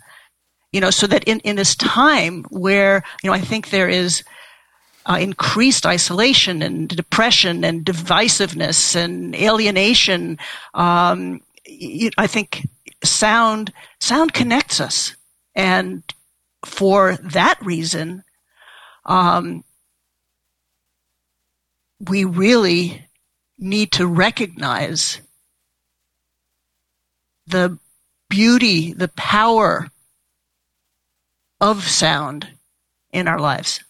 you 0.74 0.82
know 0.82 0.90
so 0.90 1.08
that 1.08 1.24
in 1.24 1.40
in 1.42 1.56
this 1.56 1.76
time 1.76 2.44
where 2.50 3.04
you 3.24 3.30
know 3.30 3.36
i 3.36 3.40
think 3.40 3.70
there 3.70 3.88
is 3.88 4.24
uh, 5.06 5.18
increased 5.20 5.86
isolation 5.86 6.62
and 6.62 6.88
depression 6.88 7.64
and 7.64 7.86
divisiveness 7.86 8.96
and 8.96 9.36
alienation. 9.36 10.38
Um, 10.74 11.42
I 12.18 12.28
think 12.28 12.68
sound 13.04 13.74
sound 14.00 14.34
connects 14.34 14.80
us, 14.80 15.16
and 15.56 16.04
for 16.66 17.18
that 17.18 17.60
reason, 17.62 18.24
um, 19.06 19.64
we 22.00 22.24
really 22.26 23.06
need 23.58 23.92
to 23.94 24.08
recognize 24.08 25.22
the 27.48 27.78
beauty, 28.30 28.94
the 28.94 29.10
power 29.10 29.90
of 31.64 31.88
sound 31.88 32.50
in 33.14 33.26
our 33.26 33.40
lives. 33.40 33.82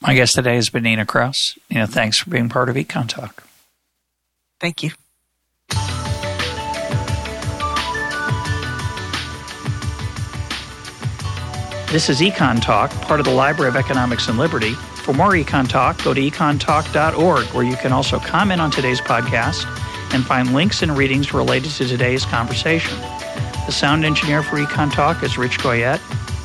My 0.00 0.12
guest 0.12 0.34
today 0.34 0.56
has 0.56 0.70
been 0.70 0.82
Nina 0.82 1.06
Kraus. 1.06 1.56
Nina, 1.70 1.86
thanks 1.86 2.18
for 2.18 2.30
being 2.30 2.48
part 2.48 2.68
of 2.68 2.74
Econ 2.74 3.08
Talk. 3.08 3.44
Thank 4.58 4.82
you. 4.82 4.90
This 11.92 12.08
is 12.08 12.20
Econ 12.20 12.60
Talk, 12.60 12.90
part 13.02 13.20
of 13.20 13.26
the 13.26 13.32
Library 13.32 13.68
of 13.68 13.76
Economics 13.76 14.26
and 14.26 14.36
Liberty. 14.36 14.72
For 15.04 15.12
more 15.12 15.30
Econ 15.30 15.68
Talk, 15.68 16.02
go 16.02 16.12
to 16.12 16.20
econtalk.org, 16.20 17.46
where 17.54 17.64
you 17.64 17.76
can 17.76 17.92
also 17.92 18.18
comment 18.18 18.60
on 18.60 18.72
today's 18.72 19.00
podcast 19.00 19.64
and 20.12 20.24
find 20.26 20.52
links 20.52 20.82
and 20.82 20.96
readings 20.96 21.32
related 21.32 21.70
to 21.72 21.84
today's 21.86 22.24
conversation. 22.24 22.98
The 23.66 23.70
sound 23.70 24.04
engineer 24.04 24.42
for 24.42 24.56
Econ 24.56 24.92
Talk 24.92 25.22
is 25.22 25.38
Rich 25.38 25.60
Goyette. 25.60 26.00